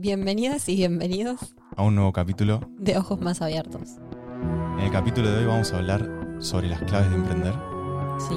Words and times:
Bienvenidas 0.00 0.68
y 0.68 0.76
bienvenidos 0.76 1.56
a 1.74 1.82
un 1.82 1.96
nuevo 1.96 2.12
capítulo. 2.12 2.60
de 2.78 2.96
Ojos 2.96 3.20
Más 3.20 3.42
Abiertos. 3.42 3.96
En 4.78 4.84
el 4.84 4.92
capítulo 4.92 5.28
de 5.28 5.38
hoy 5.38 5.44
vamos 5.46 5.72
a 5.72 5.78
hablar 5.78 6.08
sobre 6.38 6.68
las 6.68 6.80
claves 6.82 7.10
de 7.10 7.16
emprender. 7.16 7.52
Sí. 8.20 8.36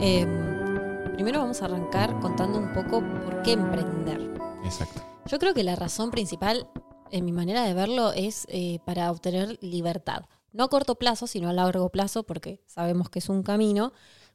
Em, 0.00 1.12
primero 1.12 1.40
vamos 1.40 1.60
a 1.60 1.66
arrancar 1.66 2.18
contando 2.20 2.58
un 2.58 2.72
poco 2.72 3.02
por 3.26 3.42
qué 3.42 3.52
emprender. 3.52 4.22
Exacto. 4.64 5.02
Yo 5.26 5.38
creo 5.38 5.52
que 5.52 5.64
la 5.64 5.76
razón 5.76 6.10
principal, 6.10 6.66
en 7.10 7.26
mi 7.26 7.32
manera 7.32 7.64
de 7.64 7.74
verlo, 7.74 8.14
es 8.14 8.46
eh, 8.48 8.78
para 8.86 9.10
obtener 9.10 9.58
libertad. 9.60 10.24
No 10.50 10.64
a 10.64 10.68
corto 10.70 10.94
plazo, 10.94 11.26
sino 11.26 11.50
a 11.50 11.52
largo 11.52 11.90
plazo, 11.90 12.22
porque 12.22 12.62
sabemos 12.64 13.10
que 13.10 13.18
es 13.18 13.28
un 13.28 13.42
camino, 13.42 13.92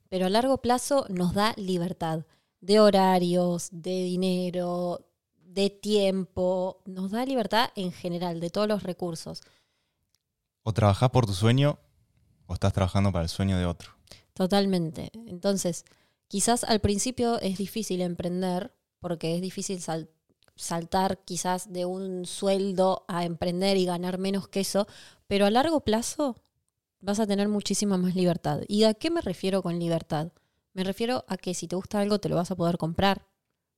pero 0.10 0.28
a 0.28 0.30
largo 0.30 0.60
plazo 0.60 1.08
nos 1.10 1.34
da 1.34 1.56
libertad 1.58 2.28
de 2.62 2.80
horarios, 2.80 3.70
de 3.72 4.04
dinero, 4.04 5.07
de 5.58 5.72
tiempo, 5.72 6.84
nos 6.86 7.10
da 7.10 7.26
libertad 7.26 7.72
en 7.76 7.92
general, 7.92 8.40
de 8.40 8.52
todos 8.52 8.68
los 8.68 8.84
recursos. 8.84 9.42
O 10.62 10.72
trabajás 10.72 11.10
por 11.10 11.26
tu 11.26 11.34
sueño 11.34 11.80
o 12.46 12.54
estás 12.54 12.74
trabajando 12.74 13.12
para 13.12 13.24
el 13.24 13.30
sueño 13.30 13.58
de 13.58 13.66
otro. 13.66 13.90
Totalmente. 14.34 15.10
Entonces, 15.26 15.84
quizás 16.28 16.64
al 16.64 16.80
principio 16.80 17.40
es 17.42 17.58
difícil 17.58 18.02
emprender, 18.02 18.72
porque 19.00 19.34
es 19.36 19.42
difícil 19.42 19.82
sal- 19.82 20.12
saltar 20.56 21.24
quizás 21.26 21.74
de 21.74 21.86
un 21.86 22.26
sueldo 22.28 23.04
a 23.08 23.26
emprender 23.26 23.78
y 23.78 23.86
ganar 23.86 24.20
menos 24.20 24.48
que 24.48 24.60
eso, 24.60 24.86
pero 25.26 25.48
a 25.48 25.50
largo 25.50 25.80
plazo 25.82 26.36
vas 27.02 27.20
a 27.20 27.26
tener 27.26 27.48
muchísima 27.48 27.98
más 27.98 28.14
libertad. 28.16 28.62
¿Y 28.68 28.84
a 28.84 28.94
qué 28.94 29.10
me 29.10 29.22
refiero 29.22 29.64
con 29.64 29.80
libertad? 29.80 30.32
Me 30.74 30.84
refiero 30.84 31.26
a 31.28 31.38
que 31.38 31.56
si 31.56 31.68
te 31.68 31.76
gusta 31.76 32.00
algo 32.00 32.20
te 32.20 32.30
lo 32.30 32.36
vas 32.36 32.52
a 32.52 32.56
poder 32.56 32.78
comprar. 32.78 33.26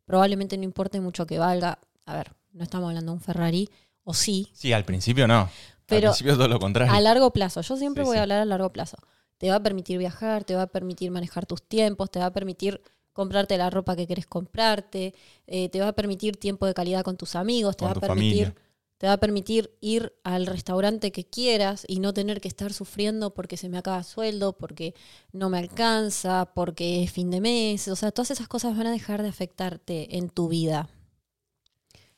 Probablemente 0.10 0.58
no 0.58 0.64
importe 0.64 1.00
mucho 1.00 1.28
que 1.28 1.38
valga. 1.38 1.78
A 2.08 2.16
ver, 2.16 2.34
no 2.54 2.64
estamos 2.64 2.88
hablando 2.90 3.12
de 3.12 3.18
un 3.18 3.22
Ferrari, 3.22 3.70
o 4.04 4.16
sí, 4.16 4.50
Sí, 4.54 4.74
al 4.74 4.84
principio 4.84 5.28
no. 5.28 5.48
Pero 5.86 6.08
al 6.08 6.14
principio 6.14 6.36
todo 6.36 6.48
lo 6.48 6.60
contrario. 6.60 6.92
a 6.92 7.00
largo 7.00 7.32
plazo. 7.32 7.62
Yo 7.62 7.78
siempre 7.78 8.04
Sí, 8.04 8.08
voy 8.08 8.16
sí. 8.16 8.20
a 8.20 8.24
hablar 8.24 8.40
a 8.42 8.46
largo 8.46 8.72
plazo. 8.74 8.98
Te 9.38 9.50
va 9.52 9.58
a 9.58 9.64
permitir 9.64 10.00
viajar, 10.00 10.46
te 10.46 10.56
va 10.56 10.64
a 10.64 10.68
permitir 10.68 11.12
manejar 11.12 11.46
tus 11.46 11.62
tiempos, 11.62 12.10
te 12.10 12.18
va 12.18 12.26
a 12.26 12.34
permitir 12.34 12.82
comprarte 13.14 13.56
la 13.60 13.70
ropa 13.70 13.96
que 13.96 14.08
querés 14.08 14.26
comprarte, 14.26 15.14
eh, 15.46 15.70
te 15.70 15.80
va 15.80 15.90
a 15.90 15.94
permitir 15.94 16.38
tiempo 16.38 16.66
de 16.66 16.74
calidad 16.74 17.04
con 17.04 17.16
tus 17.16 17.36
amigos, 17.36 17.78
te 17.78 17.86
Con 17.86 17.94
va 17.94 17.98
a 17.98 18.00
permitir 18.02 18.48
familia. 18.48 18.69
Te 19.00 19.08
va 19.08 19.14
a 19.14 19.18
permitir 19.18 19.72
ir 19.80 20.14
al 20.26 20.46
restaurante 20.46 21.14
que 21.14 21.26
quieras 21.26 21.86
y 21.88 22.02
no 22.02 22.14
tener 22.14 22.42
que 22.42 22.50
estar 22.50 22.74
sufriendo 22.74 23.34
porque 23.34 23.56
se 23.56 23.70
me 23.70 23.78
acaba 23.78 24.04
sueldo, 24.04 24.58
porque 24.58 24.94
no 25.32 25.50
me 25.50 25.58
alcanza, 25.58 26.52
porque 26.54 27.02
es 27.04 27.12
fin 27.12 27.32
de 27.32 27.40
mes. 27.40 27.88
O 27.88 27.96
sea, 27.96 28.12
todas 28.12 28.32
esas 28.32 28.50
cosas 28.50 28.78
van 28.78 28.88
a 28.88 28.92
dejar 28.92 29.22
de 29.22 29.30
afectarte 29.30 30.18
en 30.18 30.30
tu 30.30 30.50
vida. 30.50 30.90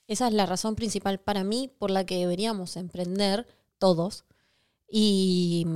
Esa 0.07 0.27
es 0.27 0.33
la 0.33 0.47
razón 0.47 0.75
principal 0.75 1.19
para 1.19 1.43
mí 1.43 1.71
por 1.77 1.91
la 1.91 2.03
que 2.03 2.17
deberíamos 2.17 2.75
emprender 2.75 3.47
todos 3.77 4.25
y, 4.89 5.67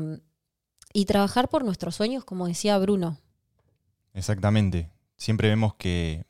y 0.92 1.06
trabajar 1.06 1.50
por 1.50 1.64
nuestros 1.64 1.96
sueños, 1.96 2.26
como 2.26 2.48
decía 2.48 2.80
Bruno. 2.80 3.20
Exactamente. 4.16 4.90
Siempre 5.18 5.50
vemos 5.50 5.76
que 5.76 6.26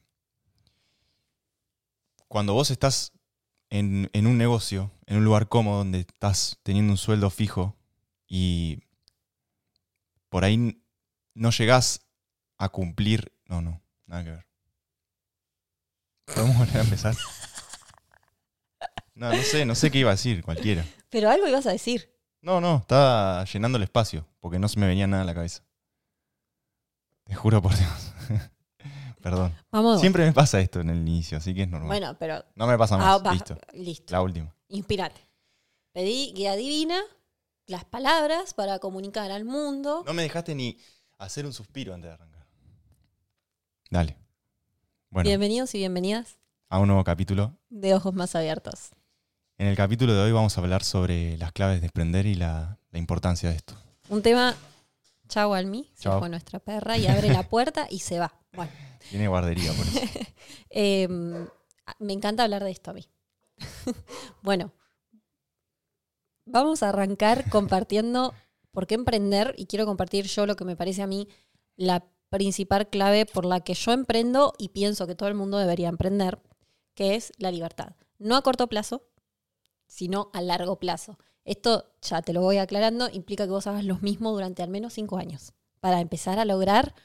cuando 2.27 2.53
vos 2.53 2.71
estás 2.71 3.13
en, 3.69 4.09
en 4.13 4.27
un 4.27 4.37
negocio, 4.37 4.91
en 5.05 5.17
un 5.17 5.25
lugar 5.25 5.47
cómodo, 5.47 5.79
donde 5.79 5.99
estás 5.99 6.59
teniendo 6.63 6.93
un 6.93 6.97
sueldo 6.97 7.29
fijo 7.29 7.75
y 8.27 8.79
por 10.29 10.43
ahí 10.43 10.81
no 11.33 11.51
llegás 11.51 12.01
a 12.57 12.69
cumplir... 12.69 13.31
No, 13.47 13.61
no, 13.61 13.81
nada 14.07 14.23
que 14.23 14.31
ver. 14.31 14.45
¿Podemos 16.25 16.57
volver 16.57 16.77
a 16.77 16.81
empezar? 16.81 17.15
No, 19.13 19.31
no 19.31 19.41
sé, 19.43 19.65
no 19.65 19.75
sé 19.75 19.91
qué 19.91 19.99
iba 19.99 20.09
a 20.09 20.15
decir, 20.15 20.43
cualquiera. 20.43 20.85
Pero 21.09 21.29
algo 21.29 21.47
ibas 21.47 21.65
a 21.67 21.71
decir. 21.71 22.11
No, 22.41 22.59
no, 22.59 22.77
estaba 22.77 23.45
llenando 23.45 23.77
el 23.77 23.83
espacio, 23.83 24.27
porque 24.41 24.59
no 24.59 24.67
se 24.67 24.79
me 24.79 24.87
venía 24.87 25.07
nada 25.07 25.23
a 25.23 25.25
la 25.25 25.33
cabeza. 25.33 25.63
Te 27.23 27.33
juro 27.33 27.61
por 27.61 27.75
Dios. 27.77 28.13
Perdón. 29.25 29.55
Vamos. 29.71 30.01
Siempre 30.01 30.23
me 30.23 30.33
pasa 30.33 30.59
esto 30.59 30.81
en 30.81 30.91
el 30.91 30.97
inicio, 30.97 31.39
así 31.39 31.55
que 31.55 31.63
es 31.63 31.67
normal. 31.67 31.87
Bueno, 31.87 32.15
pero 32.19 32.45
no 32.53 32.67
me 32.67 32.77
pasa 32.77 32.93
ah, 32.93 32.97
más. 32.99 33.25
va- 33.25 33.33
Listo. 33.33 33.57
listo. 33.73 34.11
La 34.13 34.21
última. 34.21 34.53
Inspirate. 34.67 35.19
Pedí 35.93 36.31
guía 36.35 36.55
divina, 36.55 37.01
las 37.65 37.85
palabras 37.85 38.53
para 38.53 38.77
comunicar 38.77 39.31
al 39.31 39.43
mundo. 39.43 40.03
No 40.05 40.13
me 40.13 40.21
dejaste 40.21 40.53
ni 40.53 40.77
hacer 41.17 41.47
un 41.47 41.53
suspiro 41.53 41.95
antes 41.95 42.09
de 42.09 42.13
arrancar. 42.13 42.45
Dale. 43.89 44.15
Bueno, 45.09 45.27
Bienvenidos 45.27 45.73
y 45.73 45.79
bienvenidas 45.79 46.37
a 46.69 46.77
un 46.77 46.85
nuevo 46.85 47.03
capítulo. 47.03 47.57
de 47.69 47.95
Ojos 47.95 48.13
Más 48.13 48.35
Abiertos. 48.35 48.91
En 49.57 49.65
el 49.65 49.75
capítulo 49.75 50.13
de 50.13 50.21
hoy 50.21 50.33
vamos 50.33 50.55
a 50.55 50.61
hablar 50.61 50.83
sobre 50.83 51.35
las 51.39 51.51
claves 51.51 51.81
de 51.81 51.87
emprender 51.87 52.27
y 52.27 52.35
la, 52.35 52.77
la 52.91 52.99
importancia 52.99 53.49
de 53.49 53.55
esto. 53.55 53.73
Un 54.09 54.21
tema, 54.21 54.53
chau 55.29 55.55
Almi, 55.55 55.89
se 55.95 56.11
fue 56.11 56.29
nuestra 56.29 56.59
perra 56.59 56.95
y 56.99 57.07
abre 57.07 57.33
la 57.33 57.41
puerta 57.41 57.87
y 57.89 58.01
se 58.01 58.19
va. 58.19 58.31
Bueno, 58.53 58.71
Tiene 59.09 59.27
guardería 59.27 59.71
por 59.73 59.85
eso. 59.87 59.99
eh, 60.69 61.07
me 61.99 62.13
encanta 62.13 62.43
hablar 62.43 62.63
de 62.63 62.71
esto 62.71 62.91
a 62.91 62.93
mí. 62.93 63.05
bueno, 64.41 64.71
vamos 66.45 66.83
a 66.83 66.89
arrancar 66.89 67.49
compartiendo 67.49 68.33
por 68.71 68.87
qué 68.87 68.95
emprender 68.95 69.53
y 69.57 69.65
quiero 69.67 69.85
compartir 69.85 70.25
yo 70.25 70.45
lo 70.45 70.55
que 70.55 70.65
me 70.65 70.75
parece 70.75 71.01
a 71.01 71.07
mí 71.07 71.27
la 71.75 72.05
principal 72.29 72.89
clave 72.89 73.25
por 73.25 73.45
la 73.45 73.61
que 73.61 73.73
yo 73.73 73.91
emprendo 73.91 74.53
y 74.57 74.69
pienso 74.69 75.07
que 75.07 75.15
todo 75.15 75.29
el 75.29 75.35
mundo 75.35 75.57
debería 75.57 75.89
emprender, 75.89 76.41
que 76.93 77.15
es 77.15 77.31
la 77.37 77.51
libertad. 77.51 77.95
No 78.17 78.35
a 78.35 78.41
corto 78.41 78.67
plazo, 78.67 79.07
sino 79.87 80.29
a 80.33 80.41
largo 80.41 80.79
plazo. 80.79 81.17
Esto, 81.43 81.85
ya 82.01 82.21
te 82.21 82.33
lo 82.33 82.41
voy 82.41 82.57
aclarando, 82.57 83.07
implica 83.09 83.45
que 83.45 83.51
vos 83.51 83.67
hagas 83.67 83.85
lo 83.85 83.97
mismo 83.97 84.31
durante 84.31 84.63
al 84.63 84.69
menos 84.69 84.93
cinco 84.93 85.17
años 85.17 85.53
para 85.79 86.01
empezar 86.01 86.39
a 86.39 86.45
lograr 86.45 86.95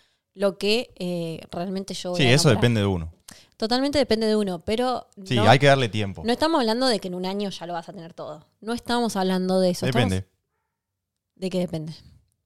lo 0.41 0.57
que 0.57 0.93
eh, 0.99 1.41
realmente 1.53 1.93
yo 1.95 2.11
voy 2.13 2.21
Sí, 2.21 2.27
a 2.27 2.33
eso 2.33 2.49
depende 2.49 2.81
de 2.81 2.87
uno. 2.87 3.13
Totalmente 3.59 3.99
depende 3.99 4.27
de 4.27 4.37
uno, 4.37 4.65
pero 4.65 5.07
Sí, 5.27 5.35
no, 5.37 5.43
hay 5.49 5.59
que 5.59 5.67
darle 5.67 5.91
tiempo. 5.91 6.23
no 6.25 6.33
estamos 6.33 6.61
hablando 6.61 6.87
de 6.87 6.99
que 6.99 7.09
en 7.09 7.15
un 7.15 7.27
año 7.27 7.51
ya 7.51 7.67
lo 7.67 7.75
vas 7.75 7.89
a 7.91 7.93
tener 7.93 8.15
todo. 8.15 8.47
No 8.63 8.73
estamos 8.73 9.17
hablando 9.17 9.61
de 9.61 9.71
eso. 9.71 9.85
estamos- 9.87 10.09
Depende. 10.11 10.31
¿De 11.37 11.51
qué 11.51 11.59
depende? 11.59 11.93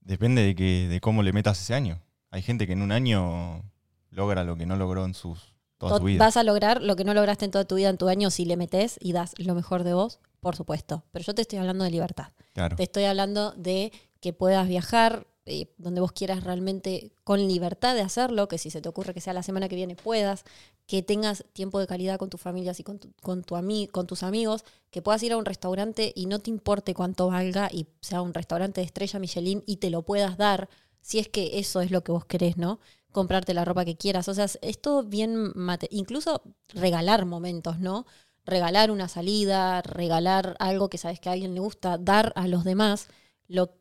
Depende 0.01 0.43
de, 0.43 0.55
que, 0.57 0.89
de 0.89 1.01
cómo 1.01 1.23
le 1.23 1.33
metas 1.33 1.61
ese 1.61 1.73
año. 1.75 2.01
Hay 2.31 2.43
gente 2.43 2.67
que 2.67 2.73
en 2.73 2.83
un 2.83 2.91
año 2.91 3.63
logra 4.11 4.43
lo 4.43 4.57
que 4.57 4.67
no 4.67 4.77
logró 4.77 5.05
en 5.05 5.15
sus, 5.15 5.55
toda 5.79 5.93
To- 5.93 5.99
su 5.99 6.05
vida. 6.05 6.19
Vas 6.25 6.37
a 6.37 6.43
lograr 6.43 6.83
lo 6.83 6.97
que 6.97 7.05
no 7.05 7.15
lograste 7.15 7.45
en 7.45 7.53
toda 7.53 7.65
tu 7.65 7.77
vida 7.77 7.91
en 7.91 7.97
tu 7.99 8.09
año 8.09 8.31
si 8.31 8.45
le 8.45 8.57
metes 8.57 8.99
y 9.01 9.13
das 9.13 9.35
lo 9.39 9.55
mejor 9.55 9.85
de 9.85 9.95
vos, 9.95 10.19
por 10.41 10.57
supuesto. 10.57 11.05
Pero 11.13 11.25
yo 11.25 11.33
te 11.35 11.43
estoy 11.43 11.61
hablando 11.61 11.85
de 11.85 11.91
libertad. 11.93 12.33
Claro. 12.55 12.75
Te 12.77 12.83
estoy 12.83 13.05
hablando 13.05 13.53
de 13.53 13.93
que 14.21 14.33
puedas 14.33 14.67
viajar 14.67 15.27
eh, 15.47 15.69
donde 15.79 16.01
vos 16.01 16.13
quieras 16.13 16.45
realmente 16.45 17.13
con 17.25 17.47
libertad 17.47 17.95
de 17.95 18.01
hacerlo, 18.03 18.49
que 18.49 18.59
si 18.59 18.71
se 18.71 18.81
te 18.81 18.89
ocurre 18.89 19.15
que 19.15 19.21
sea 19.21 19.33
la 19.35 19.43
semana 19.43 19.69
que 19.69 19.77
viene 19.77 19.97
puedas, 19.97 20.45
que 20.87 21.03
tengas 21.03 21.45
tiempo 21.53 21.79
de 21.81 21.87
calidad 21.87 22.19
con 22.19 22.31
tus 22.31 22.41
familias 22.41 22.79
y 22.81 22.85
con, 22.85 22.99
tu- 22.99 23.13
con, 23.23 23.43
tu 23.43 23.57
con 23.93 24.07
tus 24.07 24.23
amigos, 24.23 24.65
que 24.91 25.03
puedas 25.03 25.23
ir 25.23 25.33
a 25.33 25.37
un 25.37 25.45
restaurante 25.45 26.13
y 26.15 26.27
no 26.27 26.39
te 26.41 26.51
importe 26.51 26.95
cuánto 26.95 27.29
valga 27.29 27.69
y 27.73 27.87
sea 28.01 28.21
un 28.23 28.35
restaurante 28.35 28.81
de 28.81 28.87
estrella 28.87 29.19
Michelin 29.19 29.63
y 29.67 29.77
te 29.77 29.91
lo 29.91 30.03
puedas 30.03 30.37
dar, 30.37 30.69
si 31.01 31.19
es 31.19 31.29
que 31.29 31.59
eso 31.59 31.81
es 31.81 31.91
lo 31.91 32.03
que 32.05 32.13
vos 32.13 32.25
querés, 32.27 32.57
¿no? 32.57 32.81
Comprarte 33.13 33.55
la 33.55 33.65
ropa 33.65 33.85
que 33.85 33.97
quieras. 33.97 34.29
O 34.29 34.35
sea, 34.35 34.47
es 34.61 34.81
todo 34.81 35.03
bien, 35.05 35.53
incluso 35.91 36.43
regalar 36.69 37.27
momentos, 37.27 37.79
¿no? 37.79 38.07
Regalar 38.45 38.91
una 38.91 39.09
salida, 39.09 39.81
regalar 39.83 40.57
algo 40.59 40.91
que 40.91 40.99
sabes 40.99 41.21
que 41.21 41.29
a 41.29 41.33
alguien 41.33 41.55
le 41.55 41.61
gusta, 41.61 41.97
dar 41.99 42.33
a 42.37 42.47
los 42.49 42.65
demás 42.65 43.09
lo, 43.49 43.73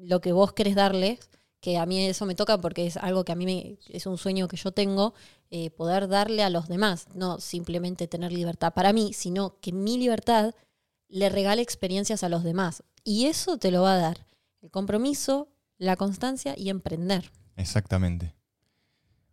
lo 0.00 0.20
que 0.20 0.32
vos 0.32 0.52
querés 0.52 0.74
darles, 0.74 1.30
que 1.60 1.78
a 1.78 1.86
mí 1.86 2.04
eso 2.06 2.26
me 2.26 2.34
toca 2.34 2.58
porque 2.58 2.86
es 2.86 2.96
algo 2.96 3.24
que 3.24 3.32
a 3.32 3.34
mí 3.34 3.44
me, 3.44 3.78
es 3.88 4.06
un 4.06 4.18
sueño 4.18 4.48
que 4.48 4.56
yo 4.56 4.72
tengo, 4.72 5.14
eh, 5.50 5.70
poder 5.70 6.08
darle 6.08 6.42
a 6.42 6.50
los 6.50 6.68
demás, 6.68 7.08
no 7.14 7.38
simplemente 7.38 8.08
tener 8.08 8.32
libertad 8.32 8.72
para 8.72 8.92
mí, 8.92 9.12
sino 9.12 9.58
que 9.60 9.72
mi 9.72 9.98
libertad 9.98 10.54
le 11.08 11.28
regale 11.28 11.60
experiencias 11.60 12.22
a 12.22 12.28
los 12.28 12.44
demás. 12.44 12.82
Y 13.04 13.26
eso 13.26 13.58
te 13.58 13.70
lo 13.70 13.82
va 13.82 13.94
a 13.94 13.98
dar 13.98 14.26
el 14.62 14.70
compromiso, 14.70 15.48
la 15.76 15.96
constancia 15.96 16.54
y 16.56 16.70
emprender. 16.70 17.30
Exactamente. 17.56 18.34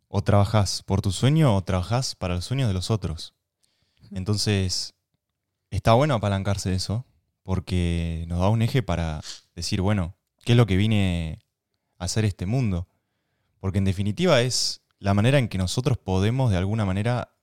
O 0.07 0.21
trabajás 0.23 0.83
por 0.83 1.01
tu 1.01 1.11
sueño 1.11 1.55
o 1.55 1.63
trabajás 1.63 2.15
para 2.15 2.35
el 2.35 2.41
sueño 2.41 2.67
de 2.67 2.73
los 2.73 2.91
otros. 2.91 3.33
Entonces, 4.11 4.95
está 5.69 5.93
bueno 5.93 6.15
apalancarse 6.15 6.69
de 6.69 6.75
eso 6.75 7.05
porque 7.43 8.25
nos 8.27 8.39
da 8.39 8.49
un 8.49 8.61
eje 8.61 8.83
para 8.83 9.21
decir, 9.55 9.81
bueno, 9.81 10.16
¿qué 10.47 10.53
es 10.53 10.57
lo 10.57 10.65
que 10.65 10.77
vine 10.77 11.39
a 11.97 12.05
hacer 12.05 12.23
este 12.23 12.45
mundo? 12.45 12.87
Porque 13.59 13.79
en 13.79 13.83
definitiva 13.83 14.39
es 14.39 14.79
la 14.97 15.13
manera 15.13 15.39
en 15.39 15.49
que 15.49 15.57
nosotros 15.57 15.97
podemos 15.97 16.51
de 16.51 16.55
alguna 16.55 16.85
manera 16.85 17.33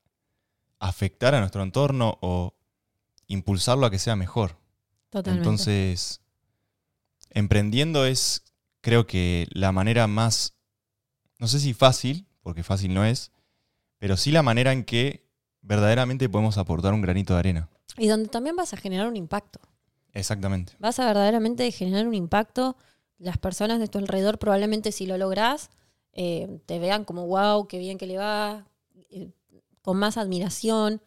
afectar 0.79 1.35
a 1.35 1.39
nuestro 1.39 1.61
entorno 1.61 2.17
o 2.21 2.55
impulsarlo 3.27 3.85
a 3.85 3.91
que 3.91 3.99
sea 3.99 4.15
mejor. 4.15 4.57
Totalmente. 5.11 5.47
Entonces, 5.47 6.21
emprendiendo 7.29 8.07
es, 8.07 8.43
creo 8.81 9.05
que 9.05 9.45
la 9.51 9.71
manera 9.71 10.07
más, 10.07 10.55
no 11.37 11.47
sé 11.47 11.59
si 11.59 11.75
fácil, 11.75 12.25
porque 12.41 12.63
fácil 12.63 12.95
no 12.95 13.05
es, 13.05 13.31
pero 13.99 14.17
sí 14.17 14.31
la 14.31 14.41
manera 14.41 14.71
en 14.71 14.83
que 14.83 15.29
verdaderamente 15.61 16.27
podemos 16.27 16.57
aportar 16.57 16.95
un 16.95 17.03
granito 17.03 17.33
de 17.33 17.39
arena. 17.39 17.69
Y 17.97 18.07
donde 18.07 18.29
también 18.29 18.55
vas 18.55 18.73
a 18.73 18.77
generar 18.77 19.07
un 19.07 19.15
impacto. 19.15 19.59
Exactamente. 20.11 20.73
Vas 20.79 20.97
a 20.97 21.05
verdaderamente 21.05 21.69
generar 21.71 22.07
un 22.07 22.15
impacto. 22.15 22.75
Las 23.17 23.37
personas 23.37 23.79
de 23.79 23.87
tu 23.87 23.97
alrededor 23.97 24.39
probablemente 24.39 24.91
si 24.91 25.05
lo 25.05 25.17
lográs 25.17 25.69
eh, 26.13 26.59
te 26.65 26.79
vean 26.79 27.05
como, 27.05 27.27
wow, 27.27 27.67
qué 27.67 27.77
bien 27.79 27.97
que 27.97 28.07
le 28.07 28.17
va, 28.17 28.67
eh, 29.09 29.31
con 29.81 29.97
más 29.97 30.17
admiración. 30.17 31.01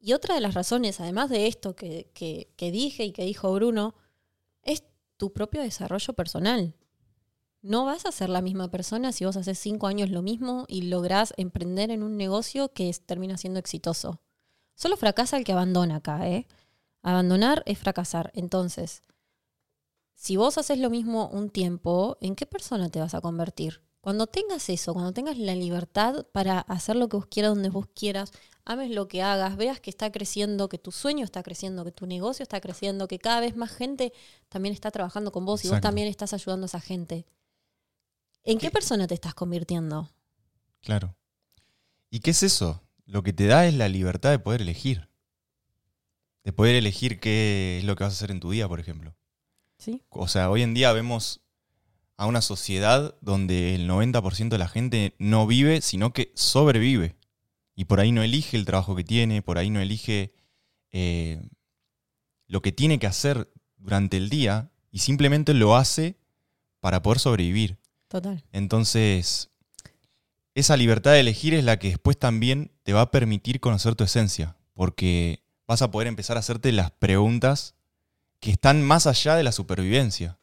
Y 0.00 0.14
otra 0.14 0.34
de 0.34 0.40
las 0.40 0.54
razones, 0.54 1.00
además 1.00 1.30
de 1.30 1.46
esto 1.46 1.76
que, 1.76 2.10
que, 2.14 2.50
que 2.56 2.70
dije 2.70 3.04
y 3.04 3.12
que 3.12 3.24
dijo 3.24 3.52
Bruno, 3.52 3.94
es 4.62 4.84
tu 5.16 5.32
propio 5.32 5.62
desarrollo 5.62 6.14
personal. 6.14 6.74
No 7.62 7.84
vas 7.84 8.06
a 8.06 8.12
ser 8.12 8.30
la 8.30 8.40
misma 8.40 8.70
persona 8.70 9.12
si 9.12 9.26
vos 9.26 9.36
haces 9.36 9.58
cinco 9.58 9.86
años 9.86 10.08
lo 10.10 10.22
mismo 10.22 10.64
y 10.68 10.82
lográs 10.82 11.34
emprender 11.36 11.90
en 11.90 12.02
un 12.02 12.16
negocio 12.16 12.72
que 12.72 12.88
es- 12.88 13.02
termina 13.02 13.36
siendo 13.36 13.58
exitoso. 13.60 14.20
Solo 14.74 14.96
fracasa 14.96 15.36
el 15.36 15.44
que 15.44 15.52
abandona 15.52 15.96
acá, 15.96 16.26
¿eh? 16.28 16.46
Abandonar 17.02 17.62
es 17.66 17.78
fracasar. 17.78 18.30
Entonces, 18.34 19.02
si 20.20 20.36
vos 20.36 20.58
haces 20.58 20.76
lo 20.76 20.90
mismo 20.90 21.28
un 21.28 21.48
tiempo, 21.48 22.18
¿en 22.20 22.36
qué 22.36 22.44
persona 22.44 22.90
te 22.90 23.00
vas 23.00 23.14
a 23.14 23.22
convertir? 23.22 23.80
Cuando 24.02 24.26
tengas 24.26 24.68
eso, 24.68 24.92
cuando 24.92 25.14
tengas 25.14 25.38
la 25.38 25.54
libertad 25.54 26.26
para 26.30 26.60
hacer 26.60 26.96
lo 26.96 27.08
que 27.08 27.16
vos 27.16 27.24
quieras, 27.24 27.52
donde 27.52 27.70
vos 27.70 27.86
quieras, 27.94 28.30
ames 28.66 28.90
lo 28.90 29.08
que 29.08 29.22
hagas, 29.22 29.56
veas 29.56 29.80
que 29.80 29.88
está 29.88 30.12
creciendo, 30.12 30.68
que 30.68 30.76
tu 30.76 30.92
sueño 30.92 31.24
está 31.24 31.42
creciendo, 31.42 31.86
que 31.86 31.92
tu 31.92 32.04
negocio 32.04 32.42
está 32.42 32.60
creciendo, 32.60 33.08
que 33.08 33.18
cada 33.18 33.40
vez 33.40 33.56
más 33.56 33.70
gente 33.70 34.12
también 34.50 34.74
está 34.74 34.90
trabajando 34.90 35.32
con 35.32 35.46
vos 35.46 35.64
y 35.64 35.70
vos 35.70 35.80
también 35.80 36.06
estás 36.06 36.34
ayudando 36.34 36.64
a 36.64 36.68
esa 36.68 36.80
gente. 36.82 37.24
¿En 38.44 38.58
qué 38.58 38.70
persona 38.70 39.06
te 39.06 39.14
estás 39.14 39.32
convirtiendo? 39.32 40.10
Claro. 40.82 41.16
¿Y 42.10 42.20
qué 42.20 42.32
es 42.32 42.42
eso? 42.42 42.82
Lo 43.06 43.22
que 43.22 43.32
te 43.32 43.46
da 43.46 43.66
es 43.66 43.72
la 43.72 43.88
libertad 43.88 44.32
de 44.32 44.38
poder 44.38 44.60
elegir. 44.60 45.08
De 46.44 46.52
poder 46.52 46.74
elegir 46.74 47.20
qué 47.20 47.78
es 47.78 47.84
lo 47.84 47.96
que 47.96 48.04
vas 48.04 48.12
a 48.12 48.16
hacer 48.16 48.30
en 48.30 48.40
tu 48.40 48.50
día, 48.50 48.68
por 48.68 48.80
ejemplo. 48.80 49.14
¿Sí? 49.80 50.02
O 50.10 50.28
sea, 50.28 50.50
hoy 50.50 50.62
en 50.62 50.74
día 50.74 50.92
vemos 50.92 51.40
a 52.16 52.26
una 52.26 52.42
sociedad 52.42 53.16
donde 53.22 53.74
el 53.74 53.88
90% 53.88 54.50
de 54.50 54.58
la 54.58 54.68
gente 54.68 55.14
no 55.18 55.46
vive, 55.46 55.80
sino 55.80 56.12
que 56.12 56.32
sobrevive. 56.34 57.16
Y 57.74 57.86
por 57.86 57.98
ahí 57.98 58.12
no 58.12 58.22
elige 58.22 58.58
el 58.58 58.66
trabajo 58.66 58.94
que 58.94 59.04
tiene, 59.04 59.40
por 59.40 59.56
ahí 59.56 59.70
no 59.70 59.80
elige 59.80 60.34
eh, 60.92 61.40
lo 62.46 62.60
que 62.60 62.72
tiene 62.72 62.98
que 62.98 63.06
hacer 63.06 63.50
durante 63.78 64.18
el 64.18 64.28
día 64.28 64.70
y 64.90 64.98
simplemente 64.98 65.54
lo 65.54 65.76
hace 65.76 66.18
para 66.80 67.02
poder 67.02 67.20
sobrevivir. 67.20 67.78
Total. 68.08 68.44
Entonces, 68.52 69.50
esa 70.54 70.76
libertad 70.76 71.12
de 71.12 71.20
elegir 71.20 71.54
es 71.54 71.64
la 71.64 71.78
que 71.78 71.88
después 71.88 72.18
también 72.18 72.70
te 72.82 72.92
va 72.92 73.00
a 73.00 73.10
permitir 73.10 73.60
conocer 73.60 73.94
tu 73.94 74.04
esencia, 74.04 74.58
porque 74.74 75.42
vas 75.66 75.80
a 75.80 75.90
poder 75.90 76.06
empezar 76.06 76.36
a 76.36 76.40
hacerte 76.40 76.70
las 76.72 76.90
preguntas 76.90 77.76
que 78.40 78.50
están 78.50 78.82
más 78.82 79.06
allá 79.06 79.36
de 79.36 79.42
la 79.42 79.52
supervivencia. 79.52 80.38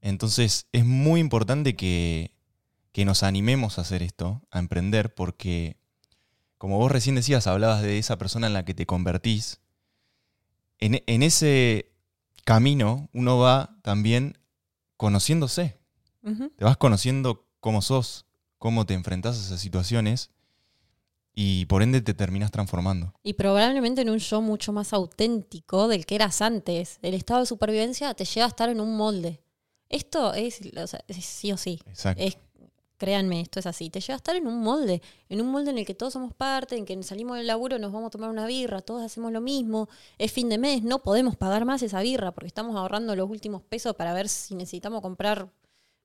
Entonces, 0.00 0.66
es 0.72 0.84
muy 0.84 1.20
importante 1.20 1.76
que, 1.76 2.34
que 2.92 3.04
nos 3.04 3.22
animemos 3.22 3.78
a 3.78 3.82
hacer 3.82 4.02
esto, 4.02 4.42
a 4.50 4.58
emprender, 4.58 5.14
porque, 5.14 5.76
como 6.58 6.78
vos 6.78 6.90
recién 6.90 7.14
decías, 7.14 7.46
hablabas 7.46 7.82
de 7.82 7.98
esa 7.98 8.18
persona 8.18 8.46
en 8.46 8.52
la 8.54 8.64
que 8.64 8.74
te 8.74 8.86
convertís, 8.86 9.60
en, 10.78 11.02
en 11.06 11.22
ese 11.22 11.92
camino 12.44 13.08
uno 13.12 13.38
va 13.38 13.76
también 13.82 14.38
conociéndose. 14.96 15.78
Te 16.56 16.64
vas 16.64 16.78
conociendo 16.78 17.46
cómo 17.60 17.82
sos, 17.82 18.24
cómo 18.58 18.86
te 18.86 18.94
enfrentas 18.94 19.36
a 19.36 19.40
esas 19.40 19.60
situaciones 19.60 20.30
y 21.34 21.66
por 21.66 21.82
ende 21.82 22.00
te 22.00 22.14
terminas 22.14 22.50
transformando. 22.50 23.12
Y 23.22 23.34
probablemente 23.34 24.02
en 24.02 24.10
un 24.10 24.18
yo 24.18 24.40
mucho 24.40 24.72
más 24.72 24.92
auténtico 24.92 25.88
del 25.88 26.06
que 26.06 26.14
eras 26.14 26.40
antes. 26.40 26.98
El 27.02 27.14
estado 27.14 27.40
de 27.40 27.46
supervivencia 27.46 28.14
te 28.14 28.24
lleva 28.24 28.46
a 28.46 28.48
estar 28.48 28.68
en 28.68 28.80
un 28.80 28.96
molde. 28.96 29.40
Esto 29.88 30.32
es, 30.32 30.60
o 30.76 30.86
sea, 30.86 31.00
es 31.08 31.24
sí 31.24 31.50
o 31.50 31.56
sí. 31.56 31.80
Exacto. 31.86 32.22
Es, 32.22 32.38
créanme, 32.98 33.40
esto 33.40 33.58
es 33.58 33.66
así. 33.66 33.90
Te 33.90 34.00
lleva 34.00 34.14
a 34.14 34.16
estar 34.16 34.36
en 34.36 34.46
un 34.46 34.60
molde. 34.60 35.02
En 35.28 35.40
un 35.40 35.48
molde 35.48 35.72
en 35.72 35.78
el 35.78 35.84
que 35.84 35.94
todos 35.94 36.12
somos 36.12 36.32
parte, 36.34 36.76
en 36.76 36.84
que 36.84 37.02
salimos 37.02 37.36
del 37.36 37.48
laburo, 37.48 37.80
nos 37.80 37.92
vamos 37.92 38.08
a 38.08 38.10
tomar 38.10 38.30
una 38.30 38.46
birra, 38.46 38.80
todos 38.80 39.02
hacemos 39.02 39.32
lo 39.32 39.40
mismo. 39.40 39.88
Es 40.18 40.30
fin 40.30 40.48
de 40.48 40.58
mes, 40.58 40.84
no 40.84 41.02
podemos 41.02 41.36
pagar 41.36 41.64
más 41.64 41.82
esa 41.82 42.00
birra 42.00 42.30
porque 42.32 42.46
estamos 42.46 42.76
ahorrando 42.76 43.16
los 43.16 43.28
últimos 43.28 43.60
pesos 43.62 43.96
para 43.96 44.14
ver 44.14 44.28
si 44.28 44.54
necesitamos 44.54 45.02
comprar 45.02 45.50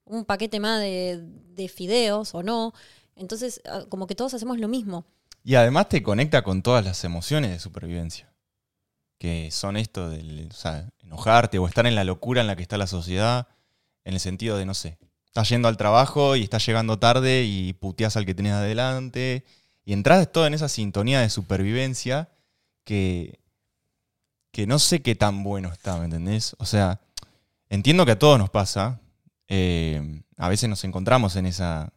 un 0.06 0.26
paquete 0.26 0.60
más 0.60 0.80
de, 0.82 1.24
de 1.54 1.68
fideos 1.68 2.34
o 2.34 2.42
no. 2.42 2.74
Entonces, 3.16 3.62
ah, 3.66 3.86
como 3.90 4.08
que 4.08 4.16
todos 4.16 4.34
hacemos 4.34 4.58
lo 4.58 4.68
mismo. 4.68 5.06
Y 5.44 5.56
además 5.56 5.90
te 5.90 6.04
conecta 6.04 6.44
con 6.44 6.62
todas 6.62 6.84
las 6.84 7.04
emociones 7.04 7.52
de 7.52 7.60
supervivencia, 7.60 8.34
que 9.18 9.52
son 9.52 9.78
esto 9.78 10.10
del 10.10 10.50
enojarte 11.00 11.60
o 11.60 11.68
estar 11.68 11.88
en 11.88 11.96
la 11.96 12.04
locura 12.04 12.42
en 12.42 12.48
la 12.48 12.56
que 12.56 12.62
está 12.62 12.78
la 12.78 12.88
sociedad, 12.88 13.48
en 14.04 14.14
el 14.14 14.20
sentido 14.20 14.58
de, 14.58 14.66
no 14.66 14.74
sé, 14.74 14.98
estás 15.26 15.50
yendo 15.50 15.68
al 15.68 15.78
trabajo 15.78 16.36
y 16.36 16.44
estás 16.44 16.66
llegando 16.66 17.00
tarde 17.00 17.44
y 17.44 17.74
puteas 17.74 18.18
al 18.18 18.26
que 18.26 18.36
tenés 18.36 18.54
adelante, 18.54 19.46
y 19.86 19.94
entras 19.94 20.32
todo 20.32 20.46
en 20.46 20.54
esa 20.54 20.70
sintonía 20.70 21.22
de 21.22 21.30
supervivencia 21.30 22.30
que, 22.84 23.40
que 24.52 24.68
no 24.68 24.80
sé 24.80 25.02
qué 25.02 25.16
tan 25.16 25.44
bueno 25.44 25.70
está, 25.70 25.98
¿me 25.98 26.06
entendés? 26.06 26.56
O 26.60 26.66
sea, 26.66 27.02
entiendo 27.70 28.06
que 28.06 28.12
a 28.12 28.20
todos 28.20 28.38
nos 28.38 28.50
pasa, 28.50 29.00
eh, 29.48 30.22
a 30.38 30.50
veces 30.50 30.70
nos 30.70 30.84
encontramos 30.84 31.36
en 31.36 31.46
esa 31.46 31.92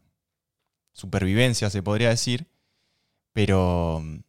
supervivencia, 0.92 1.70
se 1.70 1.82
podría 1.82 2.08
decir, 2.08 2.46
pero 3.32 4.00
mm, 4.02 4.20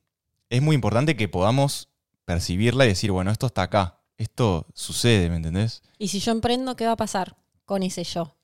es 0.49 0.61
muy 0.61 0.75
importante 0.75 1.15
que 1.15 1.27
podamos 1.27 1.89
percibirla 2.25 2.85
y 2.85 2.89
decir, 2.89 3.11
bueno, 3.11 3.31
esto 3.31 3.47
está 3.47 3.63
acá, 3.63 4.01
esto 4.17 4.67
sucede, 4.73 5.29
¿me 5.29 5.37
entendés? 5.37 5.83
Y 5.97 6.07
si 6.07 6.19
yo 6.19 6.31
emprendo, 6.31 6.75
¿qué 6.75 6.85
va 6.85 6.93
a 6.93 6.97
pasar 6.97 7.35
con 7.65 7.83
ese 7.83 8.03
yo? 8.03 8.35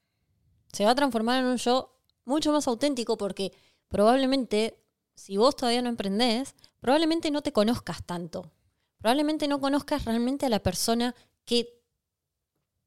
Se 0.72 0.86
va 0.86 0.92
a 0.92 0.96
transformar 0.96 1.40
en 1.40 1.46
un 1.46 1.58
yo 1.58 2.00
mucho 2.26 2.52
más 2.52 2.68
auténtico 2.68 3.18
porque 3.18 3.54
probablemente, 3.88 4.78
si 5.16 5.38
vos 5.38 5.56
todavía 5.56 5.82
no 5.82 5.90
emprendés, 5.90 6.56
probablemente 6.80 7.32
no 7.32 7.42
te 7.42 7.52
conozcas 7.52 8.04
tanto. 8.04 8.52
Probablemente 9.00 9.48
no 9.48 9.60
conozcas 9.60 10.06
realmente 10.06 10.46
a 10.46 10.50
la 10.50 10.60
persona 10.60 11.16
que 11.46 11.80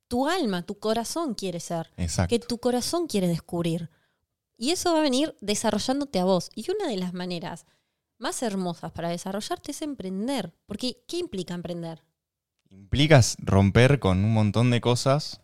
tu 0.08 0.28
alma, 0.28 0.62
tu 0.62 0.78
corazón 0.78 1.34
quiere 1.34 1.58
ser, 1.58 1.90
Exacto. 1.96 2.28
que 2.28 2.38
tu 2.38 2.58
corazón 2.58 3.06
quiere 3.06 3.28
descubrir. 3.28 3.88
Y 4.62 4.70
eso 4.70 4.92
va 4.92 5.00
a 5.00 5.02
venir 5.02 5.36
desarrollándote 5.40 6.20
a 6.20 6.24
vos. 6.24 6.48
Y 6.54 6.70
una 6.70 6.86
de 6.86 6.96
las 6.96 7.14
maneras 7.14 7.66
más 8.18 8.44
hermosas 8.44 8.92
para 8.92 9.08
desarrollarte 9.08 9.72
es 9.72 9.82
emprender. 9.82 10.54
Porque, 10.66 11.02
¿qué 11.08 11.16
implica 11.16 11.52
emprender? 11.52 12.04
Implicas 12.70 13.36
romper 13.40 13.98
con 13.98 14.24
un 14.24 14.32
montón 14.32 14.70
de 14.70 14.80
cosas, 14.80 15.40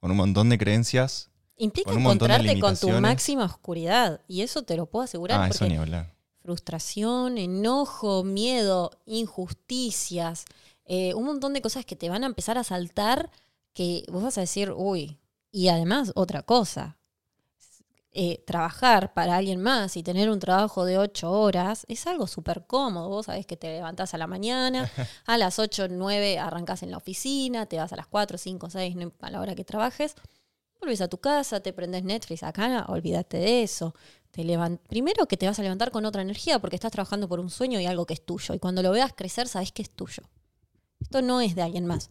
con 0.00 0.12
un 0.12 0.16
montón 0.16 0.48
de 0.48 0.56
creencias. 0.56 1.30
Implica 1.58 1.90
Con 1.90 2.00
encontrarte 2.00 2.58
con 2.58 2.74
tu 2.78 2.88
máxima 2.88 3.44
oscuridad. 3.44 4.22
Y 4.28 4.40
eso 4.40 4.62
te 4.62 4.78
lo 4.78 4.86
puedo 4.86 5.04
asegurar. 5.04 5.42
Ah, 5.42 5.48
eso 5.48 5.58
porque 5.58 5.74
ni 5.74 5.78
hablar. 5.78 6.14
frustración, 6.40 7.36
enojo, 7.36 8.24
miedo, 8.24 8.92
injusticias, 9.04 10.46
eh, 10.86 11.12
un 11.12 11.26
montón 11.26 11.52
de 11.52 11.60
cosas 11.60 11.84
que 11.84 11.96
te 11.96 12.08
van 12.08 12.24
a 12.24 12.28
empezar 12.28 12.56
a 12.56 12.64
saltar 12.64 13.30
que 13.74 14.06
vos 14.10 14.22
vas 14.22 14.38
a 14.38 14.40
decir, 14.40 14.72
uy. 14.74 15.18
Y 15.52 15.68
además, 15.68 16.12
otra 16.14 16.40
cosa. 16.40 16.96
Eh, 18.14 18.42
trabajar 18.46 19.12
para 19.12 19.36
alguien 19.36 19.60
más 19.60 19.96
y 19.96 20.02
tener 20.02 20.30
un 20.30 20.38
trabajo 20.40 20.84
de 20.84 20.98
ocho 20.98 21.30
horas 21.32 21.84
es 21.88 22.06
algo 22.06 22.26
súper 22.26 22.66
cómodo. 22.66 23.08
Vos 23.08 23.26
sabés 23.26 23.44
que 23.46 23.56
te 23.56 23.68
levantás 23.72 24.14
a 24.14 24.18
la 24.18 24.26
mañana, 24.26 24.90
a 25.26 25.36
las 25.38 25.58
8, 25.58 25.88
9 25.90 26.38
arrancás 26.38 26.82
en 26.82 26.90
la 26.90 26.96
oficina, 26.98 27.66
te 27.66 27.76
vas 27.76 27.92
a 27.92 27.96
las 27.96 28.06
4, 28.06 28.38
5, 28.38 28.70
6, 28.70 28.96
no- 28.96 29.12
a 29.20 29.30
la 29.30 29.40
hora 29.40 29.54
que 29.54 29.64
trabajes, 29.64 30.14
volvés 30.80 31.00
a 31.00 31.08
tu 31.08 31.18
casa, 31.18 31.60
te 31.60 31.72
prendes 31.72 32.04
Netflix 32.04 32.42
acá, 32.42 32.86
olvídate 32.88 33.38
de 33.38 33.62
eso. 33.62 33.94
Te 34.30 34.42
levan- 34.44 34.78
Primero 34.88 35.26
que 35.26 35.36
te 35.36 35.46
vas 35.46 35.58
a 35.58 35.62
levantar 35.62 35.90
con 35.90 36.04
otra 36.06 36.22
energía 36.22 36.58
porque 36.58 36.76
estás 36.76 36.92
trabajando 36.92 37.28
por 37.28 37.40
un 37.40 37.50
sueño 37.50 37.78
y 37.80 37.86
algo 37.86 38.04
que 38.06 38.14
es 38.14 38.24
tuyo. 38.24 38.54
Y 38.54 38.58
cuando 38.58 38.82
lo 38.82 38.90
veas 38.90 39.12
crecer, 39.14 39.48
sabes 39.48 39.70
que 39.72 39.82
es 39.82 39.90
tuyo. 39.90 40.22
Esto 41.00 41.22
no 41.22 41.40
es 41.40 41.54
de 41.54 41.62
alguien 41.62 41.86
más. 41.86 42.08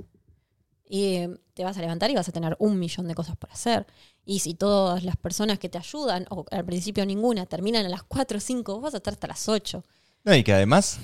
Y 0.93 1.15
eh, 1.15 1.39
te 1.55 1.63
vas 1.63 1.75
a 1.75 1.81
levantar 1.81 2.12
y 2.12 2.13
vas 2.13 2.29
a 2.29 2.31
tener 2.31 2.55
un 2.59 2.77
millón 2.77 3.07
de 3.07 3.15
cosas 3.15 3.35
por 3.35 3.50
hacer. 3.50 3.88
Y 4.25 4.41
si 4.41 4.53
todas 4.53 5.03
las 5.03 5.17
personas 5.17 5.57
que 5.57 5.67
te 5.67 5.79
ayudan, 5.79 6.27
o 6.29 6.45
al 6.51 6.63
principio 6.65 7.03
ninguna, 7.03 7.47
terminan 7.47 7.88
a 7.88 7.89
las 7.89 8.03
4 8.03 8.38
o 8.38 8.39
5, 8.39 8.73
vos 8.75 8.83
vas 8.83 8.93
a 8.93 8.97
estar 8.97 9.12
hasta 9.12 9.25
las 9.25 9.50
8. 9.50 9.83
No, 10.23 10.35
y 10.35 10.43
que 10.43 10.53
además 10.53 11.00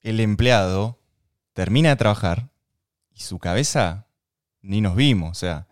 el 0.00 0.20
empleado 0.20 0.98
termina 1.52 1.90
de 1.90 1.96
trabajar 1.96 2.48
y 3.12 3.20
su 3.20 3.38
cabeza 3.38 4.06
ni 4.62 4.80
nos 4.80 4.96
vimos. 4.96 5.32
O 5.32 5.34
sea, 5.34 5.66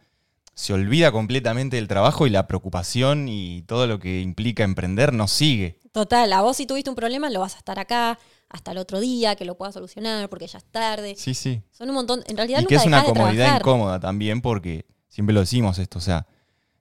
se 0.55 0.73
olvida 0.73 1.11
completamente 1.13 1.77
del 1.77 1.89
trabajo 1.89 2.27
y 2.27 2.31
la 2.31 2.47
preocupación 2.47 3.29
y 3.29 3.63
todo 3.63 3.87
lo 3.87 3.99
que 3.99 4.21
implica 4.21 4.65
emprender 4.65 5.13
nos 5.13 5.33
sigue. 5.33 5.81
Total, 5.93 6.33
a 6.33 6.43
vos 6.43 6.57
si 6.57 6.67
tuviste 6.67 6.91
un 6.91 6.97
problema 6.97 7.31
lo 7.31 7.41
vas 7.41 7.55
a 7.55 7.59
estar 7.59 7.79
acá 7.79 8.19
hasta 8.49 8.71
el 8.71 8.79
otro 8.79 9.01
día, 9.01 9.35
que 9.35 9.45
lo 9.45 9.57
puedas 9.57 9.75
solucionar 9.75 10.29
porque 10.29 10.47
ya 10.47 10.59
es 10.59 10.65
tarde. 10.65 11.15
Sí, 11.17 11.35
sí. 11.35 11.63
Son 11.73 11.89
un 11.89 11.95
montón. 11.97 12.23
En 12.27 12.37
realidad 12.37 12.61
Y 12.61 12.63
nunca 12.63 12.69
que 12.69 12.75
es 12.77 12.87
una 12.87 13.03
comodidad 13.05 13.35
trabajar. 13.35 13.61
incómoda 13.61 14.01
también 14.01 14.41
porque 14.41 14.87
siempre 15.09 15.35
lo 15.35 15.41
decimos 15.41 15.79
esto, 15.79 15.99
o 15.99 16.03
sea, 16.03 16.27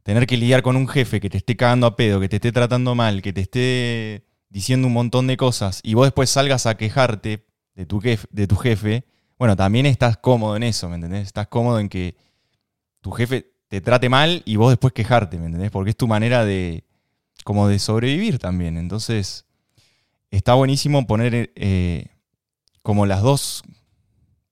tener 0.04 0.28
que 0.28 0.38
lidiar 0.38 0.62
con 0.62 0.76
un 0.76 0.88
jefe 0.88 1.20
que 1.20 1.30
te 1.30 1.38
esté 1.38 1.56
cagando 1.56 1.88
a 1.88 1.96
pedo, 1.96 2.20
que 2.20 2.30
te 2.30 2.36
esté 2.36 2.52
tratando 2.52 2.94
mal, 2.94 3.22
que 3.22 3.34
te 3.34 3.42
esté 3.42 4.26
diciendo 4.50 4.88
un 4.88 4.94
montón 4.94 5.26
de 5.26 5.38
cosas 5.38 5.80
y 5.84 5.96
vos 5.96 6.06
después 6.06 6.30
salgas 6.30 6.68
a 6.68 6.78
quejarte 6.78 7.48
de 7.74 7.86
tu, 7.88 8.00
jefe, 8.00 8.28
de 8.30 8.46
tu 8.46 8.56
jefe, 8.56 9.06
bueno, 9.40 9.56
también 9.56 9.88
estás 9.88 10.18
cómodo 10.18 10.56
en 10.56 10.64
eso, 10.64 10.90
¿me 10.90 10.96
entendés? 10.96 11.26
Estás 11.26 11.48
cómodo 11.48 11.80
en 11.80 11.90
que 11.90 12.16
tu 13.02 13.12
jefe 13.12 13.53
te 13.74 13.82
trate 13.82 14.08
mal 14.08 14.44
y 14.46 14.56
vos 14.58 14.70
después 14.70 14.94
quejarte, 14.94 15.40
¿me 15.40 15.48
entendés? 15.48 15.72
Porque 15.72 15.90
es 15.90 15.98
tu 15.98 16.08
manera 16.08 16.46
de, 16.46 16.84
como 17.44 17.68
de 17.68 17.80
sobrevivir 17.80 18.38
también. 18.38 18.78
Entonces, 18.78 19.46
está 20.30 20.54
buenísimo 20.54 21.08
poner 21.08 21.52
eh, 21.56 22.06
como 22.84 23.08
las 23.08 23.24
dos, 23.24 23.64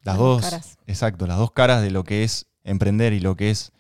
las, 0.02 0.16
Las 0.16 0.18
dos, 0.18 0.42
dos 0.42 0.50
caras. 0.50 0.78
exacto, 0.88 1.28
las 1.28 1.38
dos 1.38 1.52
caras 1.52 1.84
de 1.84 1.92
lo 1.92 2.04
que 2.04 2.24
es 2.24 2.48
emprender 2.64 3.14
y 3.14 3.20
lo 3.20 3.36
que 3.36 3.52
es 3.52 3.72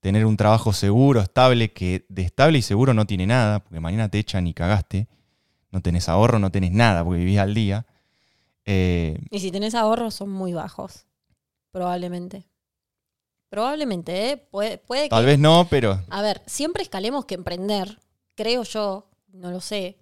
tener 0.00 0.26
un 0.26 0.36
trabajo 0.36 0.74
seguro, 0.74 1.22
estable, 1.22 1.72
que 1.72 2.04
de 2.10 2.20
estable 2.20 2.58
y 2.58 2.62
seguro 2.62 2.92
no 2.92 3.06
tiene 3.06 3.26
nada, 3.26 3.60
porque 3.60 3.80
mañana 3.80 4.10
te 4.10 4.18
echan 4.18 4.46
y 4.46 4.52
cagaste, 4.52 5.08
no 5.70 5.80
tenés 5.80 6.10
ahorro, 6.10 6.38
no 6.38 6.50
tenés 6.50 6.72
nada, 6.72 7.02
porque 7.02 7.20
vivís 7.20 7.38
al 7.38 7.54
día. 7.54 7.86
Eh, 8.66 9.18
Y 9.30 9.40
si 9.40 9.50
tenés 9.50 9.74
ahorros 9.74 10.12
son 10.14 10.28
muy 10.30 10.52
bajos, 10.52 11.06
probablemente. 11.70 12.44
Probablemente, 13.52 14.30
¿eh? 14.30 14.38
Puede, 14.38 14.78
puede 14.78 15.02
que... 15.02 15.08
tal 15.10 15.26
vez 15.26 15.38
no, 15.38 15.66
pero 15.68 16.00
A 16.08 16.22
ver, 16.22 16.40
siempre 16.46 16.82
escalemos 16.82 17.26
que 17.26 17.34
emprender, 17.34 18.00
creo 18.34 18.62
yo, 18.62 19.10
no 19.30 19.50
lo 19.50 19.60
sé, 19.60 19.98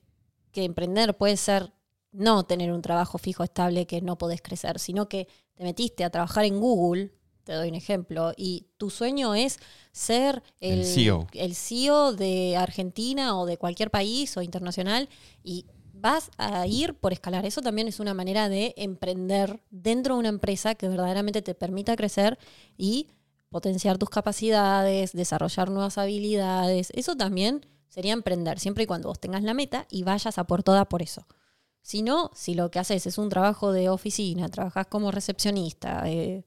que 0.53 0.63
emprender 0.63 1.17
puede 1.17 1.37
ser 1.37 1.73
no 2.13 2.45
tener 2.45 2.71
un 2.71 2.81
trabajo 2.81 3.19
fijo 3.19 3.43
estable 3.43 3.89
que 3.89 4.03
no 4.03 4.17
podés 4.19 4.41
crecer, 4.41 4.79
sino 4.79 5.09
que 5.09 5.27
te 5.55 5.65
metiste 5.65 6.05
a 6.05 6.11
trabajar 6.11 6.45
en 6.45 6.61
Google, 6.61 7.11
te 7.43 7.55
doy 7.55 7.71
un 7.71 7.75
ejemplo, 7.75 8.33
y 8.37 8.69
tu 8.77 8.89
sueño 8.89 9.35
es 9.35 9.59
ser 9.91 10.45
el, 10.61 10.83
El 10.83 10.85
CEO. 10.85 11.27
el 11.33 11.57
CEO 11.57 12.13
de 12.13 12.57
Argentina 12.57 13.37
o 13.37 13.47
de 13.47 13.57
cualquier 13.57 13.91
país 13.91 14.37
o 14.37 14.43
internacional 14.43 15.09
y 15.43 15.67
vas 15.93 16.31
a 16.39 16.69
ir 16.69 16.95
por 16.95 17.13
escalar. 17.13 17.45
Eso 17.45 17.63
también 17.63 17.89
es 17.89 17.99
una 17.99 18.15
manera 18.15 18.49
de 18.49 18.75
emprender 18.77 19.61
dentro 19.71 20.15
de 20.15 20.21
una 20.21 20.29
empresa 20.29 20.77
que 20.77 20.87
verdaderamente 20.87 21.43
te 21.43 21.57
permita 21.57 21.97
crecer 21.97 22.39
y 22.79 23.09
potenciar 23.51 23.99
tus 23.99 24.09
capacidades, 24.11 25.13
desarrollar 25.13 25.71
nuevas 25.71 25.99
habilidades. 25.99 26.91
Eso 26.95 27.17
también 27.17 27.67
sería 27.89 28.13
emprender, 28.13 28.59
siempre 28.59 28.85
y 28.85 28.87
cuando 28.87 29.09
vos 29.09 29.21
tengas 29.21 29.43
la 29.43 29.55
meta 29.55 29.87
y 29.91 30.05
vayas 30.05 30.39
a 30.39 30.45
por 30.45 30.63
toda 30.63 30.89
por 30.89 31.03
eso. 31.03 31.27
Si 31.83 32.03
no, 32.03 32.31
si 32.35 32.55
lo 32.55 32.71
que 32.71 32.79
haces 32.79 33.07
es 33.07 33.19
un 33.19 33.29
trabajo 33.29 33.73
de 33.73 33.89
oficina, 33.89 34.49
trabajas 34.49 34.87
como 34.87 35.11
recepcionista, 35.11 36.09
eh, 36.09 36.45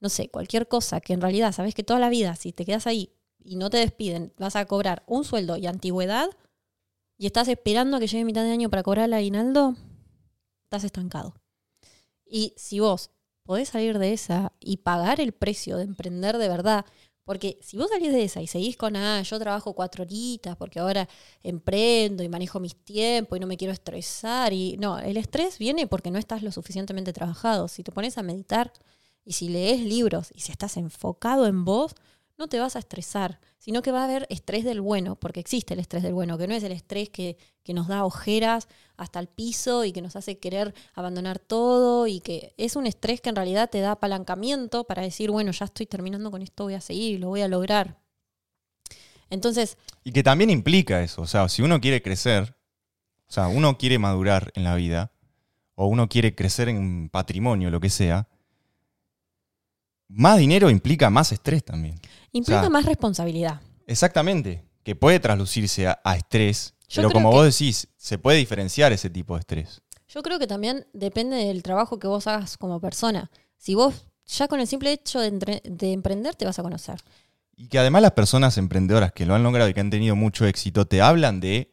no 0.00 0.08
sé, 0.08 0.28
cualquier 0.30 0.68
cosa 0.68 1.00
que 1.00 1.12
en 1.12 1.20
realidad 1.20 1.52
sabes 1.52 1.74
que 1.74 1.84
toda 1.84 2.00
la 2.00 2.08
vida, 2.08 2.34
si 2.36 2.52
te 2.52 2.64
quedas 2.64 2.86
ahí 2.86 3.12
y 3.38 3.56
no 3.56 3.68
te 3.68 3.78
despiden, 3.78 4.32
vas 4.38 4.56
a 4.56 4.64
cobrar 4.64 5.02
un 5.06 5.24
sueldo 5.24 5.56
y 5.56 5.66
antigüedad 5.66 6.28
y 7.18 7.26
estás 7.26 7.48
esperando 7.48 7.96
a 7.96 8.00
que 8.00 8.06
llegue 8.06 8.24
mitad 8.24 8.44
de 8.44 8.50
año 8.50 8.70
para 8.70 8.82
cobrar 8.82 9.06
el 9.06 9.14
aguinaldo, 9.14 9.74
estás 10.64 10.84
estancado. 10.84 11.34
Y 12.24 12.54
si 12.56 12.80
vos 12.80 13.10
podés 13.46 13.70
salir 13.70 13.98
de 13.98 14.12
esa 14.12 14.52
y 14.60 14.78
pagar 14.78 15.20
el 15.20 15.32
precio 15.32 15.76
de 15.78 15.84
emprender 15.84 16.36
de 16.38 16.48
verdad, 16.48 16.84
porque 17.24 17.58
si 17.60 17.76
vos 17.76 17.88
salís 17.90 18.12
de 18.12 18.22
esa 18.22 18.40
y 18.40 18.46
seguís 18.46 18.76
con, 18.76 18.94
ah, 18.96 19.20
yo 19.22 19.38
trabajo 19.38 19.74
cuatro 19.74 20.04
horitas 20.04 20.56
porque 20.56 20.78
ahora 20.78 21.08
emprendo 21.42 22.22
y 22.22 22.28
manejo 22.28 22.60
mis 22.60 22.76
tiempos 22.76 23.36
y 23.36 23.40
no 23.40 23.48
me 23.48 23.56
quiero 23.56 23.72
estresar, 23.72 24.52
y 24.52 24.76
no, 24.78 24.98
el 24.98 25.16
estrés 25.16 25.58
viene 25.58 25.86
porque 25.86 26.10
no 26.10 26.18
estás 26.18 26.42
lo 26.42 26.52
suficientemente 26.52 27.12
trabajado. 27.12 27.66
Si 27.68 27.82
te 27.82 27.90
pones 27.92 28.18
a 28.18 28.22
meditar 28.22 28.72
y 29.24 29.32
si 29.32 29.48
lees 29.48 29.80
libros 29.80 30.30
y 30.34 30.40
si 30.40 30.52
estás 30.52 30.76
enfocado 30.76 31.46
en 31.46 31.64
vos, 31.64 31.94
no 32.38 32.48
te 32.48 32.58
vas 32.58 32.76
a 32.76 32.78
estresar, 32.78 33.40
sino 33.58 33.82
que 33.82 33.92
va 33.92 34.02
a 34.02 34.04
haber 34.04 34.26
estrés 34.30 34.64
del 34.64 34.80
bueno, 34.80 35.16
porque 35.16 35.40
existe 35.40 35.74
el 35.74 35.80
estrés 35.80 36.02
del 36.02 36.12
bueno, 36.12 36.36
que 36.36 36.46
no 36.46 36.54
es 36.54 36.62
el 36.62 36.72
estrés 36.72 37.08
que, 37.08 37.38
que 37.62 37.72
nos 37.72 37.88
da 37.88 38.04
ojeras 38.04 38.68
hasta 38.96 39.20
el 39.20 39.28
piso 39.28 39.84
y 39.84 39.92
que 39.92 40.02
nos 40.02 40.16
hace 40.16 40.38
querer 40.38 40.74
abandonar 40.94 41.38
todo 41.38 42.06
y 42.06 42.20
que 42.20 42.54
es 42.58 42.76
un 42.76 42.86
estrés 42.86 43.20
que 43.20 43.30
en 43.30 43.36
realidad 43.36 43.70
te 43.70 43.80
da 43.80 43.92
apalancamiento 43.92 44.84
para 44.84 45.02
decir, 45.02 45.30
bueno, 45.30 45.52
ya 45.52 45.64
estoy 45.64 45.86
terminando 45.86 46.30
con 46.30 46.42
esto, 46.42 46.64
voy 46.64 46.74
a 46.74 46.80
seguir, 46.80 47.20
lo 47.20 47.28
voy 47.28 47.40
a 47.40 47.48
lograr. 47.48 47.98
Entonces, 49.30 49.76
Y 50.04 50.12
que 50.12 50.22
también 50.22 50.50
implica 50.50 51.02
eso. 51.02 51.22
O 51.22 51.26
sea, 51.26 51.48
si 51.48 51.62
uno 51.62 51.80
quiere 51.80 52.02
crecer, 52.02 52.56
o 53.28 53.32
sea, 53.32 53.48
uno 53.48 53.76
quiere 53.76 53.98
madurar 53.98 54.52
en 54.54 54.64
la 54.64 54.76
vida, 54.76 55.12
o 55.74 55.86
uno 55.86 56.08
quiere 56.08 56.34
crecer 56.34 56.68
en 56.68 57.08
patrimonio, 57.10 57.70
lo 57.70 57.80
que 57.80 57.90
sea, 57.90 58.28
más 60.08 60.38
dinero 60.38 60.70
implica 60.70 61.10
más 61.10 61.32
estrés 61.32 61.64
también. 61.64 61.96
Implica 62.36 62.60
O 62.60 62.62
sea, 62.62 62.70
más 62.70 62.84
responsabilidad. 62.84 63.60
Exactamente. 63.86 64.64
Que 64.82 64.94
puede 64.94 65.18
traslucirse 65.20 65.86
a, 65.88 66.00
a 66.04 66.16
estrés, 66.16 66.74
Yo 66.88 67.02
pero 67.02 67.10
como 67.10 67.30
vos 67.30 67.44
decís, 67.44 67.88
se 67.96 68.18
puede 68.18 68.38
diferenciar 68.38 68.92
ese 68.92 69.10
tipo 69.10 69.34
de 69.34 69.40
estrés. 69.40 69.82
Yo 70.08 70.22
creo 70.22 70.38
que 70.38 70.46
también 70.46 70.86
depende 70.92 71.36
del 71.36 71.62
trabajo 71.62 71.98
que 71.98 72.06
vos 72.06 72.26
hagas 72.26 72.56
como 72.56 72.80
persona. 72.80 73.30
Si 73.58 73.74
vos 73.74 74.06
ya 74.26 74.46
con 74.48 74.60
el 74.60 74.66
simple 74.66 74.92
hecho 74.92 75.20
de, 75.20 75.26
entre- 75.28 75.62
de 75.64 75.92
emprender 75.92 76.34
te 76.36 76.44
vas 76.44 76.58
a 76.58 76.62
conocer. 76.62 77.00
Y 77.56 77.68
que 77.68 77.78
además 77.78 78.02
las 78.02 78.12
personas 78.12 78.58
emprendedoras 78.58 79.12
que 79.12 79.24
lo 79.26 79.34
han 79.34 79.42
logrado 79.42 79.68
y 79.70 79.74
que 79.74 79.80
han 79.80 79.90
tenido 79.90 80.14
mucho 80.14 80.46
éxito 80.46 80.86
te 80.86 81.00
hablan 81.02 81.40
de 81.40 81.72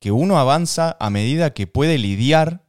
que 0.00 0.10
uno 0.10 0.38
avanza 0.38 0.96
a 0.98 1.10
medida 1.10 1.52
que 1.52 1.66
puede 1.66 1.98
lidiar 1.98 2.64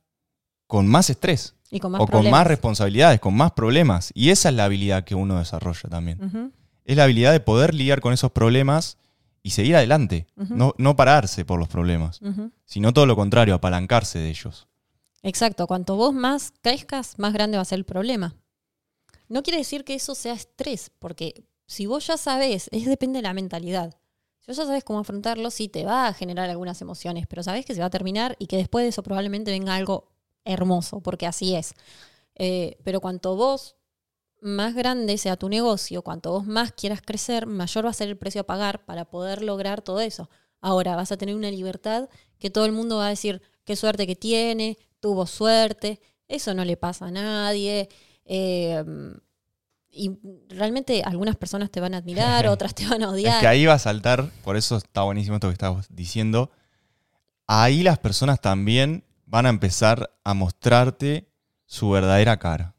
con 0.67 0.87
más 0.87 1.09
estrés. 1.09 1.55
Y 1.71 1.79
con 1.79 1.91
más 1.91 2.01
o 2.01 2.07
con 2.07 2.29
más 2.29 2.47
responsabilidades, 2.47 3.19
con 3.19 3.35
más 3.35 3.51
problemas. 3.51 4.11
Y 4.15 4.29
esa 4.31 4.49
es 4.49 4.55
la 4.55 4.65
habilidad 4.65 5.03
que 5.03 5.15
uno 5.15 5.37
desarrolla 5.39 5.87
también. 5.89 6.51
Es 6.89 6.97
la 6.97 7.03
habilidad 7.03 7.31
de 7.31 7.39
poder 7.39 7.75
lidiar 7.75 8.01
con 8.01 8.13
esos 8.13 8.31
problemas 8.31 8.97
y 9.43 9.51
seguir 9.51 9.75
adelante. 9.75 10.25
No, 10.35 10.73
no 10.79 10.95
pararse 10.95 11.45
por 11.45 11.59
los 11.59 11.67
problemas, 11.67 12.19
sino 12.65 12.93
todo 12.93 13.05
lo 13.05 13.15
contrario, 13.15 13.53
apalancarse 13.53 14.17
de 14.17 14.29
ellos. 14.29 14.67
Exacto, 15.21 15.67
cuanto 15.67 15.95
vos 15.97 16.15
más 16.15 16.51
crezcas, 16.63 17.19
más 17.19 17.31
grande 17.31 17.57
va 17.57 17.61
a 17.61 17.65
ser 17.65 17.77
el 17.77 17.85
problema. 17.85 18.35
No 19.27 19.43
quiere 19.43 19.59
decir 19.59 19.83
que 19.83 19.93
eso 19.93 20.15
sea 20.15 20.33
estrés, 20.33 20.89
porque 20.97 21.43
si 21.67 21.85
vos 21.85 22.07
ya 22.07 22.17
sabés, 22.17 22.69
es 22.71 22.85
depende 22.85 23.19
de 23.19 23.23
la 23.23 23.35
mentalidad. 23.35 23.95
Si 24.39 24.47
vos 24.47 24.57
ya 24.57 24.65
sabés 24.65 24.83
cómo 24.83 24.97
afrontarlo, 24.97 25.51
sí 25.51 25.67
te 25.67 25.85
va 25.85 26.07
a 26.07 26.13
generar 26.15 26.49
algunas 26.49 26.81
emociones, 26.81 27.27
pero 27.27 27.43
sabés 27.43 27.67
que 27.67 27.75
se 27.75 27.81
va 27.81 27.85
a 27.85 27.91
terminar 27.91 28.35
y 28.39 28.47
que 28.47 28.57
después 28.57 28.81
de 28.81 28.89
eso 28.89 29.03
probablemente 29.03 29.51
venga 29.51 29.75
algo 29.75 30.07
hermoso, 30.43 31.01
porque 31.01 31.27
así 31.27 31.53
es. 31.53 31.75
Eh, 32.33 32.79
pero 32.83 32.99
cuanto 32.99 33.35
vos 33.35 33.75
más 34.41 34.73
grande 34.75 35.17
sea 35.17 35.35
tu 35.37 35.49
negocio, 35.49 36.01
cuanto 36.01 36.31
vos 36.31 36.45
más 36.45 36.71
quieras 36.71 37.01
crecer, 37.05 37.45
mayor 37.45 37.85
va 37.85 37.89
a 37.89 37.93
ser 37.93 38.07
el 38.09 38.17
precio 38.17 38.41
a 38.41 38.45
pagar 38.45 38.85
para 38.85 39.05
poder 39.05 39.41
lograr 39.43 39.81
todo 39.81 39.99
eso. 39.99 40.29
Ahora 40.61 40.95
vas 40.95 41.11
a 41.11 41.17
tener 41.17 41.35
una 41.35 41.51
libertad 41.51 42.09
que 42.37 42.49
todo 42.49 42.65
el 42.65 42.71
mundo 42.71 42.97
va 42.97 43.07
a 43.07 43.09
decir 43.09 43.41
qué 43.65 43.75
suerte 43.75 44.07
que 44.07 44.15
tiene, 44.15 44.77
tuvo 44.99 45.25
suerte, 45.27 46.01
eso 46.27 46.53
no 46.53 46.65
le 46.65 46.77
pasa 46.77 47.05
a 47.07 47.11
nadie. 47.11 47.89
eh, 48.25 48.83
y 49.91 50.11
realmente 50.49 51.01
algunas 51.03 51.35
personas 51.35 51.71
te 51.71 51.79
van 51.79 51.93
a 51.95 51.97
admirar, 51.97 52.47
otras 52.49 52.75
te 52.75 52.85
van 52.87 53.01
a 53.01 53.07
Es 53.07 53.11
odiar. 53.11 53.39
que 53.41 53.47
ahí 53.47 53.65
va 53.65 53.73
a 53.73 53.79
saltar, 53.79 54.29
por 54.43 54.55
eso 54.55 54.77
está 54.77 55.01
buenísimo 55.01 55.35
esto 55.37 55.47
que 55.47 55.53
estabas 55.53 55.87
diciendo. 55.89 56.51
Ahí 57.47 57.81
las 57.81 57.97
personas 57.97 58.39
también 58.39 59.03
van 59.25 59.47
a 59.47 59.49
empezar 59.49 60.11
a 60.23 60.33
mostrarte 60.35 61.27
su 61.65 61.89
verdadera 61.89 62.37
cara. 62.37 62.75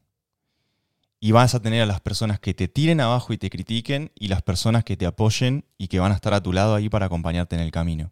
Y 1.23 1.31
vas 1.31 1.55
a 1.55 1.61
tener 1.61 1.81
a 1.81 1.85
las 1.85 2.01
personas 2.01 2.41
que 2.41 2.53
te 2.53 2.67
tiren 2.67 2.99
abajo 2.99 3.31
y 3.31 3.37
te 3.37 3.49
critiquen 3.49 4.11
y 4.15 4.27
las 4.27 4.41
personas 4.41 4.83
que 4.83 4.97
te 4.97 5.05
apoyen 5.05 5.63
y 5.77 5.87
que 5.87 5.99
van 5.99 6.11
a 6.11 6.15
estar 6.15 6.33
a 6.33 6.43
tu 6.43 6.51
lado 6.51 6.75
ahí 6.75 6.89
para 6.89 7.05
acompañarte 7.05 7.55
en 7.55 7.61
el 7.61 7.71
camino. 7.71 8.11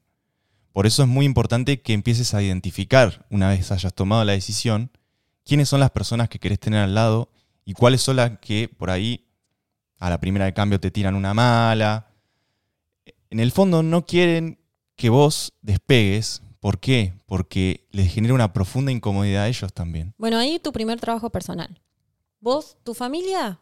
Por 0.71 0.85
eso 0.85 1.01
es 1.03 1.09
muy 1.09 1.25
importante 1.25 1.81
que 1.81 1.93
empieces 1.93 2.33
a 2.33 2.41
identificar, 2.41 3.25
una 3.29 3.49
vez 3.49 3.71
hayas 3.71 3.93
tomado 3.93 4.23
la 4.23 4.33
decisión, 4.33 4.91
quiénes 5.43 5.67
son 5.67 5.79
las 5.79 5.89
personas 5.89 6.29
que 6.29 6.39
querés 6.39 6.59
tener 6.59 6.81
al 6.81 6.93
lado 6.93 7.31
y 7.65 7.73
cuáles 7.73 8.01
son 8.01 8.17
las 8.17 8.37
que 8.39 8.69
por 8.69 8.91
ahí 8.91 9.25
a 9.97 10.09
la 10.09 10.19
primera 10.19 10.45
de 10.45 10.53
cambio 10.53 10.79
te 10.79 10.91
tiran 10.91 11.15
una 11.15 11.33
mala. 11.33 12.11
En 13.31 13.39
el 13.39 13.51
fondo 13.51 13.83
no 13.83 14.05
quieren 14.05 14.59
que 14.95 15.09
vos 15.09 15.53
despegues. 15.61 16.43
¿Por 16.59 16.79
qué? 16.79 17.13
Porque 17.25 17.87
les 17.91 18.13
genera 18.13 18.33
una 18.35 18.53
profunda 18.53 18.91
incomodidad 18.91 19.43
a 19.43 19.47
ellos 19.47 19.73
también. 19.73 20.13
Bueno, 20.17 20.37
ahí 20.37 20.59
tu 20.59 20.71
primer 20.71 20.99
trabajo 20.99 21.29
personal. 21.31 21.79
Vos, 22.39 22.77
tu 22.83 22.93
familia, 22.93 23.59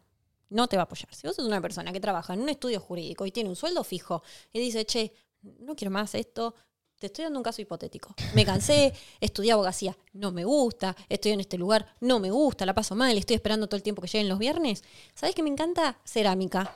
no 0.49 0.67
te 0.67 0.77
va 0.77 0.83
a 0.83 0.85
apoyar. 0.85 1.13
Si 1.13 1.25
vos 1.27 1.35
sos 1.35 1.45
una 1.45 1.61
persona 1.61 1.91
que 1.91 1.99
trabaja 1.99 2.33
en 2.33 2.41
un 2.41 2.49
estudio 2.49 2.79
jurídico 2.79 3.25
y 3.25 3.31
tiene 3.31 3.49
un 3.49 3.55
sueldo 3.55 3.83
fijo 3.83 4.23
y 4.53 4.59
dice, 4.59 4.85
che, 4.85 5.13
no 5.41 5.75
quiero 5.75 5.91
más 5.91 6.13
esto, 6.15 6.55
te 6.97 7.07
estoy 7.07 7.23
dando 7.23 7.39
un 7.39 7.43
caso 7.43 7.61
hipotético. 7.61 8.15
Me 8.33 8.45
cansé, 8.45 8.93
estudié 9.19 9.51
abogacía, 9.51 9.97
no 10.13 10.31
me 10.31 10.45
gusta, 10.45 10.95
estoy 11.09 11.31
en 11.31 11.39
este 11.39 11.57
lugar, 11.57 11.95
no 12.01 12.19
me 12.19 12.31
gusta, 12.31 12.65
la 12.65 12.73
paso 12.73 12.95
mal, 12.95 13.17
estoy 13.17 13.35
esperando 13.35 13.67
todo 13.67 13.77
el 13.77 13.83
tiempo 13.83 14.01
que 14.01 14.07
lleguen 14.07 14.29
los 14.29 14.39
viernes. 14.39 14.83
¿Sabes 15.15 15.35
que 15.35 15.43
me 15.43 15.49
encanta? 15.49 15.99
Cerámica. 16.05 16.73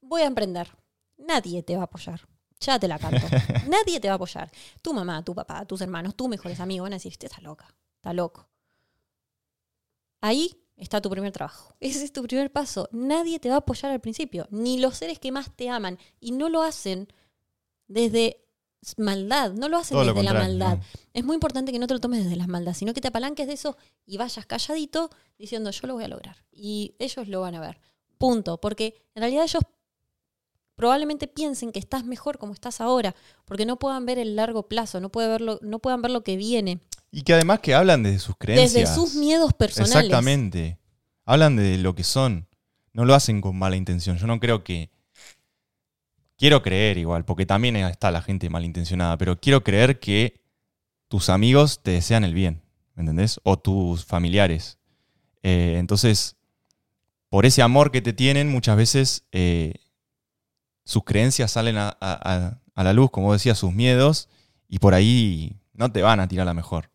Voy 0.00 0.22
a 0.22 0.26
emprender. 0.26 0.68
Nadie 1.16 1.62
te 1.62 1.76
va 1.76 1.82
a 1.82 1.84
apoyar. 1.84 2.20
Ya 2.60 2.78
te 2.78 2.88
la 2.88 2.98
canto. 2.98 3.26
Nadie 3.68 4.00
te 4.00 4.08
va 4.08 4.14
a 4.14 4.16
apoyar. 4.16 4.50
Tu 4.82 4.92
mamá, 4.92 5.24
tu 5.24 5.34
papá, 5.34 5.64
tus 5.64 5.80
hermanos, 5.80 6.14
tus 6.14 6.28
mejores 6.28 6.60
amigos 6.60 6.84
van 6.84 6.94
a 6.94 6.96
decir, 6.96 7.12
usted 7.12 7.28
está 7.28 7.40
loca, 7.40 7.74
está 7.96 8.12
loco. 8.12 8.48
Ahí 10.20 10.56
está 10.76 11.00
tu 11.00 11.10
primer 11.10 11.32
trabajo. 11.32 11.74
Ese 11.80 12.04
es 12.04 12.12
tu 12.12 12.22
primer 12.22 12.50
paso. 12.50 12.88
Nadie 12.92 13.38
te 13.38 13.48
va 13.48 13.56
a 13.56 13.58
apoyar 13.58 13.92
al 13.92 14.00
principio, 14.00 14.46
ni 14.50 14.78
los 14.78 14.96
seres 14.96 15.18
que 15.18 15.32
más 15.32 15.54
te 15.54 15.68
aman. 15.68 15.98
Y 16.20 16.32
no 16.32 16.48
lo 16.48 16.62
hacen 16.62 17.08
desde 17.88 18.44
maldad, 18.96 19.52
no 19.52 19.68
lo 19.68 19.76
hacen 19.78 19.94
Todo 19.94 20.04
lo 20.04 20.14
desde 20.14 20.24
la 20.24 20.32
maldad. 20.32 20.78
no. 20.78 20.84
Es 21.12 21.24
muy 21.24 21.34
importante 21.34 21.72
que 21.72 21.78
no 21.78 21.86
te 21.86 21.94
lo 21.94 22.00
tomes 22.00 22.24
desde 22.24 22.36
las 22.36 22.48
maldad, 22.48 22.72
sino 22.74 22.94
que 22.94 23.00
te 23.00 23.08
apalanques 23.08 23.46
de 23.46 23.52
eso 23.52 23.76
y 24.06 24.16
vayas 24.16 24.46
calladito 24.46 25.10
diciendo 25.38 25.70
yo 25.70 25.86
lo 25.86 25.94
voy 25.94 26.04
a 26.04 26.08
lograr. 26.08 26.44
Y 26.50 26.94
ellos 26.98 27.28
lo 27.28 27.42
van 27.42 27.56
a 27.56 27.60
ver. 27.60 27.80
Punto. 28.16 28.60
Porque 28.60 29.02
en 29.14 29.22
realidad 29.22 29.44
ellos 29.44 29.62
probablemente 30.80 31.28
piensen 31.28 31.72
que 31.72 31.78
estás 31.78 32.06
mejor 32.06 32.38
como 32.38 32.54
estás 32.54 32.80
ahora, 32.80 33.14
porque 33.44 33.66
no 33.66 33.78
puedan 33.78 34.06
ver 34.06 34.18
el 34.18 34.34
largo 34.34 34.66
plazo, 34.66 34.98
no, 34.98 35.10
puede 35.10 35.28
verlo, 35.28 35.58
no 35.60 35.78
puedan 35.78 36.00
ver 36.00 36.10
lo 36.10 36.24
que 36.24 36.38
viene. 36.38 36.80
Y 37.12 37.20
que 37.20 37.34
además 37.34 37.60
que 37.60 37.74
hablan 37.74 38.02
desde 38.02 38.18
sus 38.18 38.34
creencias. 38.38 38.72
Desde 38.72 38.94
sus 38.94 39.14
miedos 39.14 39.52
personales. 39.52 39.94
Exactamente. 39.94 40.78
Hablan 41.26 41.56
de 41.56 41.76
lo 41.76 41.94
que 41.94 42.02
son. 42.02 42.48
No 42.94 43.04
lo 43.04 43.14
hacen 43.14 43.42
con 43.42 43.58
mala 43.58 43.76
intención. 43.76 44.16
Yo 44.16 44.26
no 44.26 44.40
creo 44.40 44.64
que. 44.64 44.88
Quiero 46.38 46.62
creer 46.62 46.96
igual, 46.96 47.26
porque 47.26 47.44
también 47.44 47.76
está 47.76 48.10
la 48.10 48.22
gente 48.22 48.48
malintencionada, 48.48 49.18
pero 49.18 49.38
quiero 49.38 49.62
creer 49.62 50.00
que 50.00 50.40
tus 51.08 51.28
amigos 51.28 51.80
te 51.82 51.90
desean 51.90 52.24
el 52.24 52.32
bien, 52.32 52.62
¿me 52.94 53.02
entendés? 53.02 53.38
O 53.42 53.58
tus 53.58 54.06
familiares. 54.06 54.78
Eh, 55.42 55.74
entonces, 55.76 56.36
por 57.28 57.44
ese 57.44 57.60
amor 57.60 57.90
que 57.90 58.00
te 58.00 58.14
tienen, 58.14 58.48
muchas 58.48 58.78
veces 58.78 59.24
eh, 59.32 59.74
sus 60.84 61.04
creencias 61.04 61.50
salen 61.50 61.76
a, 61.76 61.88
a- 61.88 61.96
a- 62.00 62.58
a 62.74 62.84
la 62.84 62.92
luz, 62.92 63.10
como 63.10 63.32
decía, 63.32 63.54
sus 63.54 63.72
miedos, 63.72 64.28
y 64.68 64.78
por 64.78 64.94
ahí 64.94 65.56
no 65.74 65.90
te 65.92 66.02
van 66.02 66.20
a 66.20 66.28
tirar 66.28 66.46
la 66.46 66.54
mejor. 66.54 66.90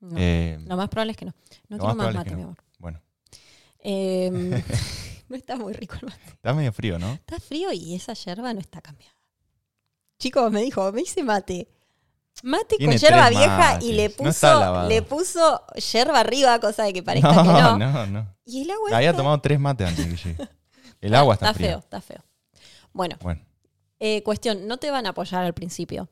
No, 0.00 0.16
Eh, 0.18 0.58
lo 0.66 0.76
más 0.76 0.88
probable 0.88 1.12
es 1.12 1.16
que 1.18 1.24
no. 1.26 1.34
No 1.68 1.78
quiero 1.78 1.94
más 1.94 2.14
mate, 2.14 2.30
no. 2.30 2.36
mi 2.36 2.42
amor. 2.44 2.56
bueno, 2.78 3.00
Eh, 3.80 4.30
no 5.28 5.36
está 5.36 5.56
muy 5.56 5.72
rico 5.72 5.94
el 6.00 6.06
mate. 6.08 6.20
está 6.32 6.52
medio 6.54 6.72
frío, 6.72 6.98
¿no? 6.98 7.12
Está 7.12 7.38
frío 7.40 7.72
y 7.72 7.94
esa 7.94 8.12
yerba 8.14 8.52
no 8.54 8.60
está 8.60 8.80
cambiada. 8.80 9.14
Chicos, 10.18 10.50
me 10.52 10.62
dijo, 10.62 10.90
me 10.92 11.02
hice 11.02 11.22
mate. 11.22 11.68
Mate 12.44 12.76
Tiene 12.76 12.94
con 12.94 13.00
yerba 13.00 13.28
vieja 13.28 13.78
y 13.82 13.92
le 13.92 14.08
no 14.08 14.14
puso, 14.16 14.46
lavado. 14.60 14.88
le 14.88 15.02
puso 15.02 15.62
yerba 15.92 16.20
arriba, 16.20 16.58
cosa 16.60 16.84
de 16.84 16.92
que 16.92 17.02
parezca 17.02 17.32
no, 17.32 17.42
que 17.42 17.48
no. 17.60 17.78
no, 17.78 18.06
no. 18.06 18.34
Y 18.44 18.62
el 18.62 18.70
agua 18.70 18.96
Había 18.96 19.10
está- 19.10 19.18
tomado 19.18 19.40
tres 19.40 19.60
mates 19.60 19.86
antes 19.88 20.20
que. 20.20 20.36
El 21.00 21.14
agua 21.16 21.34
está, 21.34 21.46
está 21.46 21.54
fría. 21.54 21.68
feo, 21.70 21.78
está 21.80 22.00
feo. 22.00 22.24
Bueno, 22.92 23.16
Bueno, 23.22 23.44
eh, 24.00 24.22
cuestión, 24.22 24.66
no 24.66 24.78
te 24.78 24.90
van 24.90 25.06
a 25.06 25.10
apoyar 25.10 25.44
al 25.44 25.54
principio. 25.54 26.08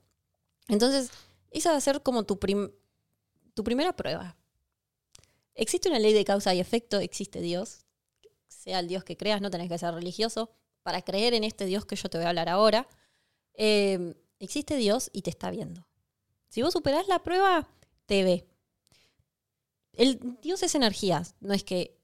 Entonces, 0.69 1.11
esa 1.51 1.73
va 1.73 1.77
a 1.77 1.81
ser 1.81 2.03
como 2.03 2.25
tu, 2.25 2.39
prim- 2.39 2.71
tu 3.55 3.65
primera 3.65 3.95
prueba. 3.95 4.37
Existe 5.55 5.89
una 5.89 5.99
ley 5.99 6.13
de 6.13 6.25
causa 6.25 6.55
y 6.55 6.61
efecto, 6.61 6.99
existe 7.01 7.41
Dios. 7.41 7.85
Sea 8.49 8.79
el 8.81 8.89
Dios 8.89 9.05
que 9.05 9.17
creas, 9.17 9.41
no 9.41 9.51
tenés 9.51 9.69
que 9.69 9.79
ser 9.79 9.93
religioso. 9.95 10.51
Para 10.83 11.03
creer 11.03 11.35
en 11.35 11.45
este 11.45 11.67
Dios 11.67 11.85
que 11.85 11.97
yo 11.97 12.09
te 12.09 12.17
voy 12.19 12.25
a 12.27 12.31
hablar 12.31 12.49
ahora, 12.49 12.89
eh, 13.55 14.15
existe 14.39 14.77
Dios 14.77 15.11
y 15.13 15.23
te 15.23 15.31
está 15.31 15.51
viendo. 15.51 15.87
Si 16.49 16.63
vos 16.63 16.73
superás 16.73 17.07
la 17.09 17.23
prueba, 17.23 17.69
te 18.07 18.25
ve. 18.25 18.47
El 19.93 20.39
Dios 20.41 20.63
es 20.63 20.75
energía, 20.75 21.23
no 21.41 21.53
es 21.53 21.65
que 21.65 22.00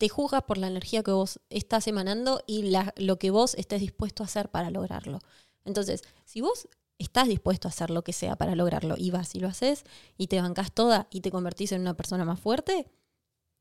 te 0.00 0.08
juzga 0.08 0.40
por 0.46 0.56
la 0.56 0.66
energía 0.66 1.02
que 1.02 1.10
vos 1.10 1.40
estás 1.50 1.86
emanando 1.86 2.42
y 2.46 2.72
lo 2.96 3.18
que 3.18 3.30
vos 3.30 3.54
estés 3.56 3.82
dispuesto 3.82 4.22
a 4.22 4.26
hacer 4.26 4.48
para 4.48 4.70
lograrlo. 4.70 5.18
Entonces, 5.66 6.00
si 6.24 6.40
vos 6.40 6.68
estás 6.96 7.28
dispuesto 7.28 7.68
a 7.68 7.70
hacer 7.70 7.90
lo 7.90 8.02
que 8.02 8.14
sea 8.14 8.34
para 8.34 8.54
lograrlo 8.54 8.94
y 8.96 9.10
vas 9.10 9.34
y 9.34 9.40
lo 9.40 9.48
haces 9.48 9.84
y 10.16 10.28
te 10.28 10.40
bancás 10.40 10.72
toda 10.72 11.06
y 11.10 11.20
te 11.20 11.30
convertís 11.30 11.72
en 11.72 11.82
una 11.82 11.98
persona 11.98 12.24
más 12.24 12.40
fuerte, 12.40 12.90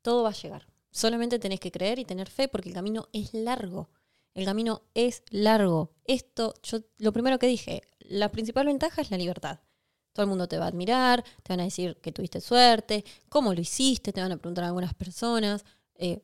todo 0.02 0.24
va 0.24 0.30
a 0.30 0.34
llegar. 0.34 0.66
Solamente 0.92 1.40
tenés 1.40 1.60
que 1.60 1.72
creer 1.72 2.00
y 2.00 2.06
tener 2.06 2.30
fe 2.30 2.48
porque 2.48 2.70
el 2.70 2.76
camino 2.76 3.10
es 3.12 3.34
largo. 3.34 3.90
El 4.34 4.46
camino 4.46 4.84
es 4.94 5.24
largo. 5.32 5.92
Esto, 6.06 6.54
yo 6.64 6.80
lo 7.00 7.12
primero 7.12 7.38
que 7.38 7.48
dije, 7.48 7.82
la 8.00 8.32
principal 8.32 8.68
ventaja 8.68 9.02
es 9.02 9.12
la 9.12 9.18
libertad. 9.18 9.60
Todo 10.14 10.24
el 10.24 10.30
mundo 10.30 10.48
te 10.48 10.58
va 10.58 10.66
a 10.66 10.70
admirar, 10.70 11.22
te 11.44 11.52
van 11.52 11.60
a 11.60 11.66
decir 11.66 11.98
que 11.98 12.14
tuviste 12.14 12.40
suerte, 12.40 13.04
cómo 13.28 13.54
lo 13.54 13.60
hiciste, 13.60 14.14
te 14.14 14.22
van 14.22 14.32
a 14.32 14.38
preguntar 14.38 14.64
algunas 14.64 14.94
personas. 14.94 15.66
eh, 15.96 16.24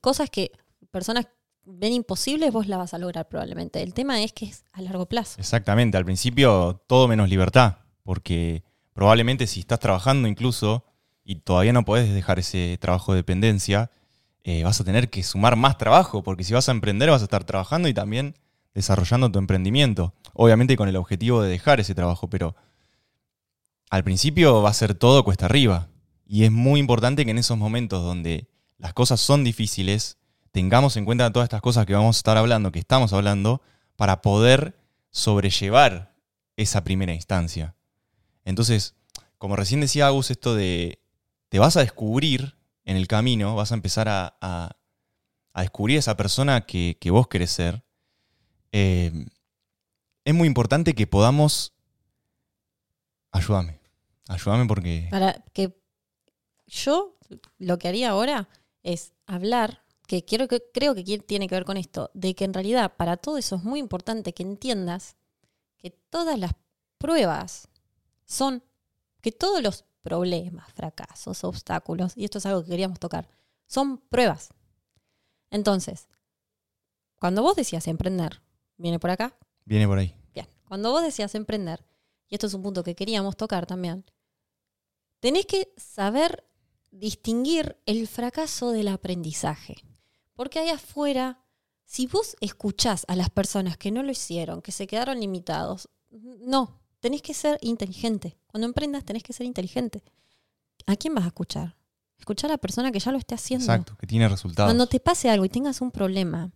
cosas 0.00 0.30
que 0.30 0.52
personas 0.90 1.28
ven 1.64 1.92
imposibles, 1.92 2.52
vos 2.52 2.66
la 2.66 2.76
vas 2.76 2.94
a 2.94 2.98
lograr 2.98 3.28
probablemente. 3.28 3.82
El 3.82 3.94
tema 3.94 4.22
es 4.22 4.32
que 4.32 4.46
es 4.46 4.64
a 4.72 4.82
largo 4.82 5.06
plazo. 5.06 5.40
exactamente. 5.40 5.96
Al 5.96 6.04
principio 6.04 6.82
todo 6.86 7.08
menos 7.08 7.28
libertad, 7.28 7.78
porque 8.02 8.64
probablemente 8.92 9.46
si 9.46 9.60
estás 9.60 9.78
trabajando 9.78 10.28
incluso 10.28 10.84
y 11.24 11.36
todavía 11.36 11.72
no 11.72 11.84
podés 11.84 12.12
dejar 12.12 12.38
ese 12.38 12.76
trabajo 12.80 13.12
de 13.12 13.18
dependencia, 13.18 13.90
eh, 14.42 14.64
vas 14.64 14.80
a 14.80 14.84
tener 14.84 15.10
que 15.10 15.22
sumar 15.22 15.56
más 15.56 15.78
trabajo, 15.78 16.22
porque 16.22 16.44
si 16.44 16.54
vas 16.54 16.68
a 16.68 16.72
emprender 16.72 17.10
vas 17.10 17.20
a 17.20 17.24
estar 17.24 17.44
trabajando 17.44 17.88
y 17.88 17.94
también 17.94 18.34
desarrollando 18.74 19.30
tu 19.30 19.38
emprendimiento. 19.38 20.14
Obviamente 20.32 20.76
con 20.76 20.88
el 20.88 20.96
objetivo 20.96 21.42
de 21.42 21.50
dejar 21.50 21.80
ese 21.80 21.94
trabajo, 21.94 22.28
pero 22.28 22.56
al 23.90 24.04
principio 24.04 24.62
va 24.62 24.70
a 24.70 24.74
ser 24.74 24.94
todo 24.94 25.24
cuesta 25.24 25.46
arriba. 25.46 25.88
Y 26.26 26.44
es 26.44 26.52
muy 26.52 26.78
importante 26.78 27.24
que 27.24 27.32
en 27.32 27.38
esos 27.38 27.58
momentos 27.58 28.04
donde 28.04 28.48
las 28.80 28.92
cosas 28.94 29.20
son 29.20 29.44
difíciles, 29.44 30.18
tengamos 30.50 30.96
en 30.96 31.04
cuenta 31.04 31.30
todas 31.32 31.46
estas 31.46 31.60
cosas 31.62 31.86
que 31.86 31.94
vamos 31.94 32.16
a 32.16 32.20
estar 32.20 32.36
hablando, 32.36 32.72
que 32.72 32.78
estamos 32.80 33.12
hablando, 33.12 33.62
para 33.96 34.20
poder 34.22 34.76
sobrellevar 35.10 36.14
esa 36.56 36.82
primera 36.82 37.14
instancia. 37.14 37.74
Entonces, 38.44 38.94
como 39.38 39.54
recién 39.56 39.80
decía 39.80 40.06
Agus, 40.06 40.30
esto 40.30 40.54
de 40.54 40.98
te 41.48 41.58
vas 41.58 41.76
a 41.76 41.80
descubrir 41.80 42.56
en 42.84 42.96
el 42.96 43.06
camino, 43.06 43.54
vas 43.54 43.70
a 43.72 43.74
empezar 43.74 44.08
a, 44.08 44.36
a- 44.40 44.76
a 45.52 45.60
descubrir 45.62 45.98
esa 45.98 46.16
persona 46.16 46.62
que, 46.62 46.96
que 47.00 47.10
vos 47.10 47.28
querés 47.28 47.50
ser. 47.50 47.82
Eh, 48.72 49.26
es 50.24 50.34
muy 50.34 50.46
importante 50.46 50.94
que 50.94 51.06
podamos... 51.06 51.74
Ayúdame, 53.32 53.78
ayúdame 54.28 54.66
porque... 54.66 55.08
Para 55.10 55.44
que 55.52 55.76
yo 56.66 57.16
lo 57.58 57.78
que 57.78 57.88
haría 57.88 58.10
ahora 58.10 58.48
es 58.82 59.12
hablar, 59.26 59.82
que, 60.06 60.24
quiero, 60.24 60.48
que 60.48 60.62
creo 60.72 60.94
que 60.94 61.04
tiene 61.18 61.48
que 61.48 61.54
ver 61.54 61.64
con 61.64 61.76
esto, 61.76 62.10
de 62.14 62.34
que 62.34 62.44
en 62.44 62.54
realidad 62.54 62.96
para 62.96 63.16
todo 63.16 63.38
eso 63.38 63.56
es 63.56 63.64
muy 63.64 63.78
importante 63.80 64.32
que 64.32 64.42
entiendas 64.42 65.16
que 65.76 65.90
todas 65.90 66.38
las 66.38 66.52
pruebas 66.98 67.68
son, 68.26 68.62
que 69.20 69.32
todos 69.32 69.62
los 69.62 69.84
problemas, 70.02 70.72
fracasos, 70.72 71.44
obstáculos, 71.44 72.16
y 72.16 72.24
esto 72.24 72.38
es 72.38 72.46
algo 72.46 72.62
que 72.62 72.70
queríamos 72.70 72.98
tocar, 72.98 73.28
son 73.66 73.98
pruebas. 73.98 74.50
Entonces, 75.50 76.08
cuando 77.16 77.42
vos 77.42 77.56
decías 77.56 77.86
emprender, 77.86 78.40
viene 78.76 78.98
por 78.98 79.10
acá, 79.10 79.36
Viene 79.70 79.86
por 79.86 79.98
ahí. 79.98 80.12
Bien, 80.34 80.48
cuando 80.66 80.90
vos 80.90 81.00
decías 81.00 81.32
emprender, 81.36 81.84
y 82.28 82.34
esto 82.34 82.48
es 82.48 82.54
un 82.54 82.62
punto 82.62 82.82
que 82.82 82.96
queríamos 82.96 83.36
tocar 83.36 83.66
también, 83.66 84.04
tenés 85.20 85.46
que 85.46 85.72
saber 85.76 86.44
distinguir 86.90 87.76
el 87.86 88.06
fracaso 88.06 88.70
del 88.72 88.88
aprendizaje. 88.88 89.76
Porque 90.34 90.58
ahí 90.58 90.68
afuera, 90.68 91.44
si 91.84 92.06
vos 92.06 92.36
escuchás 92.40 93.04
a 93.08 93.16
las 93.16 93.30
personas 93.30 93.76
que 93.76 93.90
no 93.90 94.02
lo 94.02 94.10
hicieron, 94.10 94.62
que 94.62 94.72
se 94.72 94.86
quedaron 94.86 95.20
limitados, 95.20 95.88
no, 96.10 96.80
tenés 97.00 97.22
que 97.22 97.34
ser 97.34 97.58
inteligente. 97.62 98.38
Cuando 98.46 98.66
emprendas 98.66 99.04
tenés 99.04 99.22
que 99.22 99.32
ser 99.32 99.46
inteligente. 99.46 100.02
¿A 100.86 100.96
quién 100.96 101.14
vas 101.14 101.24
a 101.24 101.28
escuchar? 101.28 101.76
Escuchar 102.18 102.50
a 102.50 102.54
la 102.54 102.58
persona 102.58 102.92
que 102.92 103.00
ya 103.00 103.12
lo 103.12 103.18
esté 103.18 103.34
haciendo. 103.34 103.64
Exacto, 103.64 103.96
que 103.96 104.06
tiene 104.06 104.28
resultados. 104.28 104.68
Cuando 104.68 104.86
te 104.86 105.00
pase 105.00 105.30
algo 105.30 105.44
y 105.44 105.48
tengas 105.48 105.80
un 105.80 105.90
problema, 105.90 106.52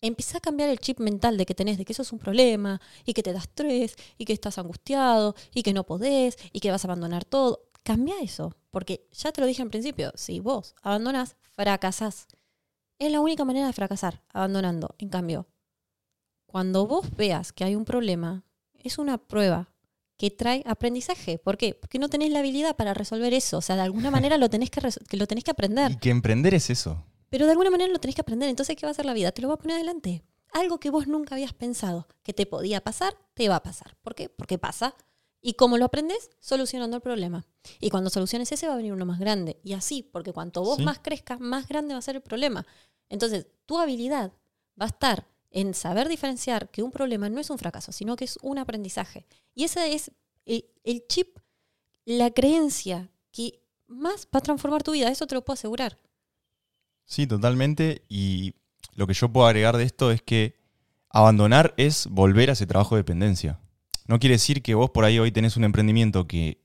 empieza 0.00 0.38
a 0.38 0.40
cambiar 0.40 0.68
el 0.68 0.78
chip 0.78 1.00
mental 1.00 1.36
de 1.36 1.46
que 1.46 1.54
tenés, 1.54 1.78
de 1.78 1.84
que 1.84 1.92
eso 1.92 2.02
es 2.02 2.12
un 2.12 2.18
problema, 2.18 2.80
y 3.04 3.12
que 3.14 3.22
te 3.22 3.32
da 3.32 3.40
estrés, 3.40 3.96
y 4.18 4.24
que 4.24 4.32
estás 4.32 4.58
angustiado, 4.58 5.34
y 5.52 5.62
que 5.62 5.72
no 5.72 5.84
podés, 5.84 6.36
y 6.52 6.60
que 6.60 6.70
vas 6.70 6.84
a 6.84 6.88
abandonar 6.88 7.24
todo. 7.24 7.70
Cambia 7.82 8.14
eso, 8.20 8.54
porque 8.74 9.06
ya 9.12 9.30
te 9.30 9.40
lo 9.40 9.46
dije 9.46 9.62
al 9.62 9.70
principio, 9.70 10.12
si 10.16 10.40
vos 10.40 10.74
abandonás, 10.82 11.36
fracasás. 11.52 12.26
Es 12.98 13.10
la 13.10 13.20
única 13.20 13.44
manera 13.44 13.68
de 13.68 13.72
fracasar, 13.72 14.22
abandonando. 14.32 14.96
En 14.98 15.08
cambio, 15.08 15.46
cuando 16.44 16.86
vos 16.86 17.08
veas 17.16 17.52
que 17.52 17.62
hay 17.62 17.76
un 17.76 17.84
problema, 17.84 18.44
es 18.74 18.98
una 18.98 19.16
prueba 19.16 19.72
que 20.16 20.30
trae 20.30 20.64
aprendizaje. 20.66 21.38
¿Por 21.38 21.56
qué? 21.56 21.74
Porque 21.74 22.00
no 22.00 22.08
tenés 22.08 22.32
la 22.32 22.40
habilidad 22.40 22.74
para 22.74 22.94
resolver 22.94 23.32
eso. 23.32 23.58
O 23.58 23.60
sea, 23.60 23.76
de 23.76 23.82
alguna 23.82 24.10
manera 24.10 24.38
lo 24.38 24.50
tenés 24.50 24.70
que 24.70 24.80
lo 25.16 25.26
tenés 25.28 25.44
que 25.44 25.52
aprender. 25.52 25.92
Y 25.92 25.96
que 25.98 26.10
emprender 26.10 26.52
es 26.54 26.68
eso. 26.68 27.04
Pero 27.30 27.46
de 27.46 27.52
alguna 27.52 27.70
manera 27.70 27.92
lo 27.92 28.00
tenés 28.00 28.16
que 28.16 28.22
aprender. 28.22 28.48
Entonces, 28.48 28.74
¿qué 28.76 28.86
va 28.86 28.90
a 28.90 28.92
hacer 28.92 29.06
la 29.06 29.14
vida? 29.14 29.30
Te 29.30 29.40
lo 29.40 29.48
va 29.48 29.54
a 29.54 29.58
poner 29.58 29.76
adelante. 29.76 30.24
Algo 30.52 30.78
que 30.78 30.90
vos 30.90 31.06
nunca 31.06 31.36
habías 31.36 31.52
pensado 31.52 32.08
que 32.24 32.32
te 32.32 32.46
podía 32.46 32.80
pasar, 32.80 33.16
te 33.34 33.48
va 33.48 33.56
a 33.56 33.62
pasar. 33.62 33.96
¿Por 34.02 34.16
qué? 34.16 34.28
Porque 34.28 34.58
pasa. 34.58 34.96
Y 35.46 35.54
como 35.54 35.76
lo 35.76 35.84
aprendes, 35.84 36.30
solucionando 36.40 36.96
el 36.96 37.02
problema. 37.02 37.44
Y 37.78 37.90
cuando 37.90 38.08
soluciones 38.08 38.50
ese, 38.50 38.66
va 38.66 38.72
a 38.72 38.76
venir 38.78 38.94
uno 38.94 39.04
más 39.04 39.18
grande. 39.18 39.60
Y 39.62 39.74
así, 39.74 40.02
porque 40.02 40.32
cuanto 40.32 40.62
vos 40.62 40.78
Sí. 40.78 40.82
más 40.84 41.00
crezcas, 41.00 41.38
más 41.38 41.68
grande 41.68 41.92
va 41.92 41.98
a 41.98 42.02
ser 42.02 42.16
el 42.16 42.22
problema. 42.22 42.66
Entonces, 43.10 43.46
tu 43.66 43.78
habilidad 43.78 44.32
va 44.80 44.86
a 44.86 44.88
estar 44.88 45.28
en 45.50 45.74
saber 45.74 46.08
diferenciar 46.08 46.70
que 46.70 46.82
un 46.82 46.90
problema 46.90 47.28
no 47.28 47.40
es 47.42 47.50
un 47.50 47.58
fracaso, 47.58 47.92
sino 47.92 48.16
que 48.16 48.24
es 48.24 48.38
un 48.40 48.56
aprendizaje. 48.56 49.26
Y 49.54 49.64
ese 49.64 49.92
es 49.92 50.10
el, 50.46 50.64
el 50.82 51.06
chip, 51.08 51.36
la 52.06 52.30
creencia 52.30 53.10
que 53.30 53.60
más 53.86 54.26
va 54.34 54.38
a 54.38 54.42
transformar 54.42 54.82
tu 54.82 54.92
vida. 54.92 55.10
Eso 55.10 55.26
te 55.26 55.34
lo 55.34 55.44
puedo 55.44 55.54
asegurar. 55.54 55.98
Sí, 57.04 57.26
totalmente. 57.26 58.06
Y 58.08 58.54
lo 58.94 59.06
que 59.06 59.12
yo 59.12 59.28
puedo 59.30 59.46
agregar 59.46 59.76
de 59.76 59.84
esto 59.84 60.10
es 60.10 60.22
que 60.22 60.56
abandonar 61.10 61.74
es 61.76 62.06
volver 62.06 62.48
a 62.48 62.54
ese 62.54 62.66
trabajo 62.66 62.94
de 62.94 63.00
dependencia. 63.00 63.60
No 64.06 64.18
quiere 64.18 64.34
decir 64.34 64.62
que 64.62 64.74
vos 64.74 64.90
por 64.90 65.04
ahí 65.04 65.18
hoy 65.18 65.32
tenés 65.32 65.56
un 65.56 65.64
emprendimiento 65.64 66.26
que 66.26 66.60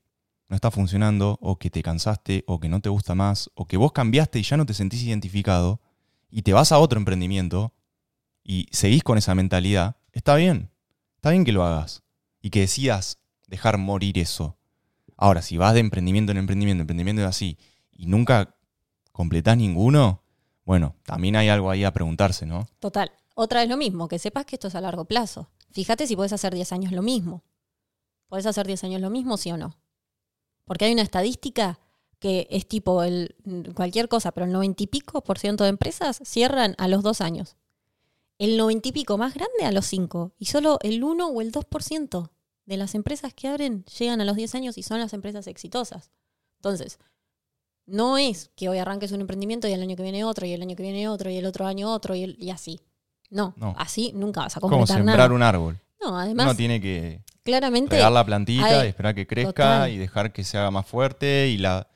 no 0.48 0.56
está 0.56 0.70
funcionando, 0.70 1.38
o 1.40 1.58
que 1.58 1.70
te 1.70 1.82
cansaste, 1.82 2.42
o 2.46 2.58
que 2.58 2.68
no 2.68 2.80
te 2.80 2.88
gusta 2.88 3.14
más, 3.14 3.50
o 3.54 3.66
que 3.66 3.76
vos 3.76 3.92
cambiaste 3.92 4.40
y 4.40 4.42
ya 4.42 4.56
no 4.56 4.66
te 4.66 4.74
sentís 4.74 5.02
identificado, 5.04 5.80
y 6.28 6.42
te 6.42 6.52
vas 6.52 6.72
a 6.72 6.78
otro 6.78 6.98
emprendimiento 6.98 7.72
y 8.42 8.66
seguís 8.72 9.04
con 9.04 9.16
esa 9.16 9.34
mentalidad, 9.34 9.96
está 10.12 10.34
bien. 10.34 10.70
Está 11.16 11.30
bien 11.30 11.44
que 11.44 11.52
lo 11.52 11.64
hagas 11.64 12.02
y 12.40 12.50
que 12.50 12.60
decidas 12.60 13.18
dejar 13.46 13.78
morir 13.78 14.18
eso. 14.18 14.56
Ahora, 15.16 15.42
si 15.42 15.56
vas 15.56 15.74
de 15.74 15.80
emprendimiento 15.80 16.32
en 16.32 16.38
emprendimiento, 16.38 16.80
emprendimiento 16.80 17.26
así, 17.26 17.58
y 17.92 18.06
nunca 18.06 18.56
completás 19.12 19.56
ninguno, 19.56 20.22
bueno, 20.64 20.96
también 21.04 21.36
hay 21.36 21.48
algo 21.48 21.70
ahí 21.70 21.84
a 21.84 21.92
preguntarse, 21.92 22.46
¿no? 22.46 22.66
Total. 22.78 23.12
Otra 23.42 23.60
vez 23.60 23.70
lo 23.70 23.78
mismo, 23.78 24.06
que 24.06 24.18
sepas 24.18 24.44
que 24.44 24.56
esto 24.56 24.68
es 24.68 24.74
a 24.74 24.82
largo 24.82 25.06
plazo. 25.06 25.48
Fíjate 25.70 26.06
si 26.06 26.14
puedes 26.14 26.34
hacer 26.34 26.52
10 26.52 26.72
años 26.72 26.92
lo 26.92 27.00
mismo. 27.00 27.42
¿Puedes 28.28 28.44
hacer 28.44 28.66
10 28.66 28.84
años 28.84 29.00
lo 29.00 29.08
mismo, 29.08 29.38
sí 29.38 29.50
o 29.50 29.56
no? 29.56 29.78
Porque 30.66 30.84
hay 30.84 30.92
una 30.92 31.00
estadística 31.00 31.80
que 32.18 32.48
es 32.50 32.68
tipo 32.68 33.02
el, 33.02 33.34
cualquier 33.74 34.10
cosa, 34.10 34.32
pero 34.32 34.44
el 34.44 34.52
90 34.52 34.82
y 34.82 34.86
pico 34.88 35.24
por 35.24 35.38
ciento 35.38 35.64
de 35.64 35.70
empresas 35.70 36.20
cierran 36.22 36.74
a 36.76 36.86
los 36.86 37.02
dos 37.02 37.22
años. 37.22 37.56
El 38.36 38.58
90 38.58 38.90
y 38.90 38.92
pico 38.92 39.16
más 39.16 39.32
grande 39.32 39.64
a 39.64 39.72
los 39.72 39.86
5. 39.86 40.32
Y 40.38 40.44
solo 40.44 40.78
el 40.82 41.02
1 41.02 41.26
o 41.26 41.40
el 41.40 41.50
2% 41.50 42.30
de 42.66 42.76
las 42.76 42.94
empresas 42.94 43.32
que 43.32 43.48
abren 43.48 43.86
llegan 43.86 44.20
a 44.20 44.26
los 44.26 44.36
10 44.36 44.54
años 44.54 44.76
y 44.76 44.82
son 44.82 45.00
las 45.00 45.14
empresas 45.14 45.46
exitosas. 45.46 46.10
Entonces, 46.56 46.98
no 47.86 48.18
es 48.18 48.50
que 48.54 48.68
hoy 48.68 48.76
arranques 48.76 49.12
un 49.12 49.22
emprendimiento 49.22 49.66
y 49.66 49.72
el 49.72 49.80
año 49.80 49.96
que 49.96 50.02
viene 50.02 50.24
otro, 50.24 50.44
y 50.44 50.52
el 50.52 50.60
año 50.60 50.76
que 50.76 50.82
viene 50.82 51.08
otro, 51.08 51.30
y 51.30 51.38
el 51.38 51.46
otro 51.46 51.66
año 51.66 51.90
otro, 51.90 52.14
y, 52.14 52.36
y 52.38 52.50
así. 52.50 52.82
No, 53.30 53.54
No. 53.56 53.74
así 53.78 54.12
nunca 54.14 54.40
vas 54.42 54.56
a 54.56 54.60
Como 54.60 54.86
sembrar 54.86 55.16
nada. 55.18 55.34
un 55.34 55.42
árbol. 55.42 55.78
No, 56.02 56.18
además, 56.18 56.46
Uno 56.46 56.54
tiene 56.56 56.80
que 56.80 57.20
claramente 57.44 57.96
regar 57.96 58.12
la 58.12 58.24
plantita 58.24 58.66
hay- 58.66 58.86
y 58.86 58.88
esperar 58.88 59.14
que 59.14 59.26
crezca 59.26 59.52
total. 59.52 59.90
y 59.92 59.96
dejar 59.98 60.32
que 60.32 60.44
se 60.44 60.58
haga 60.58 60.70
más 60.70 60.86
fuerte 60.86 61.48
y 61.48 61.56
la 61.58 61.86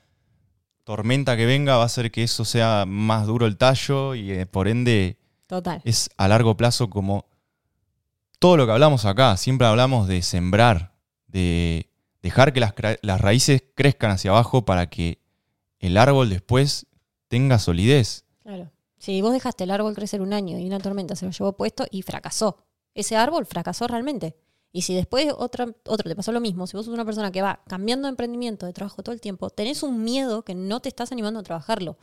tormenta 0.83 1.35
que 1.35 1.45
venga 1.45 1.77
va 1.77 1.83
a 1.83 1.87
hacer 1.87 2.11
que 2.11 2.23
eso 2.23 2.45
sea 2.45 2.85
más 2.87 3.25
duro 3.25 3.45
el 3.47 3.57
tallo 3.57 4.13
y 4.15 4.31
eh, 4.31 4.45
por 4.45 4.67
ende 4.67 5.17
Total. 5.47 5.81
es 5.83 6.09
a 6.17 6.27
largo 6.27 6.55
plazo 6.57 6.89
como 6.89 7.25
todo 8.39 8.57
lo 8.57 8.65
que 8.65 8.71
hablamos 8.73 9.05
acá. 9.05 9.35
Siempre 9.37 9.65
hablamos 9.67 10.07
de 10.07 10.21
sembrar, 10.21 10.93
de 11.27 11.89
dejar 12.21 12.53
que 12.53 12.59
las, 12.59 12.73
las 13.01 13.19
raíces 13.21 13.63
crezcan 13.75 14.11
hacia 14.11 14.31
abajo 14.31 14.65
para 14.65 14.89
que 14.89 15.19
el 15.79 15.97
árbol 15.97 16.29
después 16.29 16.85
tenga 17.27 17.57
solidez. 17.59 18.24
Si 18.97 19.21
vos 19.21 19.33
dejaste 19.33 19.65
el 19.65 19.71
árbol 19.71 19.93
crecer 19.93 20.21
un 20.21 20.33
año 20.33 20.57
y 20.57 20.65
una 20.65 20.79
tormenta 20.79 21.15
se 21.15 21.25
lo 21.25 21.31
llevó 21.31 21.53
puesto 21.53 21.85
y 21.91 22.01
fracasó. 22.01 22.57
Ese 22.93 23.15
árbol 23.15 23.45
fracasó 23.45 23.87
realmente. 23.87 24.35
Y 24.71 24.81
si 24.81 24.93
después 24.93 25.33
otra, 25.37 25.73
otro 25.85 26.09
te 26.09 26.15
pasó 26.15 26.33
lo 26.33 26.41
mismo, 26.41 26.67
si 26.67 26.75
vos 26.75 26.85
sos 26.85 26.93
una 26.93 27.05
persona 27.05 27.31
que 27.31 27.41
va 27.41 27.63
cambiando 27.67 28.07
de 28.07 28.09
emprendimiento, 28.09 28.65
de 28.65 28.73
trabajo 28.73 29.03
todo 29.03 29.13
el 29.13 29.21
tiempo, 29.21 29.49
tenés 29.49 29.83
un 29.83 30.03
miedo 30.03 30.43
que 30.43 30.53
no 30.53 30.81
te 30.81 30.89
estás 30.89 31.13
animando 31.13 31.39
a 31.39 31.43
trabajarlo. 31.43 31.97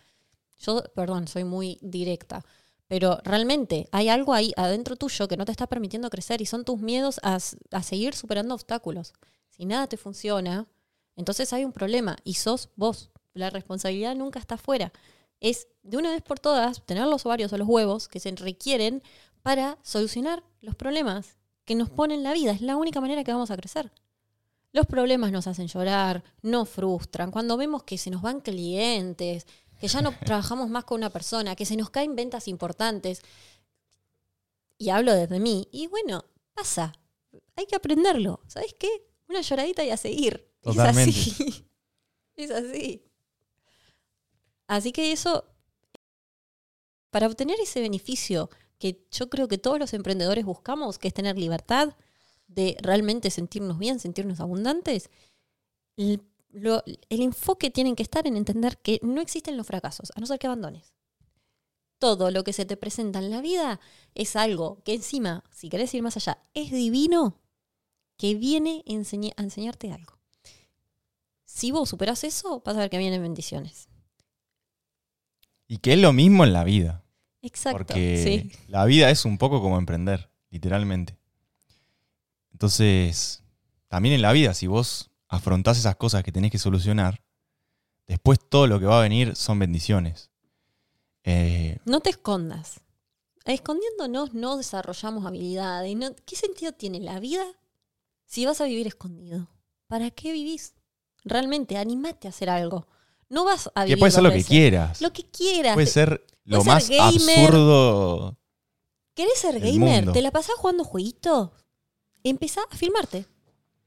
Yo, 0.59 0.83
perdón, 0.95 1.29
soy 1.29 1.45
muy 1.45 1.79
directa, 1.83 2.45
pero 2.87 3.19
realmente 3.25 3.89
hay 3.93 4.09
algo 4.09 4.33
ahí 4.33 4.53
adentro 4.57 4.97
tuyo 4.97 5.29
que 5.29 5.37
no 5.37 5.45
te 5.45 5.53
está 5.53 5.67
permitiendo 5.67 6.09
crecer 6.09 6.41
y 6.41 6.47
son 6.47 6.65
tus 6.65 6.81
miedos 6.81 7.21
a, 7.23 7.39
a 7.73 7.83
seguir 7.83 8.15
superando 8.15 8.55
obstáculos. 8.55 9.13
Si 9.51 9.67
nada 9.67 9.87
te 9.87 9.99
funciona, 9.99 10.67
entonces 11.15 11.53
hay 11.53 11.67
un 11.67 11.73
problema 11.73 12.17
y 12.25 12.35
sos 12.35 12.71
vos. 12.77 13.11
La 13.35 13.51
responsabilidad 13.51 14.15
nunca 14.15 14.39
está 14.39 14.55
afuera 14.55 14.93
es 15.43 15.67
de 15.83 15.97
una 15.97 16.11
vez 16.11 16.23
por 16.23 16.39
todas 16.39 16.87
tener 16.87 17.07
los 17.07 17.27
ovarios 17.27 17.53
o 17.53 17.59
los 17.59 17.69
huevos 17.69 18.07
que 18.07 18.21
se 18.21 18.31
requieren 18.31 19.03
para 19.43 19.77
solucionar 19.83 20.45
los 20.61 20.77
problemas 20.77 21.37
que 21.65 21.75
nos 21.75 21.91
ponen 21.91 22.23
la 22.23 22.33
vida. 22.33 22.53
Es 22.53 22.61
la 22.61 22.77
única 22.77 23.01
manera 23.01 23.25
que 23.25 23.33
vamos 23.33 23.51
a 23.51 23.57
crecer. 23.57 23.93
Los 24.73 24.87
problemas 24.87 25.33
nos 25.33 25.49
hacen 25.49 25.67
llorar, 25.67 26.23
nos 26.43 26.69
frustran. 26.69 27.33
Cuando 27.33 27.57
vemos 27.57 27.83
que 27.83 27.99
se 27.99 28.09
nos 28.09 28.23
van 28.23 28.41
clientes, 28.41 29.47
que 29.81 29.89
ya 29.89 30.01
no 30.01 30.13
trabajamos 30.25 30.71
más 30.71 30.85
con 30.85 30.99
una 30.99 31.11
persona, 31.11 31.57
que 31.57 31.67
se 31.67 31.77
nos 31.77 31.91
caen 31.91 32.15
ventas 32.15 32.47
importantes. 32.47 33.21
Y 34.79 34.91
hablo 34.91 35.13
desde 35.13 35.41
mí. 35.41 35.69
Y 35.73 35.89
bueno, 35.89 36.25
pasa. 36.55 36.93
Hay 37.57 37.67
que 37.67 37.75
aprenderlo. 37.75 38.41
¿Sabes 38.47 38.75
qué? 38.79 38.89
Una 39.29 39.41
lloradita 39.41 39.85
y 39.85 39.91
a 39.91 39.97
seguir. 39.97 40.49
Totalmente. 40.61 41.19
Es 41.19 41.33
así. 41.33 41.67
es 42.37 42.51
así. 42.53 43.12
Así 44.73 44.91
que 44.91 45.13
eso, 45.13 45.45
para 47.11 47.27
obtener 47.27 47.61
ese 47.61 47.83
beneficio 47.83 48.49
que 48.79 49.07
yo 49.11 49.29
creo 49.29 49.47
que 49.47 49.59
todos 49.59 49.79
los 49.79 49.93
emprendedores 49.93 50.47
buscamos, 50.47 50.99
que 50.99 51.09
es 51.09 51.15
tener 51.15 51.37
libertad 51.37 51.95
de 52.47 52.79
realmente 52.81 53.31
sentirnos 53.31 53.79
bien, 53.79 54.01
sentirnos 54.01 54.41
abundantes, 54.41 55.11
el, 55.99 56.23
enfoque 57.11 57.71
tiene 57.71 57.95
que 57.95 58.03
estar 58.03 58.27
en 58.27 58.39
entender 58.39 58.79
que 58.79 58.99
no 59.03 59.21
existen 59.21 59.59
los 59.59 59.67
fracasos, 59.67 60.11
a 60.17 60.21
no 60.21 60.27
ser 60.27 60.39
que 60.39 60.47
abandones. 60.47 60.95
Todo 61.99 62.31
lo 62.31 62.43
que 62.43 62.55
se 62.55 62.65
te 62.65 62.79
presenta 62.79 63.19
en 63.19 63.31
la 63.31 63.43
vida 63.43 63.79
es 64.15 64.37
algo 64.37 64.83
que 64.85 64.95
encima, 64.95 65.45
si 65.51 65.69
querés 65.69 65.93
ir 65.93 66.03
más 66.03 66.17
allá, 66.17 66.39
es 66.55 66.71
divino, 66.71 67.43
que 68.17 68.37
viene 68.37 68.83
a 68.87 69.43
enseñarte 69.43 69.93
algo. 69.93 70.19
Si 71.45 71.73
vos 71.73 71.91
superás 71.91 72.25
eso, 72.25 72.63
vas 72.65 72.75
a 72.77 72.81
ver 72.81 72.89
que 72.89 72.97
vienen 72.97 73.21
bendiciones. 73.21 73.92
Y 75.73 75.79
que 75.79 75.95
es 75.95 75.99
lo 75.99 76.13
mismo 76.13 76.45
en 76.45 76.53
la 76.53 76.65
vida. 76.65 77.03
Exacto. 77.41 77.79
Porque 77.79 78.23
sí. 78.23 78.53
la 78.69 78.85
vida 78.85 79.09
es 79.09 79.25
un 79.25 79.39
poco 79.39 79.63
como 79.63 79.79
emprender, 79.79 80.29
literalmente. 80.51 81.17
Entonces, 82.53 83.43
también 83.89 84.15
en 84.15 84.21
la 84.21 84.33
vida, 84.33 84.53
si 84.53 84.67
vos 84.67 85.11
afrontás 85.29 85.79
esas 85.79 85.97
cosas 85.97 86.23
que 86.25 86.31
tenés 86.31 86.51
que 86.51 86.59
solucionar, 86.59 87.23
después 88.07 88.39
todo 88.51 88.67
lo 88.67 88.79
que 88.81 88.85
va 88.85 88.99
a 88.99 89.03
venir 89.03 89.35
son 89.35 89.59
bendiciones. 89.59 90.31
Eh, 91.25 91.79
No 91.87 92.01
te 92.01 92.11
escondas. 92.11 92.83
Escondiéndonos 93.47 94.35
no 94.35 94.59
desarrollamos 94.59 95.25
habilidades. 95.25 95.97
no- 95.97 96.15
¿Qué 96.27 96.37
sentido 96.37 96.73
tiene 96.73 97.01
la 97.01 97.19
vida 97.19 97.47
si 98.27 98.45
vas 98.45 98.61
a 98.61 98.67
vivir 98.67 98.87
escondido? 98.89 99.49
¿Para 99.87 100.11
qué 100.11 100.33
vivís? 100.33 100.75
Realmente, 101.25 101.79
animate 101.79 102.29
a 102.29 102.31
hacer 102.31 102.51
algo. 102.51 102.87
No 103.33 103.45
vas 103.45 103.71
a 103.75 103.85
que 103.85 103.87
vivir 103.87 103.99
puede 103.99 104.13
ser 104.13 104.23
lo 104.23 104.31
que 104.31 104.45
quieras. 104.45 105.01
Lo 105.01 105.11
que 105.11 105.25
quieras. 105.25 105.73
Puede 105.73 105.87
ser 105.87 106.23
lo 106.45 106.63
más 106.65 106.85
ser 106.85 107.01
absurdo. 107.01 108.37
¿Querés 109.15 109.39
ser 109.39 109.59
gamer? 109.59 110.13
¿Te 110.13 110.21
la 110.21 110.31
pasás 110.31 110.55
jugando 110.57 110.85
jueguitos? 110.85 111.49
Empezá 112.25 112.61
a 112.71 112.77
filmarte. 112.77 113.27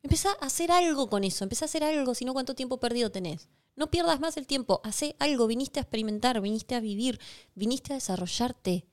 Empezá 0.01 0.29
a 0.41 0.47
hacer 0.47 0.71
algo 0.71 1.12
con 1.12 1.23
eso. 1.23 1.43
Empezá 1.43 1.65
a 1.65 1.67
hacer 1.67 1.84
algo, 1.84 2.15
si 2.15 2.25
no, 2.25 2.34
¿cuánto 2.34 2.55
tiempo 2.55 2.79
perdido 2.79 3.12
tenés? 3.12 3.47
No 3.75 3.91
pierdas 3.91 4.19
más 4.19 4.36
el 4.38 4.47
tiempo. 4.47 4.81
Hacé 4.84 5.15
algo. 5.19 5.45
Viniste 5.45 5.79
a 5.79 5.84
experimentar, 5.84 6.41
viniste 6.41 6.73
a 6.73 6.79
vivir, 6.79 7.19
viniste 7.53 7.93
a 7.93 7.97
desarrollarte. 7.97 8.88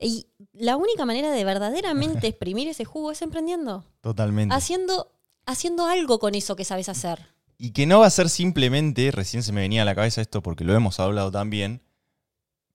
Y 0.00 0.28
la 0.54 0.78
única 0.78 1.04
manera 1.04 1.30
de 1.30 1.44
verdaderamente 1.44 2.26
exprimir 2.26 2.68
ese 2.68 2.86
jugo 2.86 3.10
es 3.10 3.20
emprendiendo. 3.20 3.84
Totalmente. 4.00 4.54
Haciendo, 4.54 5.12
haciendo 5.44 5.84
algo 5.84 6.18
con 6.18 6.34
eso 6.34 6.56
que 6.56 6.64
sabes 6.64 6.88
hacer. 6.88 7.33
Y 7.58 7.70
que 7.70 7.86
no 7.86 8.00
va 8.00 8.06
a 8.06 8.10
ser 8.10 8.28
simplemente, 8.28 9.10
recién 9.10 9.42
se 9.42 9.52
me 9.52 9.60
venía 9.60 9.82
a 9.82 9.84
la 9.84 9.94
cabeza 9.94 10.20
esto 10.20 10.42
porque 10.42 10.64
lo 10.64 10.74
hemos 10.74 10.98
hablado 11.00 11.30
también, 11.30 11.82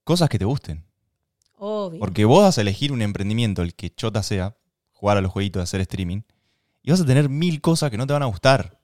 cosas 0.04 0.28
que 0.28 0.38
te 0.38 0.44
gusten. 0.44 0.84
Obvio. 1.56 2.00
Porque 2.00 2.24
vos 2.24 2.42
vas 2.42 2.58
a 2.58 2.62
elegir 2.62 2.90
un 2.92 3.02
emprendimiento, 3.02 3.62
el 3.62 3.74
que 3.74 3.90
chota 3.94 4.22
sea, 4.22 4.56
jugar 4.92 5.18
a 5.18 5.20
los 5.20 5.30
jueguitos, 5.32 5.62
hacer 5.62 5.80
streaming, 5.82 6.22
y 6.82 6.90
vas 6.90 7.00
a 7.00 7.06
tener 7.06 7.28
mil 7.28 7.60
cosas 7.60 7.90
que 7.90 7.98
no 7.98 8.06
te 8.06 8.14
van 8.14 8.22
a 8.22 8.26
gustar. 8.26 8.80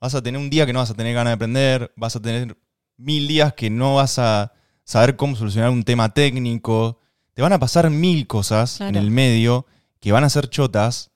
Vas 0.00 0.14
a 0.14 0.22
tener 0.22 0.40
un 0.40 0.48
día 0.48 0.64
que 0.66 0.72
no 0.72 0.78
vas 0.78 0.90
a 0.90 0.94
tener 0.94 1.14
ganas 1.14 1.32
de 1.32 1.34
aprender, 1.34 1.92
vas 1.96 2.14
a 2.16 2.20
tener 2.22 2.56
mil 2.96 3.26
días 3.26 3.52
que 3.54 3.68
no 3.70 3.96
vas 3.96 4.18
a 4.18 4.52
saber 4.84 5.16
cómo 5.16 5.34
solucionar 5.36 5.70
un 5.70 5.82
tema 5.82 6.14
técnico. 6.14 6.98
Te 7.34 7.42
van 7.42 7.52
a 7.52 7.58
pasar 7.58 7.90
mil 7.90 8.26
cosas 8.26 8.76
Claro. 8.76 8.90
en 8.90 8.96
el 8.96 9.10
medio 9.10 9.66
que 9.98 10.12
van 10.12 10.24
a 10.24 10.30
ser 10.30 10.48
chotas 10.48 11.10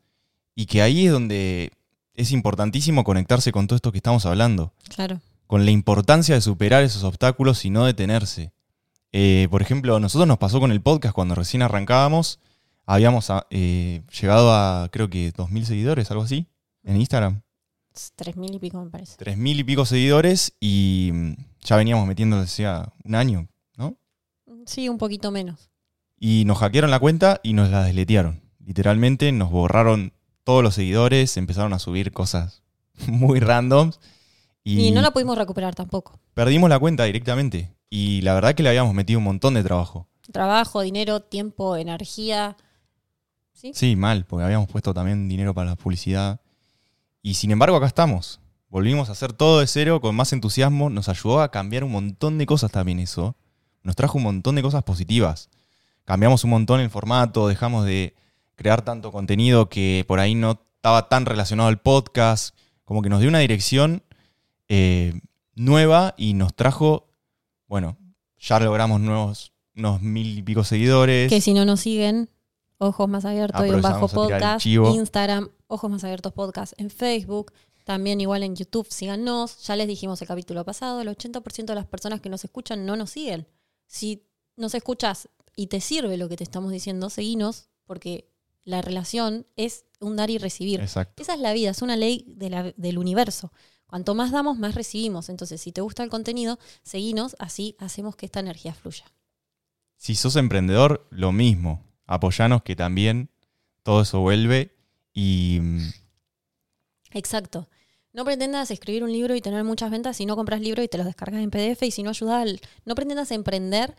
y 0.54 0.66
que 0.66 0.82
ahí 0.82 1.06
es 1.06 1.12
donde 1.12 1.72
es 2.14 2.32
importantísimo 2.32 3.04
conectarse 3.04 3.52
con 3.52 3.66
todo 3.66 3.76
esto 3.76 3.92
que 3.92 3.98
estamos 3.98 4.24
hablando 4.26 4.72
Claro. 4.94 5.20
con 5.46 5.64
la 5.64 5.70
importancia 5.70 6.34
de 6.34 6.40
superar 6.40 6.82
esos 6.82 7.04
obstáculos 7.04 7.64
y 7.64 7.70
no 7.70 7.84
detenerse. 7.84 8.52
Eh, 9.12 9.46
por 9.50 9.62
ejemplo, 9.62 9.94
a 9.96 10.00
nosotros 10.00 10.26
nos 10.26 10.38
pasó 10.38 10.58
con 10.60 10.72
el 10.72 10.80
podcast 10.80 11.14
cuando 11.14 11.34
recién 11.34 11.62
arrancábamos. 11.62 12.40
Habíamos 12.86 13.30
ah, 13.30 13.46
eh, 13.50 14.02
llegado 14.20 14.52
a 14.52 14.88
creo 14.90 15.08
que 15.08 15.32
2.000 15.32 15.64
seguidores, 15.64 16.10
algo 16.10 16.24
así, 16.24 16.48
en 16.82 16.96
Instagram. 16.96 17.42
Tres 18.16 18.36
mil 18.36 18.52
y 18.52 18.58
pico 18.58 18.82
me 18.82 18.90
parece. 18.90 19.16
3.000 19.18 19.60
y 19.60 19.64
pico 19.64 19.86
seguidores 19.86 20.54
y 20.58 21.10
mm, 21.12 21.32
ya 21.60 21.76
veníamos 21.76 22.08
metiendo 22.08 22.40
decía, 22.40 22.92
un 23.04 23.14
año, 23.14 23.46
¿no? 23.76 23.96
Sí, 24.66 24.88
un 24.88 24.98
poquito 24.98 25.30
menos. 25.30 25.70
Y 26.18 26.44
nos 26.44 26.58
hackearon 26.58 26.90
la 26.90 26.98
cuenta 26.98 27.40
y 27.44 27.52
nos 27.52 27.70
la 27.70 27.84
desletearon. 27.84 28.42
Literalmente 28.58 29.30
nos 29.30 29.50
borraron 29.50 30.13
todos 30.44 30.62
los 30.62 30.74
seguidores, 30.74 31.36
empezaron 31.36 31.72
a 31.72 31.78
subir 31.78 32.12
cosas 32.12 32.62
muy 33.06 33.40
randoms. 33.40 33.98
Y, 34.62 34.92
no 34.92 35.02
la 35.02 35.10
pudimos 35.10 35.36
recuperar 35.36 35.74
tampoco. 35.74 36.18
perdimos 36.32 36.70
la 36.70 36.78
cuenta 36.78 37.04
directamente. 37.04 37.74
Y 37.90 38.22
la 38.22 38.34
verdad 38.34 38.54
que 38.54 38.62
le 38.62 38.70
habíamos 38.70 38.94
metido 38.94 39.18
un 39.18 39.24
montón 39.24 39.54
de 39.54 39.62
trabajo. 39.62 40.08
Trabajo, 40.32 40.80
dinero, 40.80 41.20
tiempo, 41.20 41.76
energía. 41.76 42.56
¿Sí? 43.52 43.72
Sí, 43.74 43.94
mal, 43.94 44.24
porque 44.24 44.44
habíamos 44.44 44.68
puesto 44.68 44.94
también 44.94 45.28
dinero 45.28 45.54
para 45.54 45.70
la 45.70 45.76
publicidad. 45.76 46.40
Y 47.22 47.34
sin 47.34 47.50
embargo, 47.50 47.76
acá 47.76 47.86
estamos. 47.86 48.40
Volvimos 48.68 49.08
a 49.08 49.12
hacer 49.12 49.32
todo 49.32 49.60
de 49.60 49.66
cero 49.66 50.00
con 50.00 50.16
más 50.16 50.32
entusiasmo. 50.32 50.90
Nos 50.90 51.08
ayudó 51.08 51.40
a 51.40 51.50
cambiar 51.50 51.84
un 51.84 51.92
montón 51.92 52.38
de 52.38 52.46
cosas 52.46 52.72
también 52.72 52.98
eso. 52.98 53.36
Nos 53.82 53.96
trajo 53.96 54.18
un 54.18 54.24
montón 54.24 54.56
de 54.56 54.62
cosas 54.62 54.82
positivas. 54.82 55.50
Cambiamos 56.04 56.42
un 56.44 56.50
montón 56.50 56.80
el 56.80 56.90
formato, 56.90 57.48
dejamos 57.48 57.84
de 57.84 58.14
crear 58.54 58.82
tanto 58.82 59.12
contenido 59.12 59.68
que 59.68 60.04
por 60.06 60.20
ahí 60.20 60.34
no 60.34 60.60
estaba 60.76 61.08
tan 61.08 61.26
relacionado 61.26 61.68
al 61.68 61.80
podcast. 61.80 62.56
Como 62.84 63.02
que 63.02 63.08
nos 63.08 63.20
dio 63.20 63.28
una 63.28 63.38
dirección 63.38 64.02
eh, 64.68 65.20
nueva 65.54 66.14
y 66.16 66.34
nos 66.34 66.54
trajo, 66.54 67.08
bueno, 67.66 67.96
ya 68.38 68.60
logramos 68.60 69.00
nuevos, 69.00 69.52
unos 69.74 70.02
mil 70.02 70.38
y 70.38 70.42
pico 70.42 70.64
seguidores. 70.64 71.30
Que 71.30 71.40
si 71.40 71.54
no 71.54 71.64
nos 71.64 71.80
siguen, 71.80 72.28
Ojos 72.78 73.08
Más 73.08 73.24
Abiertos 73.24 73.66
y 73.66 73.70
un 73.70 73.82
bajo 73.82 74.08
podcast. 74.08 74.66
Instagram, 74.66 75.48
Ojos 75.66 75.90
Más 75.90 76.04
Abiertos 76.04 76.32
Podcast 76.32 76.74
en 76.78 76.90
Facebook, 76.90 77.52
también 77.84 78.20
igual 78.20 78.42
en 78.42 78.56
YouTube, 78.56 78.86
síganos. 78.90 79.64
Ya 79.66 79.76
les 79.76 79.88
dijimos 79.88 80.20
el 80.22 80.28
capítulo 80.28 80.64
pasado, 80.64 81.00
el 81.00 81.08
80% 81.08 81.66
de 81.66 81.74
las 81.74 81.86
personas 81.86 82.20
que 82.20 82.28
nos 82.28 82.44
escuchan 82.44 82.84
no 82.84 82.96
nos 82.96 83.10
siguen. 83.10 83.46
Si 83.86 84.26
nos 84.56 84.74
escuchas 84.74 85.28
y 85.56 85.68
te 85.68 85.80
sirve 85.80 86.16
lo 86.16 86.28
que 86.28 86.36
te 86.36 86.44
estamos 86.44 86.72
diciendo, 86.72 87.10
seguinos, 87.10 87.68
porque 87.86 88.33
la 88.64 88.82
relación 88.82 89.46
es 89.56 89.84
un 90.00 90.16
dar 90.16 90.30
y 90.30 90.38
recibir. 90.38 90.80
Exacto. 90.80 91.22
Esa 91.22 91.34
es 91.34 91.40
la 91.40 91.52
vida, 91.52 91.70
es 91.70 91.82
una 91.82 91.96
ley 91.96 92.24
de 92.36 92.50
la- 92.50 92.72
del 92.76 92.98
universo. 92.98 93.52
Cuanto 93.86 94.14
más 94.14 94.32
damos, 94.32 94.58
más 94.58 94.74
recibimos. 94.74 95.28
Entonces, 95.28 95.60
si 95.60 95.70
te 95.72 95.80
gusta 95.80 96.02
el 96.02 96.10
contenido, 96.10 96.58
seguinos, 96.82 97.36
así 97.38 97.76
hacemos 97.78 98.16
que 98.16 98.26
esta 98.26 98.40
energía 98.40 98.74
fluya. 98.74 99.04
Si 99.96 100.14
sos 100.14 100.36
emprendedor, 100.36 101.06
lo 101.10 101.30
mismo. 101.32 101.84
Apoyanos 102.06 102.62
que 102.62 102.74
también 102.76 103.30
todo 103.82 104.02
eso 104.02 104.20
vuelve 104.20 104.74
y 105.12 105.58
mm, 105.62 105.88
Exacto. 107.12 107.68
No 108.12 108.24
pretendas 108.24 108.70
escribir 108.70 109.02
un 109.04 109.12
libro 109.12 109.34
y 109.34 109.40
tener 109.40 109.64
muchas 109.64 109.90
ventas 109.90 110.16
si 110.16 110.26
no 110.26 110.36
compras 110.36 110.60
libros 110.60 110.84
y 110.84 110.88
te 110.88 110.98
los 110.98 111.06
descargas 111.06 111.42
en 111.42 111.50
PDF 111.50 111.82
y 111.86 111.90
si 111.90 112.02
no 112.02 112.10
ayudas 112.10 112.42
al... 112.42 112.60
No 112.84 112.94
pretendas 112.94 113.30
emprender 113.32 113.94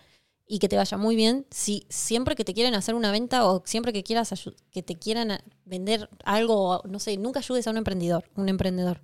y 0.47 0.59
que 0.59 0.69
te 0.69 0.77
vaya 0.77 0.97
muy 0.97 1.15
bien 1.15 1.45
si 1.49 1.85
siempre 1.89 2.35
que 2.35 2.45
te 2.45 2.53
quieren 2.53 2.75
hacer 2.75 2.95
una 2.95 3.11
venta 3.11 3.45
o 3.45 3.63
siempre 3.65 3.93
que 3.93 4.03
quieras 4.03 4.33
que 4.71 4.83
te 4.83 4.95
quieran 4.95 5.39
vender 5.65 6.09
algo, 6.23 6.81
no 6.87 6.99
sé, 6.99 7.17
nunca 7.17 7.39
ayudes 7.39 7.67
a 7.67 7.71
un 7.71 7.77
emprendedor, 7.77 8.29
un 8.35 8.49
emprendedor. 8.49 9.01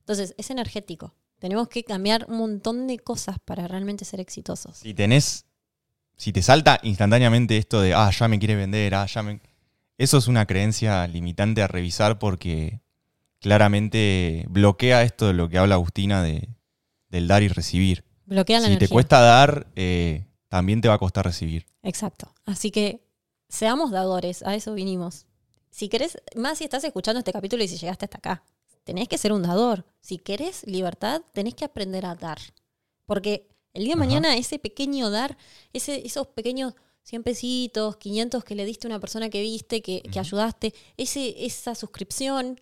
Entonces, 0.00 0.34
es 0.36 0.50
energético. 0.50 1.14
Tenemos 1.38 1.68
que 1.68 1.82
cambiar 1.82 2.26
un 2.28 2.38
montón 2.38 2.86
de 2.86 2.98
cosas 2.98 3.38
para 3.44 3.66
realmente 3.66 4.04
ser 4.04 4.20
exitosos. 4.20 4.78
si 4.78 4.94
tenés, 4.94 5.46
si 6.16 6.32
te 6.32 6.42
salta 6.42 6.78
instantáneamente 6.82 7.56
esto 7.56 7.80
de, 7.80 7.94
ah, 7.94 8.10
ya 8.10 8.28
me 8.28 8.38
quiere 8.38 8.54
vender, 8.54 8.94
ah, 8.94 9.06
ya 9.06 9.22
me... 9.22 9.40
Eso 9.96 10.18
es 10.18 10.26
una 10.26 10.46
creencia 10.46 11.06
limitante 11.06 11.62
a 11.62 11.68
revisar 11.68 12.18
porque 12.18 12.80
claramente 13.40 14.44
bloquea 14.48 15.02
esto 15.02 15.26
de 15.26 15.34
lo 15.34 15.48
que 15.48 15.58
habla 15.58 15.76
Agustina 15.76 16.22
de, 16.22 16.48
del 17.10 17.28
dar 17.28 17.42
y 17.42 17.48
recibir. 17.48 18.04
Bloquea 18.26 18.60
la 18.60 18.68
Si 18.68 18.76
te 18.76 18.88
cuesta 18.88 19.20
dar, 19.20 19.66
eh, 19.76 20.24
también 20.54 20.80
te 20.80 20.86
va 20.86 20.94
a 20.94 20.98
costar 20.98 21.24
recibir. 21.24 21.66
Exacto. 21.82 22.32
Así 22.44 22.70
que 22.70 23.04
seamos 23.48 23.90
dadores, 23.90 24.44
a 24.44 24.54
eso 24.54 24.72
vinimos. 24.72 25.26
Si 25.68 25.88
querés, 25.88 26.16
más 26.36 26.58
si 26.58 26.64
estás 26.64 26.84
escuchando 26.84 27.18
este 27.18 27.32
capítulo 27.32 27.64
y 27.64 27.66
si 27.66 27.76
llegaste 27.76 28.04
hasta 28.04 28.18
acá, 28.18 28.44
tenés 28.84 29.08
que 29.08 29.18
ser 29.18 29.32
un 29.32 29.42
dador. 29.42 29.84
Si 30.00 30.16
querés 30.16 30.64
libertad, 30.64 31.22
tenés 31.32 31.54
que 31.54 31.64
aprender 31.64 32.06
a 32.06 32.14
dar. 32.14 32.38
Porque 33.04 33.48
el 33.72 33.82
día 33.82 33.96
de 33.96 34.00
Ajá. 34.00 34.06
mañana 34.08 34.36
ese 34.36 34.60
pequeño 34.60 35.10
dar, 35.10 35.36
ese, 35.72 36.06
esos 36.06 36.28
pequeños 36.28 36.74
100 37.02 37.24
pesitos, 37.24 37.96
500 37.96 38.44
que 38.44 38.54
le 38.54 38.64
diste 38.64 38.86
a 38.86 38.90
una 38.90 39.00
persona 39.00 39.30
que 39.30 39.42
viste, 39.42 39.82
que, 39.82 40.02
que 40.02 40.20
ayudaste, 40.20 40.72
ese, 40.96 41.44
esa 41.44 41.74
suscripción 41.74 42.60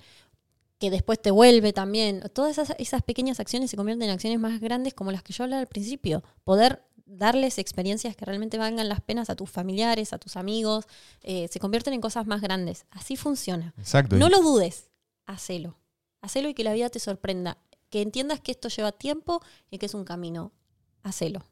que 0.83 0.91
después 0.91 1.21
te 1.21 1.31
vuelve 1.31 1.75
también. 1.75 2.23
Todas 2.33 2.59
esas, 2.59 2.75
esas 2.81 3.03
pequeñas 3.03 3.39
acciones 3.39 3.71
se 3.71 3.77
convierten 3.77 4.09
en 4.09 4.15
acciones 4.15 4.41
más 4.41 4.61
grandes 4.61 4.95
como 4.95 5.13
las 5.13 5.23
que 5.23 5.33
yo 5.33 5.45
hablaba 5.45 5.61
al 5.61 5.69
principio. 5.69 6.25
Poder 6.43 6.83
darles 7.13 7.59
experiencias 7.59 8.17
que 8.17 8.25
realmente 8.25 8.59
valgan 8.59 8.89
las 8.89 9.01
penas 9.01 9.31
a 9.31 9.37
tus 9.37 9.51
familiares, 9.51 10.13
a 10.13 10.19
tus 10.19 10.37
amigos, 10.37 10.87
eh, 11.21 11.49
se 11.49 11.61
convierten 11.61 11.93
en 11.93 12.01
cosas 12.01 12.27
más 12.27 12.41
grandes. 12.41 12.87
Así 12.91 13.17
funciona. 13.17 13.75
Exacto. 13.79 14.17
No 14.17 14.29
lo 14.29 14.41
dudes, 14.41 14.91
hacelo. 15.27 15.79
Hacelo 16.21 16.49
y 16.49 16.55
que 16.55 16.65
la 16.65 16.73
vida 16.73 16.89
te 16.89 16.99
sorprenda. 16.99 17.59
Que 17.91 18.01
entiendas 18.01 18.41
que 18.41 18.53
esto 18.53 18.69
lleva 18.69 18.93
tiempo 18.93 19.43
y 19.71 19.79
que 19.79 19.87
es 19.87 19.95
un 19.95 20.05
camino. 20.05 20.53
Hacelo. 21.03 21.45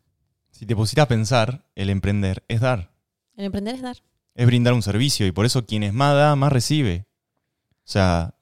Si 0.50 0.66
te 0.66 0.74
pusiste 0.74 1.00
a 1.00 1.08
pensar, 1.08 1.66
el 1.74 1.90
emprender 1.90 2.44
es 2.48 2.60
dar. 2.60 2.92
El 3.36 3.44
emprender 3.44 3.74
es 3.74 3.82
dar. 3.82 3.96
es 4.34 4.46
brindar 4.46 4.72
un 4.72 4.82
servicio 4.82 5.26
y 5.26 5.32
por 5.32 5.44
eso 5.44 5.66
quienes 5.66 5.92
más 5.92 6.14
da, 6.14 6.36
más 6.36 6.52
recibe. 6.52 7.06
O 7.84 7.90
sea, 7.90 8.34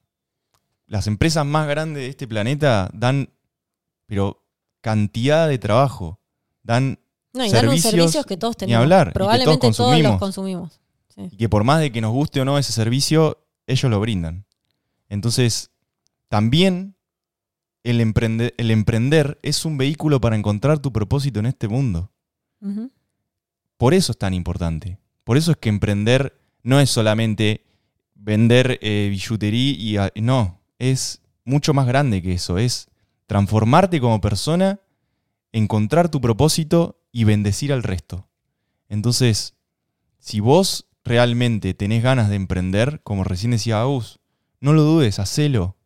las 0.87 1.07
empresas 1.07 1.45
más 1.45 1.67
grandes 1.67 2.03
de 2.03 2.09
este 2.09 2.29
planeta 2.29 2.91
dan, 2.93 3.31
pero 4.07 4.45
cantidad 4.81 5.49
de 5.49 5.59
trabajo, 5.59 6.21
dan 6.63 7.01
No, 7.39 7.45
y 7.47 7.51
dar 7.51 7.63
Servicios, 7.63 7.93
servicio 7.93 8.25
que 8.25 8.37
todos 8.37 8.57
ni 8.57 8.59
tenemos. 8.67 8.83
hablar, 8.83 9.13
Probablemente 9.13 9.61
todos 9.61 9.77
todos, 9.77 9.99
los 10.03 10.19
consumimos. 10.19 10.81
Sí. 11.15 11.23
y 11.33 11.37
que 11.37 11.49
por 11.49 11.65
más 11.65 11.81
de 11.81 11.91
que 11.93 12.01
nos 12.01 12.13
guste 12.13 12.41
o 12.41 12.45
no 12.45 12.59
ese 12.59 12.73
servicio, 12.73 13.39
ellos 13.67 13.91
lo 13.91 13.99
brindan. 14.01 14.45
Entonces, 15.09 15.71
también 16.29 16.95
el, 17.85 18.01
emprende- 18.01 18.55
el 18.59 18.71
emprender 18.71 19.39
es 19.43 19.65
un 19.65 19.79
vehículo 19.79 20.21
para 20.21 20.37
encontrar 20.37 20.79
tu 20.81 20.93
propósito 20.93 21.41
en 21.41 21.47
este 21.47 21.69
mundo. 21.69 22.11
Por 23.77 23.95
eso 23.95 24.13
es 24.13 24.19
tan 24.19 24.35
importante. 24.35 24.99
Por 25.25 25.37
eso 25.37 25.53
es 25.53 25.57
que 25.57 25.69
emprender 25.69 26.39
no 26.63 26.81
es 26.81 26.91
solamente 26.91 27.65
vender 28.15 28.79
eh, 28.83 29.09
billutería 29.11 30.11
y... 30.15 30.21
no, 30.21 30.61
es 30.79 31.21
mucho 31.45 31.73
más 31.75 31.87
grande 31.87 32.21
que 32.21 32.33
eso. 32.33 32.59
Es 32.59 32.89
transformarte 33.27 34.01
como 34.01 34.21
persona, 34.21 34.81
encontrar 35.53 36.09
tu 36.11 36.21
propósito 36.21 37.01
y 37.13 37.25
bendecir 37.25 37.73
al 37.73 37.83
resto. 37.83 38.29
Entonces, 38.89 39.55
si 40.19 40.41
vos 40.41 40.87
realmente 41.05 41.75
tenés 41.75 42.03
ganas 42.03 42.29
de 42.29 42.37
emprender, 42.37 43.01
como 43.03 43.25
recién 43.25 43.53
decía 43.53 43.81
Agus, 43.81 44.21
no 44.61 44.73
lo 44.73 44.83
dudes, 44.83 45.19
hacelo. 45.19 45.77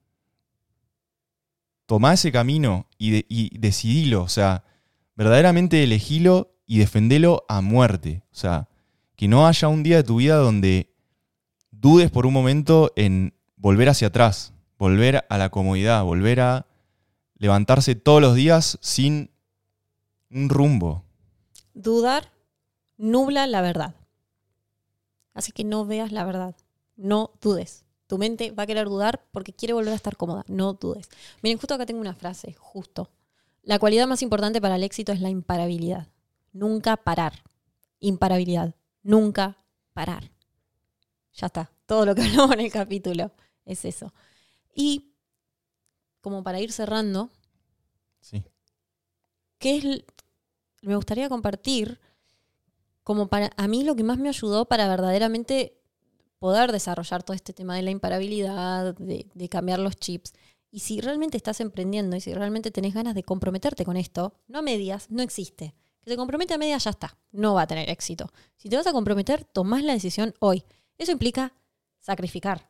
Tomá 1.87 2.15
ese 2.15 2.33
camino 2.33 2.87
y, 2.99 3.11
de- 3.11 3.27
y 3.29 3.59
decidilo. 3.59 4.23
O 4.23 4.29
sea, 4.29 4.65
verdaderamente 5.17 5.83
elegilo 5.83 6.55
y 6.67 6.79
defendelo 6.79 7.45
a 7.49 7.61
muerte. 7.61 8.23
O 8.33 8.35
sea, 8.35 8.69
que 9.17 9.29
no 9.29 9.47
haya 9.47 9.69
un 9.69 9.83
día 9.83 9.97
de 9.97 10.05
tu 10.05 10.17
vida 10.17 10.37
donde 10.37 10.93
dudes 11.71 12.11
por 12.11 12.27
un 12.27 12.33
momento 12.33 12.93
en 12.97 13.35
volver 13.57 13.89
hacia 13.89 14.09
atrás, 14.09 14.55
volver 14.79 15.25
a 15.29 15.39
la 15.39 15.51
comodidad, 15.51 16.03
volver 16.05 16.41
a 16.41 16.67
levantarse 17.37 17.95
todos 17.95 18.23
los 18.23 18.35
días 18.37 18.79
sin 18.81 19.31
un 20.33 20.49
rumbo. 20.49 21.05
Dudar 21.75 22.31
nubla 22.97 23.47
la 23.47 23.61
verdad. 23.61 23.95
Así 25.35 25.53
que 25.53 25.65
no 25.65 25.87
veas 25.87 26.13
la 26.13 26.25
verdad. 26.25 26.55
No 26.97 27.33
dudes. 27.41 27.85
Tu 28.07 28.19
mente 28.19 28.51
va 28.51 28.65
a 28.65 28.67
querer 28.67 28.87
dudar 28.89 29.25
porque 29.33 29.53
quiere 29.55 29.73
volver 29.75 29.93
a 29.93 29.97
estar 29.97 30.17
cómoda. 30.17 30.45
No 30.49 30.75
dudes. 30.75 31.09
Miren, 31.43 31.59
justo 31.59 31.75
acá 31.75 31.87
tengo 31.87 32.01
una 32.01 32.15
frase, 32.15 32.53
justo. 32.55 33.11
La 33.63 33.79
cualidad 33.79 34.07
más 34.07 34.23
importante 34.23 34.61
para 34.61 34.77
el 34.77 34.83
éxito 34.85 35.13
es 35.13 35.21
la 35.21 35.31
imparabilidad. 35.31 36.09
Nunca 36.53 36.97
parar. 36.97 37.43
Imparabilidad. 38.01 38.75
Nunca 39.03 39.57
parar. 39.95 40.31
Ya 41.35 41.47
está. 41.47 41.71
Todo 41.87 42.05
lo 42.07 42.15
que 42.15 42.23
hablamos 42.23 42.53
en 42.53 42.61
el 42.61 42.73
capítulo 42.73 43.31
es 43.65 43.85
eso. 43.85 44.13
Y 44.75 45.15
como 46.21 46.43
para 46.43 46.61
ir 46.61 46.73
cerrando, 46.73 47.31
Sí. 48.21 48.45
¿qué 49.59 49.77
es 49.77 50.05
me 50.83 50.97
gustaría 50.97 51.29
compartir 51.29 52.01
como 53.03 53.29
para 53.29 53.51
a 53.57 53.69
mí 53.69 53.85
lo 53.85 53.97
que 53.97 54.05
más 54.05 54.19
me 54.19 54.29
ayudó 54.29 54.67
para 54.67 54.89
verdaderamente 54.89 55.79
poder 56.39 56.73
desarrollar 56.73 57.23
todo 57.23 57.35
este 57.35 57.53
tema 57.53 57.77
de 57.77 57.83
la 57.83 57.91
imparabilidad, 57.91 58.95
de, 58.97 59.49
cambiar 59.49 59.79
los 59.79 59.97
chips. 59.97 60.33
Y 60.71 60.81
si 60.81 61.01
realmente 61.01 61.37
estás 61.37 61.61
emprendiendo 61.61 62.17
y 62.17 62.21
si 62.21 62.35
realmente 62.35 62.71
tenés 62.71 62.95
ganas 62.95 63.15
de 63.15 63.23
comprometerte 63.23 63.85
con 63.85 63.97
esto, 63.97 64.35
no 64.49 64.59
a 64.59 64.63
medias, 64.63 65.09
no 65.11 65.23
existe. 65.23 65.75
Que 66.03 66.11
se 66.11 66.17
compromete 66.17 66.55
a 66.55 66.59
medias 66.59 66.85
ya 66.85 66.91
está, 66.91 67.17
no 67.31 67.55
va 67.55 67.63
a 67.63 67.67
tener 67.67 67.89
éxito. 67.89 68.33
Si 68.57 68.69
te 68.69 68.77
vas 68.77 68.87
a 68.87 68.93
comprometer, 68.93 69.45
tomás 69.45 69.85
la 69.85 69.93
decisión 69.93 70.35
hoy. 70.41 70.65
Eso 70.99 71.13
implica 71.13 71.55
sacrificar. 72.01 72.69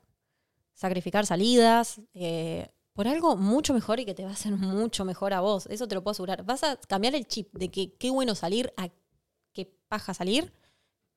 Sacrificar 0.75 1.25
salidas, 1.25 2.01
eh, 2.12 2.68
por 2.92 3.09
algo 3.09 3.37
mucho 3.37 3.72
mejor 3.74 4.00
y 4.00 4.05
que 4.05 4.14
te 4.14 4.22
va 4.24 4.31
a 4.31 4.35
hacer 4.35 4.52
mucho 4.52 5.05
mejor 5.05 5.33
a 5.33 5.40
vos. 5.40 5.66
Eso 5.66 5.88
te 5.88 5.94
lo 5.94 6.02
puedo 6.02 6.12
asegurar. 6.12 6.44
Vas 6.44 6.62
a 6.62 6.76
cambiar 6.76 7.14
el 7.14 7.26
chip 7.26 7.52
de 7.55 7.70
que 7.70 7.94
qué 7.94 8.11
bueno 8.11 8.35
salir 8.35 8.72
a 8.76 8.88
qué 9.52 9.72
paja 9.88 10.12
salir 10.14 10.52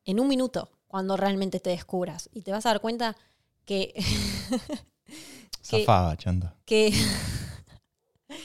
en 0.05 0.19
un 0.19 0.27
minuto 0.27 0.71
cuando 0.87 1.17
realmente 1.17 1.59
te 1.59 1.71
descubras. 1.71 2.29
Y 2.33 2.41
te 2.41 2.51
vas 2.51 2.65
a 2.65 2.69
dar 2.69 2.81
cuenta 2.81 3.15
que, 3.65 3.93
Que- 5.69 5.79
Zafaba, 5.79 6.15
chanta. 6.15 6.55
que, 6.65 6.93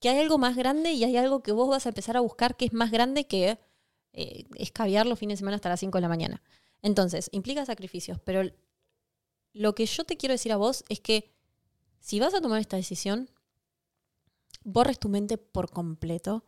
que 0.00 0.08
hay 0.08 0.18
algo 0.18 0.38
más 0.38 0.56
grande 0.56 0.92
y 0.92 1.04
hay 1.04 1.16
algo 1.16 1.42
que 1.42 1.52
vos 1.52 1.68
vas 1.68 1.86
a 1.86 1.88
empezar 1.90 2.16
a 2.16 2.20
buscar 2.20 2.56
que 2.56 2.66
es 2.66 2.72
más 2.72 2.90
grande 2.90 3.26
que 3.26 3.58
eh, 4.12 4.44
escabiar 4.56 5.06
los 5.06 5.18
fines 5.18 5.34
de 5.34 5.38
semana 5.40 5.56
hasta 5.56 5.68
las 5.68 5.80
5 5.80 5.98
de 5.98 6.02
la 6.02 6.08
mañana. 6.08 6.42
Entonces, 6.82 7.28
implica 7.32 7.64
sacrificios, 7.66 8.18
pero 8.24 8.42
lo 9.52 9.74
que 9.74 9.86
yo 9.86 10.04
te 10.04 10.16
quiero 10.16 10.32
decir 10.34 10.52
a 10.52 10.56
vos 10.56 10.84
es 10.88 11.00
que 11.00 11.34
si 12.06 12.20
vas 12.20 12.34
a 12.34 12.40
tomar 12.40 12.60
esta 12.60 12.76
decisión, 12.76 13.28
borres 14.62 15.00
tu 15.00 15.08
mente 15.08 15.38
por 15.38 15.70
completo 15.70 16.44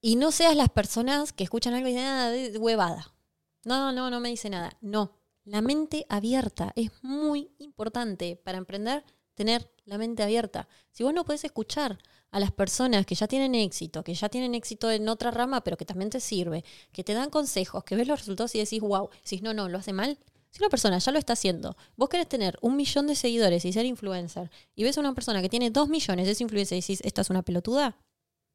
y 0.00 0.16
no 0.16 0.32
seas 0.32 0.56
las 0.56 0.68
personas 0.68 1.32
que 1.32 1.44
escuchan 1.44 1.74
algo 1.74 1.86
y 1.86 1.92
dicen, 1.92 2.06
ah, 2.08 2.28
de- 2.28 2.58
huevada. 2.58 3.14
No, 3.64 3.92
no, 3.92 4.10
no 4.10 4.18
me 4.18 4.30
dice 4.30 4.50
nada. 4.50 4.76
No, 4.80 5.16
la 5.44 5.60
mente 5.60 6.06
abierta 6.08 6.72
es 6.74 6.90
muy 7.02 7.52
importante 7.58 8.34
para 8.34 8.58
emprender, 8.58 9.04
tener 9.36 9.70
la 9.84 9.96
mente 9.96 10.24
abierta. 10.24 10.66
Si 10.90 11.04
vos 11.04 11.14
no 11.14 11.24
podés 11.24 11.44
escuchar 11.44 12.00
a 12.32 12.40
las 12.40 12.50
personas 12.50 13.06
que 13.06 13.14
ya 13.14 13.28
tienen 13.28 13.54
éxito, 13.54 14.02
que 14.02 14.14
ya 14.14 14.28
tienen 14.28 14.56
éxito 14.56 14.90
en 14.90 15.08
otra 15.08 15.30
rama, 15.30 15.62
pero 15.62 15.76
que 15.76 15.84
también 15.84 16.10
te 16.10 16.18
sirve, 16.18 16.64
que 16.90 17.04
te 17.04 17.14
dan 17.14 17.30
consejos, 17.30 17.84
que 17.84 17.94
ves 17.94 18.08
los 18.08 18.18
resultados 18.18 18.56
y 18.56 18.58
decís, 18.58 18.80
wow, 18.80 19.08
decís, 19.22 19.40
no, 19.40 19.54
no, 19.54 19.68
lo 19.68 19.78
hace 19.78 19.92
mal. 19.92 20.18
Si 20.50 20.60
una 20.62 20.68
persona 20.68 20.98
ya 20.98 21.12
lo 21.12 21.18
está 21.18 21.34
haciendo, 21.34 21.76
vos 21.96 22.08
querés 22.08 22.28
tener 22.28 22.58
un 22.60 22.76
millón 22.76 23.06
de 23.06 23.14
seguidores 23.14 23.64
y 23.64 23.72
ser 23.72 23.86
influencer, 23.86 24.50
y 24.74 24.82
ves 24.82 24.96
a 24.98 25.00
una 25.00 25.14
persona 25.14 25.40
que 25.42 25.48
tiene 25.48 25.70
dos 25.70 25.88
millones, 25.88 26.26
es 26.26 26.40
influencer 26.40 26.78
y 26.78 26.80
decís, 26.80 27.00
¿esta 27.04 27.22
es 27.22 27.30
una 27.30 27.42
pelotuda? 27.42 27.96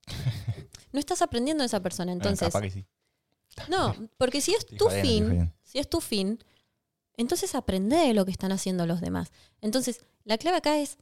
no 0.91 0.99
estás 0.99 1.21
aprendiendo 1.21 1.61
de 1.61 1.67
esa 1.67 1.81
persona. 1.81 2.11
Entonces, 2.11 2.47
capaz 2.49 2.61
que 2.61 2.71
sí. 2.71 2.85
no, 3.69 3.95
porque 4.17 4.41
si 4.41 4.53
es 4.53 4.65
tu 4.77 4.89
fin, 4.89 5.53
si 5.63 5.79
es 5.79 5.89
tu 5.89 6.01
fin, 6.01 6.43
entonces 7.17 7.55
aprende 7.55 7.95
de 7.95 8.13
lo 8.13 8.25
que 8.25 8.31
están 8.31 8.51
haciendo 8.51 8.85
los 8.85 9.01
demás. 9.01 9.31
Entonces, 9.61 10.05
la 10.23 10.37
clave 10.37 10.57
acá 10.57 10.77
es 10.79 10.97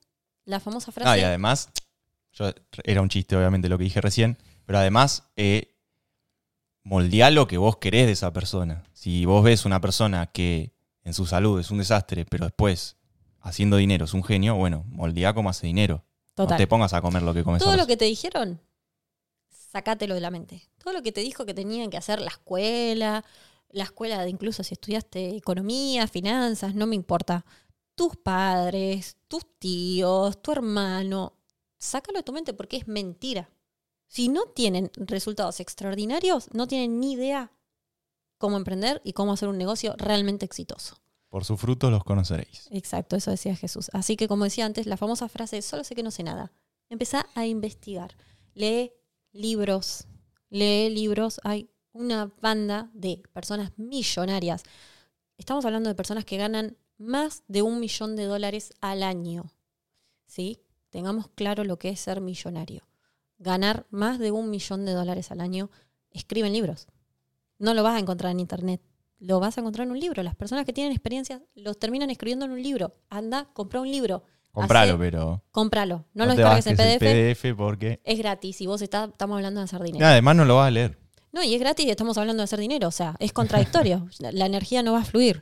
la 0.45 0.59
famosa 0.59 0.91
frase. 0.91 1.09
Ah, 1.09 1.17
y 1.17 1.21
además, 1.21 1.69
yo, 2.33 2.51
era 2.83 3.01
un 3.01 3.09
chiste 3.09 3.35
obviamente 3.35 3.69
lo 3.69 3.77
que 3.77 3.85
dije 3.85 4.01
recién, 4.01 4.37
pero 4.65 4.79
además 4.79 5.23
eh, 5.35 5.75
moldeá 6.83 7.31
lo 7.31 7.47
que 7.47 7.57
vos 7.57 7.77
querés 7.77 8.05
de 8.05 8.11
esa 8.11 8.33
persona. 8.33 8.83
Si 8.93 9.25
vos 9.25 9.43
ves 9.43 9.65
una 9.65 9.81
persona 9.81 10.27
que 10.27 10.72
en 11.03 11.13
su 11.13 11.25
salud 11.25 11.59
es 11.59 11.71
un 11.71 11.79
desastre, 11.79 12.25
pero 12.25 12.45
después 12.45 12.97
haciendo 13.41 13.77
dinero 13.77 14.05
es 14.05 14.13
un 14.13 14.23
genio, 14.23 14.55
bueno, 14.55 14.85
moldeá 14.87 15.33
cómo 15.33 15.49
hace 15.49 15.67
dinero. 15.67 16.05
No 16.35 16.45
Total. 16.45 16.57
te 16.57 16.67
pongas 16.67 16.93
a 16.93 17.01
comer 17.01 17.21
lo 17.21 17.33
que 17.33 17.43
comes 17.43 17.61
Todo 17.61 17.77
lo 17.77 17.85
que 17.85 17.97
te 17.97 18.05
dijeron, 18.05 18.59
sacátelo 19.49 20.15
de 20.15 20.21
la 20.21 20.31
mente. 20.31 20.63
Todo 20.77 20.93
lo 20.93 21.03
que 21.03 21.11
te 21.11 21.21
dijo 21.21 21.45
que 21.45 21.53
tenían 21.53 21.89
que 21.89 21.97
hacer 21.97 22.19
la 22.19 22.29
escuela, 22.29 23.23
la 23.69 23.83
escuela 23.83 24.23
de 24.23 24.29
incluso 24.29 24.63
si 24.63 24.73
estudiaste 24.73 25.35
economía, 25.35 26.07
finanzas, 26.07 26.73
no 26.73 26.87
me 26.87 26.95
importa. 26.95 27.45
Tus 27.95 28.15
padres, 28.15 29.17
tus 29.27 29.45
tíos, 29.59 30.41
tu 30.41 30.51
hermano, 30.51 31.33
sácalo 31.77 32.19
de 32.19 32.23
tu 32.23 32.33
mente 32.33 32.53
porque 32.53 32.77
es 32.77 32.87
mentira. 32.87 33.49
Si 34.07 34.29
no 34.29 34.45
tienen 34.45 34.91
resultados 34.95 35.59
extraordinarios, 35.59 36.49
no 36.53 36.67
tienen 36.67 36.99
ni 36.99 37.13
idea 37.13 37.51
cómo 38.43 38.57
emprender 38.57 38.99
y 39.05 39.13
cómo 39.13 39.31
hacer 39.31 39.47
un 39.47 39.57
negocio 39.57 39.95
realmente 39.97 40.43
exitoso. 40.43 40.97
Por 41.29 41.45
sus 41.45 41.57
frutos 41.61 41.89
los 41.89 42.03
conoceréis. 42.03 42.67
Exacto, 42.71 43.15
eso 43.15 43.31
decía 43.31 43.55
Jesús. 43.55 43.89
Así 43.93 44.17
que 44.17 44.27
como 44.27 44.43
decía 44.43 44.65
antes, 44.65 44.85
la 44.85 44.97
famosa 44.97 45.29
frase, 45.29 45.61
solo 45.61 45.85
sé 45.85 45.95
que 45.95 46.03
no 46.03 46.11
sé 46.11 46.23
nada. 46.23 46.51
Empezá 46.89 47.25
a 47.35 47.45
investigar. 47.45 48.17
Lee 48.53 48.91
libros. 49.31 50.07
Lee 50.49 50.89
libros. 50.89 51.39
Hay 51.45 51.69
una 51.93 52.33
banda 52.41 52.89
de 52.93 53.23
personas 53.31 53.71
millonarias. 53.77 54.63
Estamos 55.37 55.63
hablando 55.63 55.87
de 55.87 55.95
personas 55.95 56.25
que 56.25 56.35
ganan 56.35 56.75
más 56.97 57.43
de 57.47 57.61
un 57.61 57.79
millón 57.79 58.17
de 58.17 58.25
dólares 58.25 58.73
al 58.81 59.03
año. 59.03 59.53
¿Sí? 60.25 60.59
Tengamos 60.89 61.29
claro 61.29 61.63
lo 61.63 61.79
que 61.79 61.87
es 61.87 62.01
ser 62.01 62.19
millonario. 62.19 62.89
Ganar 63.37 63.87
más 63.89 64.19
de 64.19 64.31
un 64.31 64.49
millón 64.49 64.83
de 64.83 64.91
dólares 64.91 65.31
al 65.31 65.39
año. 65.39 65.71
Escriben 66.11 66.51
libros. 66.51 66.87
No 67.59 67.73
lo 67.73 67.83
vas 67.83 67.95
a 67.95 67.99
encontrar 67.99 68.31
en 68.31 68.39
internet 68.39 68.81
lo 69.23 69.39
vas 69.39 69.57
a 69.57 69.61
encontrar 69.61 69.87
en 69.87 69.91
un 69.91 69.99
libro. 69.99 70.21
Las 70.21 70.35
personas 70.35 70.65
que 70.65 70.73
tienen 70.73 70.91
experiencia 70.91 71.41
los 71.55 71.79
terminan 71.79 72.09
escribiendo 72.09 72.43
en 72.45 72.51
un 72.51 72.61
libro. 72.61 72.97
Anda, 73.09 73.49
compra 73.53 73.79
un 73.79 73.89
libro. 73.89 74.23
Compralo, 74.51 74.99
pero 74.99 75.41
Cómpralo. 75.49 76.05
No, 76.13 76.25
no, 76.25 76.31
lo 76.31 76.35
descargues 76.35 76.67
en 76.67 76.75
PDF. 76.75 77.01
el 77.01 77.35
PDF 77.35 77.57
porque... 77.57 78.01
Es 78.03 78.17
gratis. 78.19 78.59
Y 78.59 78.67
vos 78.67 78.81
está- 78.81 79.05
estamos 79.05 79.37
hablando 79.37 79.61
de 79.61 79.63
hacer 79.63 79.79
Y 79.81 79.85
dinero. 79.85 80.05
además 80.07 80.35
no 80.35 80.43
lo 80.45 80.57
vas 80.57 80.67
a 80.67 80.71
leer. 80.71 80.99
No, 81.31 81.41
y 81.41 81.53
es 81.55 81.59
gratis 81.61 81.85
y 81.85 81.89
estamos 81.89 82.17
hablando 82.17 82.41
de 82.41 82.43
hacer 82.45 82.59
dinero. 82.59 82.89
O 82.89 82.91
sea, 82.91 83.15
es 83.19 83.31
contradictorio. 83.31 84.07
la, 84.19 84.33
la 84.33 84.45
energía 84.45 84.83
no 84.83 84.91
va 84.91 84.99
a 84.99 85.05
fluir. 85.05 85.41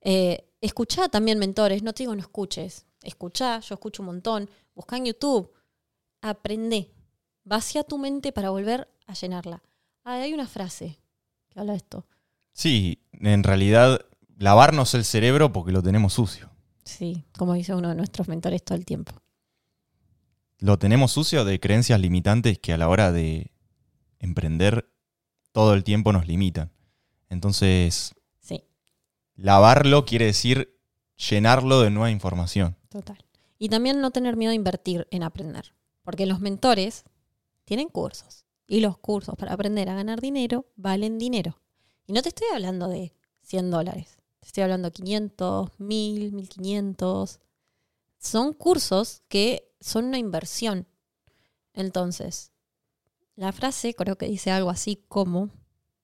Eh, 0.00 0.48
escuchá 0.62 1.08
también 1.10 1.38
mentores. 1.38 1.82
No 1.82 1.92
te 1.92 2.04
digo 2.04 2.14
no 2.14 2.22
escuches. 2.22 2.86
Escuchá, 3.02 3.60
yo 3.60 3.74
escucho 3.74 4.02
un 4.02 4.06
montón. 4.06 4.48
Buscá 4.74 4.96
en 4.96 5.04
YouTube. 5.04 5.52
Aprende. 6.22 6.90
Vacía 7.44 7.84
tu 7.84 7.98
mente 7.98 8.32
para 8.32 8.48
volver 8.48 8.88
a 9.06 9.12
llenarla. 9.12 9.62
Ah, 10.04 10.14
hay 10.14 10.32
una 10.32 10.48
frase 10.48 10.98
que 11.50 11.60
habla 11.60 11.72
de 11.72 11.78
esto. 11.78 12.06
Sí, 12.52 13.02
en 13.12 13.42
realidad 13.42 14.00
lavarnos 14.38 14.94
el 14.94 15.04
cerebro 15.04 15.52
porque 15.52 15.72
lo 15.72 15.82
tenemos 15.82 16.12
sucio. 16.14 16.50
Sí, 16.84 17.24
como 17.36 17.54
dice 17.54 17.74
uno 17.74 17.88
de 17.90 17.94
nuestros 17.94 18.28
mentores 18.28 18.64
todo 18.64 18.76
el 18.78 18.84
tiempo. 18.84 19.12
Lo 20.58 20.78
tenemos 20.78 21.12
sucio 21.12 21.44
de 21.44 21.58
creencias 21.60 22.00
limitantes 22.00 22.58
que 22.58 22.72
a 22.72 22.78
la 22.78 22.88
hora 22.88 23.12
de 23.12 23.52
emprender 24.18 24.90
todo 25.52 25.74
el 25.74 25.84
tiempo 25.84 26.12
nos 26.12 26.26
limitan. 26.26 26.70
Entonces, 27.28 28.14
Sí, 28.40 28.64
lavarlo 29.36 30.04
quiere 30.04 30.26
decir 30.26 30.78
llenarlo 31.16 31.80
de 31.80 31.90
nueva 31.90 32.10
información. 32.10 32.76
total. 32.88 33.24
Y 33.58 33.68
también 33.68 34.00
no 34.00 34.10
tener 34.10 34.36
miedo 34.36 34.52
a 34.52 34.54
invertir 34.54 35.06
en 35.10 35.22
aprender. 35.22 35.74
Porque 36.02 36.24
los 36.26 36.40
mentores 36.40 37.04
tienen 37.66 37.88
cursos. 37.88 38.46
Y 38.70 38.78
los 38.78 38.98
cursos 38.98 39.34
para 39.34 39.52
aprender 39.54 39.88
a 39.88 39.96
ganar 39.96 40.20
dinero 40.20 40.64
valen 40.76 41.18
dinero. 41.18 41.60
Y 42.06 42.12
no 42.12 42.22
te 42.22 42.28
estoy 42.28 42.46
hablando 42.54 42.86
de 42.86 43.12
100 43.42 43.68
dólares. 43.68 44.20
Te 44.38 44.46
estoy 44.46 44.62
hablando 44.62 44.90
de 44.90 44.92
500, 44.92 45.70
1000, 45.78 46.32
1500. 46.32 47.40
Son 48.20 48.52
cursos 48.52 49.24
que 49.26 49.74
son 49.80 50.04
una 50.04 50.18
inversión. 50.18 50.86
Entonces, 51.72 52.52
la 53.34 53.50
frase 53.50 53.92
creo 53.92 54.16
que 54.16 54.28
dice 54.28 54.52
algo 54.52 54.70
así 54.70 55.04
como, 55.08 55.50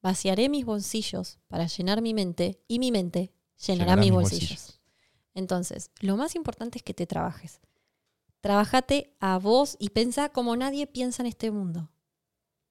vaciaré 0.03 0.49
mis 0.49 0.65
bolsillos 0.65 1.39
para 1.47 1.69
llenar 1.69 2.03
mi 2.03 2.15
mente 2.15 2.65
y 2.67 2.81
mi 2.81 2.91
mente 2.91 3.33
llenará, 3.65 3.93
Llenará 3.93 3.97
mis 4.01 4.11
mis 4.11 4.13
bolsillos. 4.13 4.51
bolsillos. 4.51 4.81
Entonces, 5.35 5.93
lo 6.01 6.17
más 6.17 6.35
importante 6.35 6.79
es 6.79 6.83
que 6.83 6.95
te 6.95 7.07
trabajes. 7.07 7.61
Trabájate 8.41 9.15
a 9.21 9.39
vos 9.39 9.77
y 9.79 9.91
pensá 9.91 10.31
como 10.31 10.57
nadie 10.57 10.89
piensa 10.89 11.23
en 11.23 11.29
este 11.29 11.53
mundo. 11.53 11.93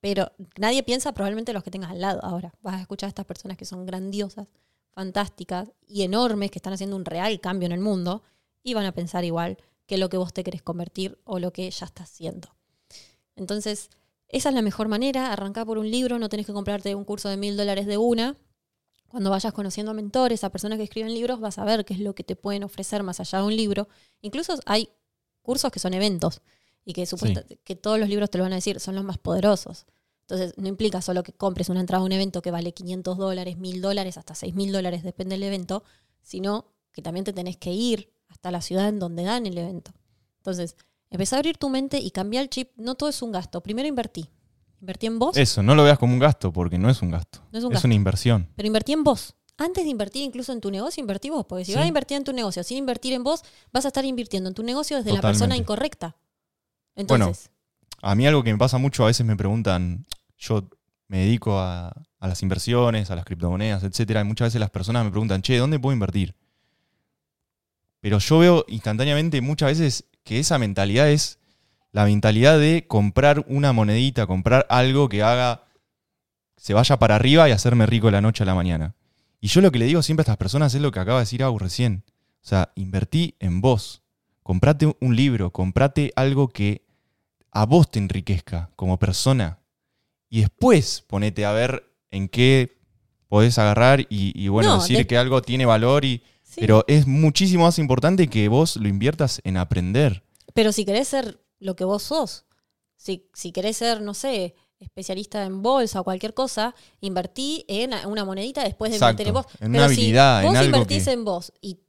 Pero 0.01 0.31
nadie 0.57 0.83
piensa 0.83 1.13
probablemente 1.13 1.53
los 1.53 1.63
que 1.63 1.71
tengas 1.71 1.91
al 1.91 2.01
lado. 2.01 2.23
Ahora, 2.23 2.53
vas 2.61 2.75
a 2.75 2.81
escuchar 2.81 3.07
a 3.07 3.09
estas 3.09 3.25
personas 3.25 3.57
que 3.57 3.65
son 3.65 3.85
grandiosas, 3.85 4.47
fantásticas 4.91 5.71
y 5.87 6.03
enormes, 6.03 6.51
que 6.51 6.59
están 6.59 6.73
haciendo 6.73 6.95
un 6.95 7.05
real 7.05 7.39
cambio 7.39 7.65
en 7.65 7.71
el 7.71 7.79
mundo, 7.79 8.23
y 8.63 8.73
van 8.73 8.85
a 8.85 8.93
pensar 8.93 9.23
igual 9.23 9.57
que 9.85 9.97
lo 9.97 10.09
que 10.09 10.17
vos 10.17 10.33
te 10.33 10.43
querés 10.43 10.61
convertir 10.61 11.19
o 11.23 11.39
lo 11.39 11.53
que 11.53 11.69
ya 11.69 11.85
estás 11.85 12.09
haciendo. 12.11 12.55
Entonces, 13.35 13.89
esa 14.27 14.49
es 14.49 14.55
la 14.55 14.61
mejor 14.61 14.87
manera, 14.87 15.31
arrancar 15.31 15.65
por 15.65 15.77
un 15.77 15.89
libro, 15.89 16.17
no 16.17 16.29
tenés 16.29 16.45
que 16.45 16.53
comprarte 16.53 16.95
un 16.95 17.05
curso 17.05 17.29
de 17.29 17.37
mil 17.37 17.57
dólares 17.57 17.85
de 17.85 17.97
una. 17.97 18.35
Cuando 19.07 19.29
vayas 19.29 19.53
conociendo 19.53 19.91
a 19.91 19.93
mentores, 19.93 20.43
a 20.43 20.49
personas 20.49 20.77
que 20.77 20.83
escriben 20.83 21.13
libros, 21.13 21.39
vas 21.39 21.57
a 21.57 21.63
ver 21.63 21.85
qué 21.85 21.93
es 21.93 21.99
lo 21.99 22.15
que 22.15 22.23
te 22.23 22.35
pueden 22.35 22.63
ofrecer 22.63 23.03
más 23.03 23.19
allá 23.19 23.39
de 23.39 23.45
un 23.45 23.55
libro. 23.55 23.87
Incluso 24.21 24.57
hay 24.65 24.89
cursos 25.41 25.71
que 25.71 25.79
son 25.79 25.93
eventos 25.93 26.41
y 26.85 26.93
que, 26.93 27.05
supuesta- 27.05 27.43
que 27.63 27.75
todos 27.75 27.99
los 27.99 28.07
libros 28.09 28.29
te 28.29 28.37
lo 28.37 28.43
van 28.43 28.53
a 28.53 28.55
decir, 28.55 28.79
son 28.79 28.95
los 28.95 29.03
más 29.03 29.17
poderosos. 29.17 29.85
Entonces, 30.21 30.53
no 30.57 30.67
implica 30.67 31.01
solo 31.01 31.23
que 31.23 31.33
compres 31.33 31.69
una 31.69 31.79
entrada 31.81 32.01
a 32.01 32.05
un 32.05 32.11
evento 32.11 32.41
que 32.41 32.51
vale 32.51 32.73
500 32.73 33.17
dólares, 33.17 33.57
1000 33.57 33.81
dólares, 33.81 34.17
hasta 34.17 34.33
6000 34.35 34.71
dólares, 34.71 35.03
depende 35.03 35.35
del 35.35 35.43
evento, 35.43 35.83
sino 36.21 36.65
que 36.91 37.01
también 37.01 37.25
te 37.25 37.33
tenés 37.33 37.57
que 37.57 37.71
ir 37.73 38.11
hasta 38.29 38.49
la 38.51 38.61
ciudad 38.61 38.87
en 38.87 38.99
donde 38.99 39.23
dan 39.23 39.45
el 39.45 39.57
evento. 39.57 39.91
Entonces, 40.37 40.75
empezá 41.11 41.35
a 41.35 41.39
abrir 41.39 41.57
tu 41.57 41.69
mente 41.69 41.99
y 41.99 42.11
cambiar 42.11 42.43
el 42.43 42.49
chip. 42.49 42.71
No 42.77 42.95
todo 42.95 43.09
es 43.09 43.21
un 43.21 43.31
gasto. 43.31 43.61
Primero 43.61 43.87
invertí. 43.87 44.29
Invertí 44.81 45.05
en 45.07 45.19
vos, 45.19 45.37
Eso, 45.37 45.63
no 45.63 45.73
lo 45.75 45.83
veas 45.83 45.97
como 45.99 46.13
un 46.13 46.19
gasto 46.19 46.51
porque 46.51 46.77
no 46.77 46.89
es 46.89 47.01
un 47.01 47.09
gasto. 47.11 47.39
No 47.51 47.57
es 47.59 47.63
un 47.63 47.71
es 47.71 47.75
gasto. 47.75 47.87
una 47.87 47.95
inversión. 47.95 48.49
pero 48.55 48.67
invertí 48.67 48.93
en 48.93 49.03
vos. 49.03 49.35
Antes 49.57 49.83
de 49.85 49.89
invertir 49.89 50.23
incluso 50.23 50.51
en 50.51 50.59
tu 50.59 50.69
negocio, 50.69 51.01
invertí 51.01 51.29
vos. 51.29 51.45
Porque 51.45 51.63
si 51.65 51.71
Sí. 51.71 51.75
vas 51.77 51.85
a 51.85 51.87
invertir 51.87 52.17
en 52.17 52.23
tu 52.23 52.33
negocio 52.33 52.63
sin 52.63 52.77
invertir 52.77 53.13
en 53.13 53.23
vos, 53.23 53.41
vas 53.71 53.85
a 53.85 53.87
estar 53.89 54.03
invirtiendo 54.05 54.49
en 54.49 54.53
tu 54.55 54.63
negocio 54.63 54.97
desde 54.97 55.13
la 55.13 55.21
persona 55.21 55.55
incorrecta. 55.55 56.17
Entonces, 56.95 57.49
A 58.01 58.15
mí 58.15 58.27
algo 58.27 58.43
que 58.43 58.51
me 58.51 58.57
pasa 58.57 58.77
mucho, 58.77 59.03
a 59.03 59.07
veces 59.07 59.25
me 59.25 59.35
preguntan, 59.35 60.05
yo 60.37 60.69
me 61.07 61.19
dedico 61.19 61.59
a, 61.59 61.89
a 62.19 62.27
las 62.27 62.41
inversiones, 62.43 63.09
a 63.11 63.15
las 63.15 63.25
criptomonedas, 63.25 63.83
etcétera, 63.83 64.21
y 64.21 64.23
muchas 64.23 64.47
veces 64.47 64.59
las 64.59 64.69
personas 64.69 65.05
me 65.05 65.11
preguntan, 65.11 65.41
che, 65.41 65.57
¿dónde 65.57 65.79
puedo 65.79 65.93
invertir? 65.93 66.35
Pero 67.99 68.19
yo 68.19 68.39
veo 68.39 68.65
instantáneamente 68.67 69.41
muchas 69.41 69.69
veces 69.69 70.05
que 70.23 70.39
esa 70.39 70.57
mentalidad 70.59 71.09
es 71.09 71.39
la 71.91 72.05
mentalidad 72.05 72.59
de 72.59 72.85
comprar 72.87 73.45
una 73.47 73.73
monedita, 73.73 74.27
comprar 74.27 74.67
algo 74.69 75.07
que 75.09 75.23
haga, 75.23 75.63
se 76.57 76.73
vaya 76.73 76.99
para 76.99 77.15
arriba 77.15 77.47
y 77.47 77.51
hacerme 77.51 77.85
rico 77.85 78.11
la 78.11 78.21
noche 78.21 78.43
a 78.43 78.45
la 78.45 78.53
mañana. 78.53 78.95
Y 79.39 79.47
yo 79.47 79.61
lo 79.61 79.71
que 79.71 79.79
le 79.79 79.85
digo 79.85 80.01
siempre 80.01 80.21
a 80.21 80.25
estas 80.25 80.37
personas 80.37 80.75
es 80.75 80.81
lo 80.81 80.91
que 80.91 80.99
acaba 80.99 81.19
de 81.19 81.23
decir 81.23 81.43
Agus 81.43 81.61
recién. 81.61 82.03
O 82.43 82.47
sea, 82.47 82.71
invertí 82.75 83.35
en 83.39 83.61
vos. 83.61 84.03
Comprate 84.43 84.95
un 84.99 85.15
libro, 85.15 85.51
comprate 85.51 86.11
algo 86.15 86.49
que 86.49 86.84
a 87.55 87.65
vos 87.65 87.89
te 87.89 87.99
enriquezca 87.99 88.69
como 88.75 88.99
persona. 88.99 89.59
Y 90.29 90.41
después 90.41 91.03
ponete 91.07 91.45
a 91.45 91.53
ver 91.53 91.89
en 92.11 92.27
qué 92.27 92.77
podés 93.29 93.57
agarrar 93.57 94.01
y, 94.01 94.07
y, 94.35 94.47
bueno, 94.49 94.75
No, 94.75 94.81
decir 94.81 94.97
de- 94.97 95.07
que 95.07 95.17
algo 95.17 95.41
tiene 95.41 95.65
valor 95.65 96.03
y. 96.05 96.21
sí. 96.43 96.59
Pero 96.61 96.83
es 96.87 97.07
muchísimo 97.07 97.63
más 97.63 97.79
importante 97.79 98.27
que 98.27 98.47
vos 98.49 98.75
lo 98.75 98.87
inviertas 98.87 99.39
en 99.45 99.57
aprender. 99.57 100.23
Pero 100.53 100.71
si 100.71 100.85
querés 100.85 101.07
ser 101.07 101.39
lo 101.59 101.75
que 101.75 101.85
vos 101.85 102.03
sos, 102.03 102.45
si, 102.97 103.29
si 103.33 103.51
querés 103.51 103.77
ser, 103.77 104.01
no 104.01 104.13
sé, 104.13 104.55
especialista 104.79 105.43
en 105.45 105.61
bolsa 105.61 106.01
o 106.01 106.03
cualquier 106.03 106.33
cosa, 106.33 106.75
invertí 106.99 107.63
en 107.69 107.93
una 108.07 108.25
monedita 108.25 108.63
después 108.63 108.91
de 108.91 108.97
Exacto, 108.97 109.23
invertir 109.23 109.27
en 109.29 109.33
vos. 109.33 109.45
en 109.61 109.69
una 109.69 109.77
Pero 109.79 109.85
habilidad, 109.85 110.41
si 110.41 110.45
en 110.45 110.51
vos 110.51 110.59
algo 110.59 110.75
invertís 110.77 111.05
que- 111.05 111.11
en 111.11 111.25
vos 111.25 111.53
y 111.61 111.79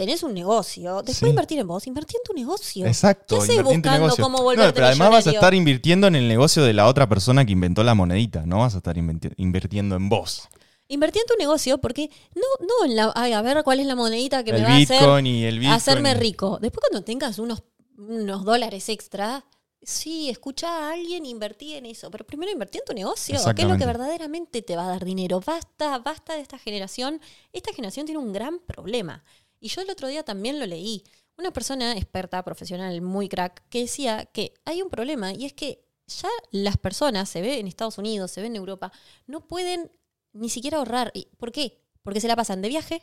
tenés 0.00 0.22
un 0.22 0.32
negocio, 0.32 1.02
después 1.02 1.18
Sí. 1.18 1.26
invertir 1.26 1.58
en 1.58 1.66
vos, 1.66 1.86
invertí 1.86 2.16
en 2.16 2.22
tu 2.24 2.32
negocio. 2.32 2.86
Exacto. 2.86 3.36
¿Qué 3.36 3.42
haces 3.42 3.62
buscando 3.62 4.16
cómo 4.16 4.38
No, 4.38 4.44
volverte 4.44 4.72
pero 4.72 4.86
además 4.86 5.10
vas 5.10 5.26
a 5.26 5.30
estar 5.30 5.52
invirtiendo 5.52 6.06
en 6.06 6.16
el 6.16 6.26
negocio 6.26 6.62
de 6.64 6.72
la 6.72 6.86
otra 6.86 7.06
persona 7.06 7.44
que 7.44 7.52
inventó 7.52 7.84
la 7.84 7.94
monedita. 7.94 8.46
No 8.46 8.60
vas 8.60 8.74
a 8.74 8.78
estar 8.78 8.96
invirtiendo 8.96 9.96
en 9.96 10.08
vos. 10.08 10.48
Invertí 10.88 11.18
en 11.18 11.26
tu 11.26 11.34
negocio 11.38 11.76
porque 11.82 12.08
no, 12.34 12.66
no 12.66 12.86
en 12.86 12.96
la, 12.96 13.12
ay, 13.14 13.34
a 13.34 13.42
ver 13.42 13.62
cuál 13.62 13.80
es 13.80 13.86
la 13.86 13.94
monedita 13.94 14.42
que 14.42 14.52
el 14.52 14.62
me 14.62 14.68
va 14.68 14.72
a 14.72 14.78
hacer 14.78 15.26
y 15.26 15.44
el 15.44 15.58
Bitcoin. 15.58 15.74
hacerme 15.74 16.14
rico. 16.14 16.58
Después 16.62 16.80
cuando 16.88 17.04
tengas 17.04 17.38
unos, 17.38 17.62
unos 17.98 18.42
dólares 18.42 18.88
extra, 18.88 19.44
sí, 19.82 20.30
escucha 20.30 20.66
a 20.68 20.92
alguien, 20.94 21.26
invertí 21.26 21.74
en 21.74 21.84
eso. 21.84 22.10
Pero 22.10 22.24
primero 22.24 22.50
invertí 22.50 22.78
en 22.78 22.84
tu 22.86 22.94
negocio, 22.94 23.36
que 23.54 23.62
es 23.62 23.68
lo 23.68 23.76
que 23.76 23.84
verdaderamente 23.84 24.62
te 24.62 24.76
va 24.76 24.86
a 24.86 24.88
dar 24.88 25.04
dinero. 25.04 25.42
Basta, 25.44 25.98
basta 25.98 26.36
de 26.36 26.40
esta 26.40 26.56
generación. 26.58 27.20
Esta 27.52 27.74
generación 27.74 28.06
tiene 28.06 28.18
un 28.18 28.32
gran 28.32 28.60
problema. 28.60 29.22
Y 29.60 29.68
yo 29.68 29.82
el 29.82 29.90
otro 29.90 30.08
día 30.08 30.22
también 30.24 30.58
lo 30.58 30.66
leí. 30.66 31.04
Una 31.36 31.52
persona 31.52 31.92
experta, 31.96 32.42
profesional, 32.42 33.00
muy 33.02 33.28
crack, 33.28 33.62
que 33.68 33.80
decía 33.80 34.26
que 34.26 34.54
hay 34.64 34.82
un 34.82 34.90
problema 34.90 35.32
y 35.32 35.44
es 35.44 35.52
que 35.52 35.84
ya 36.06 36.28
las 36.50 36.76
personas, 36.76 37.28
se 37.28 37.40
ve 37.40 37.60
en 37.60 37.68
Estados 37.68 37.98
Unidos, 37.98 38.30
se 38.30 38.40
ve 38.40 38.48
en 38.48 38.56
Europa, 38.56 38.90
no 39.26 39.46
pueden 39.46 39.92
ni 40.32 40.48
siquiera 40.48 40.78
ahorrar. 40.78 41.12
¿Y 41.14 41.26
¿Por 41.36 41.52
qué? 41.52 41.80
Porque 42.02 42.20
se 42.20 42.28
la 42.28 42.36
pasan 42.36 42.62
de 42.62 42.68
viaje, 42.68 43.02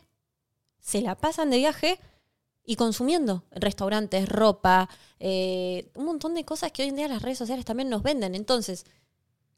se 0.80 1.00
la 1.00 1.14
pasan 1.16 1.50
de 1.50 1.56
viaje 1.58 2.00
y 2.64 2.76
consumiendo 2.76 3.44
restaurantes, 3.50 4.28
ropa, 4.28 4.90
eh, 5.20 5.90
un 5.94 6.04
montón 6.04 6.34
de 6.34 6.44
cosas 6.44 6.70
que 6.70 6.82
hoy 6.82 6.88
en 6.90 6.96
día 6.96 7.08
las 7.08 7.22
redes 7.22 7.38
sociales 7.38 7.64
también 7.64 7.88
nos 7.88 8.02
venden. 8.02 8.34
Entonces, 8.34 8.84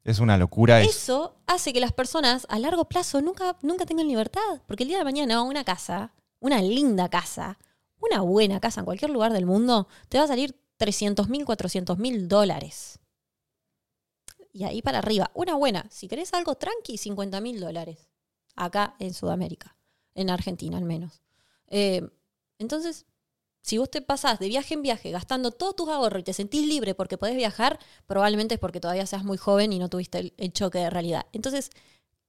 Es 0.05 0.21
una 0.21 0.39
locura 0.39 0.81
eso. 0.81 0.91
eso 0.91 1.37
hace 1.47 1.73
que 1.73 1.81
las 1.81 1.93
personas 1.93 2.47
a 2.49 2.59
largo 2.59 2.85
plazo 2.87 3.21
nunca, 3.21 3.59
nunca 3.63 3.85
tengan 3.85 4.07
libertad. 4.07 4.63
Porque 4.67 4.85
el 4.85 4.89
día 4.89 4.99
de 4.99 5.05
mañana 5.05 5.43
una 5.43 5.65
casa, 5.65 6.13
una 6.41 6.61
linda 6.63 7.09
casa, 7.09 7.59
una 8.01 8.21
buena 8.23 8.61
casa 8.61 8.81
en 8.81 8.85
cualquier 8.87 9.11
lugar 9.11 9.33
del 9.33 9.47
mundo, 9.47 9.89
te 10.09 10.19
va 10.19 10.25
a 10.25 10.29
salir 10.29 10.55
300 10.79 11.29
mil, 11.29 11.45
400 11.45 11.99
mil 11.99 12.29
dólares. 12.29 12.99
Y 14.53 14.65
ahí 14.65 14.83
para 14.83 14.99
arriba, 14.99 15.31
una 15.35 15.55
buena. 15.55 15.87
Si 15.91 16.09
querés 16.09 16.33
algo 16.35 16.57
tranqui, 16.57 16.97
50 16.99 17.41
mil 17.41 17.61
dólares. 17.61 18.09
Acá 18.57 18.97
en 18.99 19.15
Sudamérica, 19.15 19.77
en 20.15 20.29
Argentina 20.31 20.77
al 20.77 20.85
menos. 20.85 21.23
Eh, 21.69 22.09
entonces, 22.59 23.07
si 23.63 23.79
vos 23.79 23.91
te 23.91 24.01
pasás 24.03 24.39
de 24.39 24.49
viaje 24.49 24.75
en 24.75 24.83
viaje 24.83 25.11
gastando 25.11 25.51
todos 25.53 25.77
tus 25.77 25.89
ahorros 25.89 26.21
y 26.21 26.25
te 26.25 26.33
sentís 26.33 26.67
libre 26.67 26.95
porque 26.95 27.17
podés 27.17 27.37
viajar, 27.37 27.79
probablemente 28.07 28.55
es 28.55 28.61
porque 28.61 28.81
todavía 28.81 29.07
seas 29.07 29.23
muy 29.25 29.37
joven 29.37 29.73
y 29.73 29.79
no 29.79 29.89
tuviste 29.89 30.19
el, 30.19 30.35
el 30.37 30.53
choque 30.53 30.79
de 30.79 30.91
realidad. 30.91 31.27
Entonces, 31.33 31.71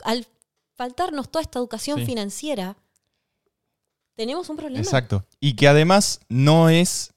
al 0.03 0.27
faltarnos 0.75 1.29
toda 1.31 1.41
esta 1.41 1.57
educación 1.59 1.99
Sí. 1.99 2.05
financiera, 2.05 2.77
tenemos 4.21 4.49
un 4.49 4.57
problema. 4.57 4.83
Exacto. 4.83 5.25
Y 5.39 5.55
que 5.55 5.67
además 5.67 6.19
no 6.29 6.69
es. 6.69 7.11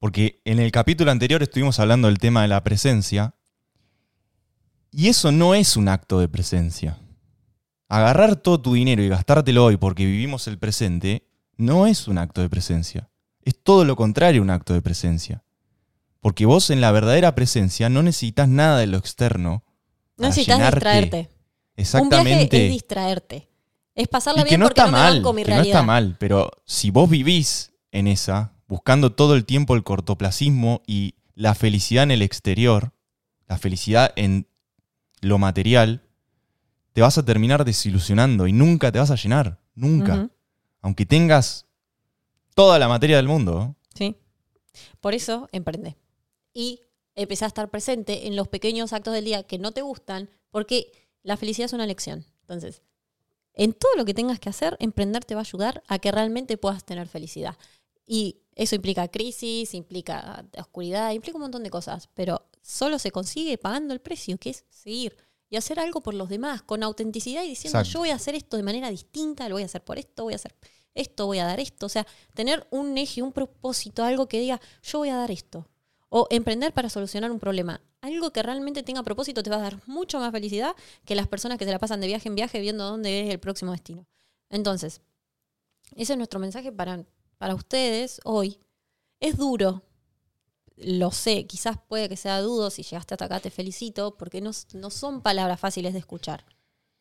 Porque 0.00 0.40
en 0.44 0.58
el 0.58 0.72
capítulo 0.72 1.12
anterior 1.12 1.42
estuvimos 1.44 1.78
hablando 1.78 2.08
del 2.08 2.18
tema 2.18 2.42
de 2.42 2.48
la 2.48 2.64
presencia. 2.64 3.34
Y 4.90 5.08
eso 5.08 5.30
no 5.30 5.54
es 5.54 5.76
un 5.76 5.88
acto 5.88 6.18
de 6.18 6.28
presencia. 6.28 6.98
Agarrar 7.88 8.34
todo 8.34 8.60
tu 8.60 8.74
dinero 8.74 9.02
y 9.02 9.08
gastártelo 9.08 9.64
hoy 9.64 9.76
porque 9.76 10.04
vivimos 10.04 10.48
el 10.48 10.58
presente 10.58 11.28
no 11.56 11.86
es 11.86 12.08
un 12.08 12.18
acto 12.18 12.40
de 12.40 12.48
presencia. 12.48 13.08
Es 13.42 13.54
todo 13.62 13.84
lo 13.84 13.94
contrario 13.94 14.42
un 14.42 14.50
acto 14.50 14.74
de 14.74 14.82
presencia. 14.82 15.44
Porque 16.18 16.46
vos 16.46 16.70
en 16.70 16.80
la 16.80 16.90
verdadera 16.90 17.36
presencia 17.36 17.88
no 17.88 18.02
necesitas 18.02 18.48
nada 18.48 18.78
de 18.78 18.88
lo 18.88 18.96
externo. 18.98 19.62
No 20.16 20.26
necesitas 20.26 20.58
distraerte. 20.58 21.16
Un 21.16 21.22
viaje 21.22 21.30
Exactamente. 21.76 22.66
es 22.66 22.72
distraerte. 22.72 23.53
Es 23.94 24.08
pasarla 24.08 24.40
Y 24.40 24.44
que 24.44 24.50
bien 24.50 24.60
no 24.60 24.66
porque 24.66 24.80
está 24.80 24.90
no 24.90 24.96
me 24.96 25.02
mal, 25.02 25.14
banco 25.16 25.32
mi 25.32 25.42
que 25.42 25.50
no 25.50 25.56
realidad. 25.56 25.76
está 25.76 25.86
mal, 25.86 26.16
pero 26.18 26.50
si 26.64 26.90
vos 26.90 27.08
vivís 27.08 27.72
en 27.92 28.06
esa, 28.06 28.52
buscando 28.66 29.12
todo 29.12 29.34
el 29.34 29.44
tiempo 29.44 29.74
el 29.74 29.84
cortoplacismo 29.84 30.82
y 30.86 31.14
la 31.34 31.54
felicidad 31.54 32.04
en 32.04 32.10
el 32.10 32.22
exterior, 32.22 32.92
la 33.46 33.58
felicidad 33.58 34.12
en 34.16 34.48
lo 35.20 35.38
material, 35.38 36.02
te 36.92 37.02
vas 37.02 37.18
a 37.18 37.24
terminar 37.24 37.64
desilusionando 37.64 38.46
y 38.46 38.52
nunca 38.52 38.90
te 38.92 38.98
vas 38.98 39.10
a 39.10 39.16
llenar, 39.16 39.60
nunca. 39.74 40.28
Aunque 40.80 41.06
tengas 41.06 41.66
toda 42.54 42.78
la 42.78 42.88
materia 42.88 43.16
del 43.16 43.26
mundo. 43.26 43.74
Sí. 43.94 44.16
Por 45.00 45.14
eso 45.14 45.48
emprende. 45.52 45.96
Y 46.52 46.80
empezá 47.14 47.46
a 47.46 47.48
estar 47.48 47.70
presente 47.70 48.26
en 48.26 48.36
los 48.36 48.48
pequeños 48.48 48.92
actos 48.92 49.14
del 49.14 49.24
día 49.24 49.42
que 49.44 49.58
no 49.58 49.72
te 49.72 49.82
gustan, 49.82 50.28
porque 50.50 50.92
la 51.22 51.36
felicidad 51.36 51.66
es 51.66 51.72
una 51.72 51.86
lección. 51.86 52.26
Entonces, 52.42 52.82
en 53.54 53.72
todo 53.72 53.94
lo 53.96 54.04
que 54.04 54.14
tengas 54.14 54.40
que 54.40 54.48
hacer, 54.48 54.76
emprender 54.80 55.24
te 55.24 55.34
va 55.34 55.40
a 55.40 55.42
ayudar 55.42 55.82
a 55.86 55.98
que 55.98 56.12
realmente 56.12 56.56
puedas 56.56 56.84
tener 56.84 57.08
felicidad. 57.08 57.56
Y 58.06 58.38
eso 58.54 58.74
implica 58.74 59.08
crisis, 59.08 59.74
implica 59.74 60.44
oscuridad, 60.58 61.12
implica 61.12 61.36
un 61.36 61.42
montón 61.42 61.62
de 61.62 61.70
cosas, 61.70 62.08
pero 62.14 62.46
solo 62.62 62.98
se 62.98 63.10
consigue 63.10 63.58
pagando 63.58 63.94
el 63.94 64.00
precio, 64.00 64.36
que 64.38 64.50
es 64.50 64.64
seguir 64.70 65.16
y 65.50 65.56
hacer 65.56 65.78
algo 65.78 66.02
por 66.02 66.14
los 66.14 66.28
demás, 66.28 66.62
con 66.62 66.82
autenticidad 66.82 67.44
y 67.44 67.48
diciendo, 67.48 67.78
Exacto. 67.78 67.92
yo 67.92 67.98
voy 68.00 68.10
a 68.10 68.16
hacer 68.16 68.34
esto 68.34 68.56
de 68.56 68.62
manera 68.62 68.90
distinta, 68.90 69.48
lo 69.48 69.54
voy 69.54 69.62
a 69.62 69.66
hacer 69.66 69.84
por 69.84 69.98
esto, 69.98 70.24
voy 70.24 70.32
a 70.32 70.36
hacer 70.36 70.54
esto, 70.94 71.26
voy 71.26 71.38
a 71.38 71.44
dar 71.44 71.60
esto. 71.60 71.86
O 71.86 71.88
sea, 71.88 72.06
tener 72.34 72.66
un 72.70 72.96
eje, 72.98 73.22
un 73.22 73.32
propósito, 73.32 74.02
algo 74.04 74.26
que 74.26 74.40
diga, 74.40 74.60
yo 74.82 74.98
voy 74.98 75.10
a 75.10 75.16
dar 75.16 75.30
esto. 75.30 75.68
O 76.16 76.28
emprender 76.30 76.72
para 76.72 76.88
solucionar 76.88 77.32
un 77.32 77.40
problema. 77.40 77.80
Algo 78.00 78.30
que 78.30 78.40
realmente 78.40 78.84
tenga 78.84 79.02
propósito 79.02 79.42
te 79.42 79.50
va 79.50 79.56
a 79.56 79.62
dar 79.62 79.80
mucho 79.86 80.20
más 80.20 80.30
felicidad 80.30 80.76
que 81.04 81.16
las 81.16 81.26
personas 81.26 81.58
que 81.58 81.64
se 81.64 81.72
la 81.72 81.80
pasan 81.80 82.00
de 82.00 82.06
viaje 82.06 82.28
en 82.28 82.36
viaje 82.36 82.60
viendo 82.60 82.84
dónde 82.84 83.22
es 83.22 83.30
el 83.30 83.40
próximo 83.40 83.72
destino. 83.72 84.06
Entonces, 84.48 85.00
ese 85.96 86.12
es 86.12 86.16
nuestro 86.16 86.38
mensaje 86.38 86.70
para, 86.70 87.04
para 87.36 87.56
ustedes 87.56 88.20
hoy. 88.22 88.60
Es 89.18 89.36
duro, 89.36 89.82
lo 90.76 91.10
sé, 91.10 91.46
quizás 91.46 91.78
puede 91.88 92.08
que 92.08 92.16
sea 92.16 92.40
dudo, 92.40 92.70
si 92.70 92.84
llegaste 92.84 93.14
hasta 93.14 93.24
acá 93.24 93.40
te 93.40 93.50
felicito, 93.50 94.16
porque 94.16 94.40
no, 94.40 94.52
no 94.74 94.90
son 94.90 95.20
palabras 95.20 95.58
fáciles 95.58 95.94
de 95.94 95.98
escuchar. 95.98 96.44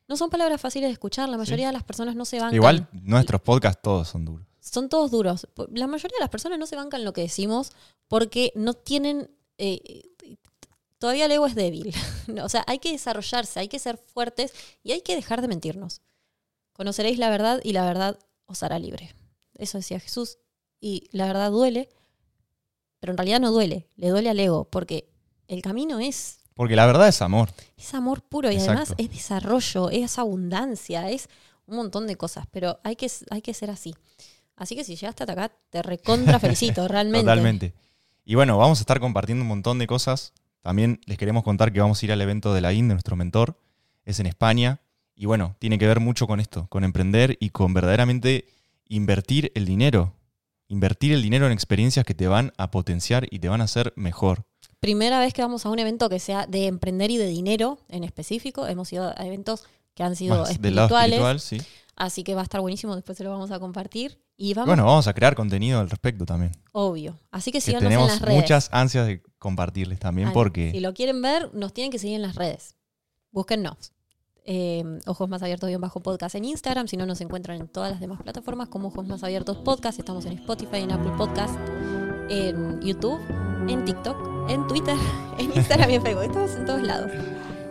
No 0.08 0.18
son 0.18 0.32
palabras 0.32 0.60
fáciles 0.60 0.90
de 0.90 0.94
escuchar, 0.94 1.30
la 1.30 1.38
mayoría 1.38 1.68
de 1.68 1.74
las 1.74 1.84
personas 1.84 2.16
no 2.16 2.26
se 2.26 2.40
bancan. 2.40 2.56
Igual 2.56 2.88
nuestros 2.92 3.42
podcasts 3.42 3.80
todos 3.80 4.08
son 4.08 4.26
duros. 4.26 4.53
Son 4.64 4.88
todos 4.90 5.12
duros. 5.12 5.48
La 5.72 5.88
mayoría 5.88 6.16
de 6.18 6.22
las 6.24 6.30
personas 6.30 6.58
no 6.58 6.66
se 6.68 6.76
bancan 6.76 7.04
lo 7.04 7.14
que 7.14 7.22
decimos 7.22 7.72
porque 8.08 8.52
no 8.56 8.74
tienen... 8.74 9.30
eh, 9.58 10.04
todavía 11.00 11.26
el 11.26 11.32
ego 11.34 11.46
es 11.48 11.56
débil. 11.56 11.94
o 12.42 12.48
sea, 12.50 12.64
hay 12.66 12.80
que 12.80 12.92
desarrollarse, 12.94 13.60
hay 13.60 13.68
que 13.68 13.78
ser 13.80 13.98
fuertes 13.98 14.54
y 14.84 14.94
hay 14.94 15.02
que 15.02 15.16
dejar 15.16 15.42
de 15.42 15.50
mentirnos. 15.50 16.02
Conoceréis 16.72 17.20
la 17.20 17.30
verdad 17.30 17.60
y 17.64 17.74
la 17.74 17.86
verdad 17.86 18.18
os 18.46 18.64
hará 18.64 18.80
libre. 18.80 19.14
Eso 19.58 19.78
decía 19.78 20.00
Jesús. 20.00 20.38
Y 20.80 21.10
la 21.12 21.28
verdad 21.28 21.52
duele, 21.52 21.90
pero 23.00 23.12
en 23.12 23.18
realidad 23.18 23.40
no 23.42 23.52
duele, 23.52 23.88
le 23.96 24.10
duele 24.10 24.30
al 24.30 24.40
ego, 24.40 24.66
porque 24.66 25.10
el 25.48 25.62
camino 25.62 26.00
es, 26.00 26.40
Porque 26.56 26.76
la 26.76 26.86
verdad 26.86 27.08
es 27.10 27.22
amor. 27.22 27.50
es 27.78 27.94
amor 27.94 28.22
puro 28.22 28.50
y 28.50 28.56
Exacto. 28.56 28.72
además 28.72 28.96
es 28.98 29.10
desarrollo, 29.10 29.90
es 29.90 30.18
abundancia, 30.18 31.10
es 31.10 31.28
un 31.68 31.76
montón 31.78 32.08
de 32.08 32.16
cosas, 32.16 32.46
pero 32.52 32.80
hay 32.84 32.96
que, 32.96 33.10
hay 33.30 33.42
que 33.42 33.54
ser 33.54 33.70
así. 33.70 33.94
Así 34.56 34.76
que 34.76 34.84
si 34.84 34.96
llegaste 34.96 35.24
hasta 35.24 35.34
acá, 35.34 35.52
te 35.70 35.82
recontra 35.82 36.40
felicito, 36.40 36.88
realmente. 36.88 37.22
Totalmente. 37.22 37.74
Y 38.26 38.36
bueno, 38.36 38.58
vamos 38.58 38.80
a 38.80 38.82
estar 38.82 39.00
compartiendo 39.00 39.42
un 39.42 39.48
montón 39.48 39.80
de 39.80 39.88
cosas. 39.88 40.34
También 40.62 41.02
les 41.06 41.18
queremos 41.18 41.44
contar 41.44 41.74
que 41.74 41.82
vamos 41.82 42.02
a 42.02 42.06
ir 42.06 42.12
al 42.12 42.22
evento 42.22 42.54
de 42.54 42.62
la 42.62 42.72
IN 42.72 42.88
de 42.88 42.94
nuestro 42.94 43.16
mentor. 43.16 43.60
Es 44.06 44.20
en 44.20 44.26
España. 44.26 44.82
Y 45.16 45.26
bueno, 45.26 45.56
tiene 45.60 45.78
que 45.78 45.88
ver 45.88 46.00
mucho 46.00 46.26
con 46.26 46.40
esto, 46.40 46.68
con 46.70 46.84
emprender 46.84 47.38
y 47.40 47.50
con 47.50 47.74
verdaderamente 47.74 48.48
invertir 48.88 49.52
el 49.56 49.66
dinero. 49.66 50.16
Invertir 50.68 51.12
el 51.14 51.22
dinero 51.22 51.46
en 51.46 51.52
experiencias 51.52 52.06
que 52.06 52.14
te 52.14 52.28
van 52.28 52.54
a 52.58 52.72
potenciar 52.72 53.28
y 53.30 53.40
te 53.40 53.50
van 53.50 53.62
a 53.62 53.66
hacer 53.66 53.94
mejor. 53.96 54.46
Primera 54.80 55.20
vez 55.20 55.34
que 55.34 55.42
vamos 55.42 55.66
a 55.66 55.70
un 55.70 55.80
evento 55.80 56.10
que 56.10 56.20
sea 56.20 56.48
de 56.48 56.68
emprender 56.68 57.12
y 57.12 57.18
de 57.18 57.28
dinero 57.28 57.80
en 57.90 58.04
específico. 58.04 58.68
Hemos 58.68 58.92
ido 58.92 59.14
a 59.16 59.26
eventos 59.26 59.66
que 59.94 60.04
han 60.04 60.16
sido 60.16 60.40
Más 60.40 60.62
del 60.62 60.76
lado 60.76 60.98
espirituales, 60.98 61.20
espiritual, 61.20 61.40
sí. 61.40 61.83
Así 61.96 62.24
que 62.24 62.36
va 62.36 62.42
a 62.42 62.44
estar 62.44 62.62
buenísimo, 62.62 62.96
después 62.96 63.18
se 63.18 63.24
lo 63.24 63.30
vamos 63.32 63.52
a 63.52 63.60
compartir. 63.60 64.20
Y 64.36 64.54
vamos, 64.56 64.68
bueno, 64.68 64.86
vamos 64.86 65.08
a 65.08 65.14
crear 65.14 65.36
contenido 65.36 65.80
al 65.80 65.90
respecto 65.90 66.26
también. 66.26 66.52
obvio. 66.72 67.20
Así 67.32 67.52
que 67.52 67.58
Que 67.60 67.62
síganos 67.62 67.84
en 67.84 67.90
tenemos 67.90 68.08
las 68.10 68.22
redes. 68.22 68.42
muchas 68.42 68.70
ansias 68.72 69.06
de 69.06 69.22
compartirles 69.38 70.00
también 70.00 70.30
Ay, 70.30 70.34
porque... 70.34 70.72
Si 70.72 70.80
lo 70.80 70.94
quieren 70.94 71.22
ver, 71.22 71.54
nos 71.54 71.74
tienen 71.74 71.92
que 71.92 72.00
seguir 72.00 72.16
en 72.16 72.24
las 72.24 72.36
redes. 72.36 72.76
Búsquennos. 73.32 73.94
Eh, 74.46 74.84
Ojos 75.06 75.30
Más 75.30 75.42
Abiertos 75.42 75.70
bajo 75.80 76.02
podcast 76.02 76.36
en 76.36 76.46
Instagram. 76.46 76.88
Si 76.88 76.98
no, 76.98 77.06
nos 77.06 77.22
encuentran 77.22 77.62
en 77.62 77.68
todas 77.68 77.92
las 77.92 78.00
demás 78.02 78.22
plataformas 78.22 78.68
como 78.70 78.90
Ojos 78.90 79.08
Más 79.08 79.24
Abiertos 79.24 79.58
Podcast. 79.58 80.00
Estamos 80.00 80.26
en 80.26 80.34
Spotify, 80.34 80.78
en 80.78 80.92
Apple 80.92 81.14
Podcast, 81.18 81.56
en 82.30 82.82
YouTube, 82.82 83.20
en 83.70 83.86
TikTok, 83.86 84.50
en 84.50 84.68
Twitter, 84.68 84.98
en 85.38 85.54
Instagram 85.56 85.92
y 85.92 85.96
en 85.96 86.02
Facebook. 86.02 86.24
Estamos 86.24 86.52
en 86.56 86.66
todos 86.66 86.82
lados. 86.82 87.12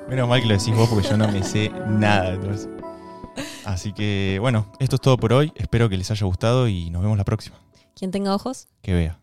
Menos 0.08 0.28
mal 0.28 0.40
que 0.40 0.46
lo 0.46 0.54
decís 0.56 0.74
vos 0.76 0.88
porque 0.88 1.08
yo 1.08 1.16
no 1.16 1.28
me 1.28 1.42
sé 1.42 1.68
nada 1.88 2.30
de 2.32 2.38
todo 2.38 2.50
eso. 2.52 2.68
Así 3.64 3.92
que 3.92 4.38
bueno, 4.40 4.70
esto 4.78 4.96
es 4.96 5.00
todo 5.00 5.16
por 5.16 5.32
hoy. 5.32 5.52
Espero 5.56 5.88
que 5.88 5.96
les 5.96 6.10
haya 6.10 6.26
gustado 6.26 6.68
y 6.68 6.90
nos 6.90 7.02
vemos 7.02 7.16
la 7.18 7.24
próxima. 7.24 7.56
Quien 7.94 8.10
tenga 8.10 8.34
ojos, 8.34 8.68
Que 8.82 8.92
vea. 8.94 9.21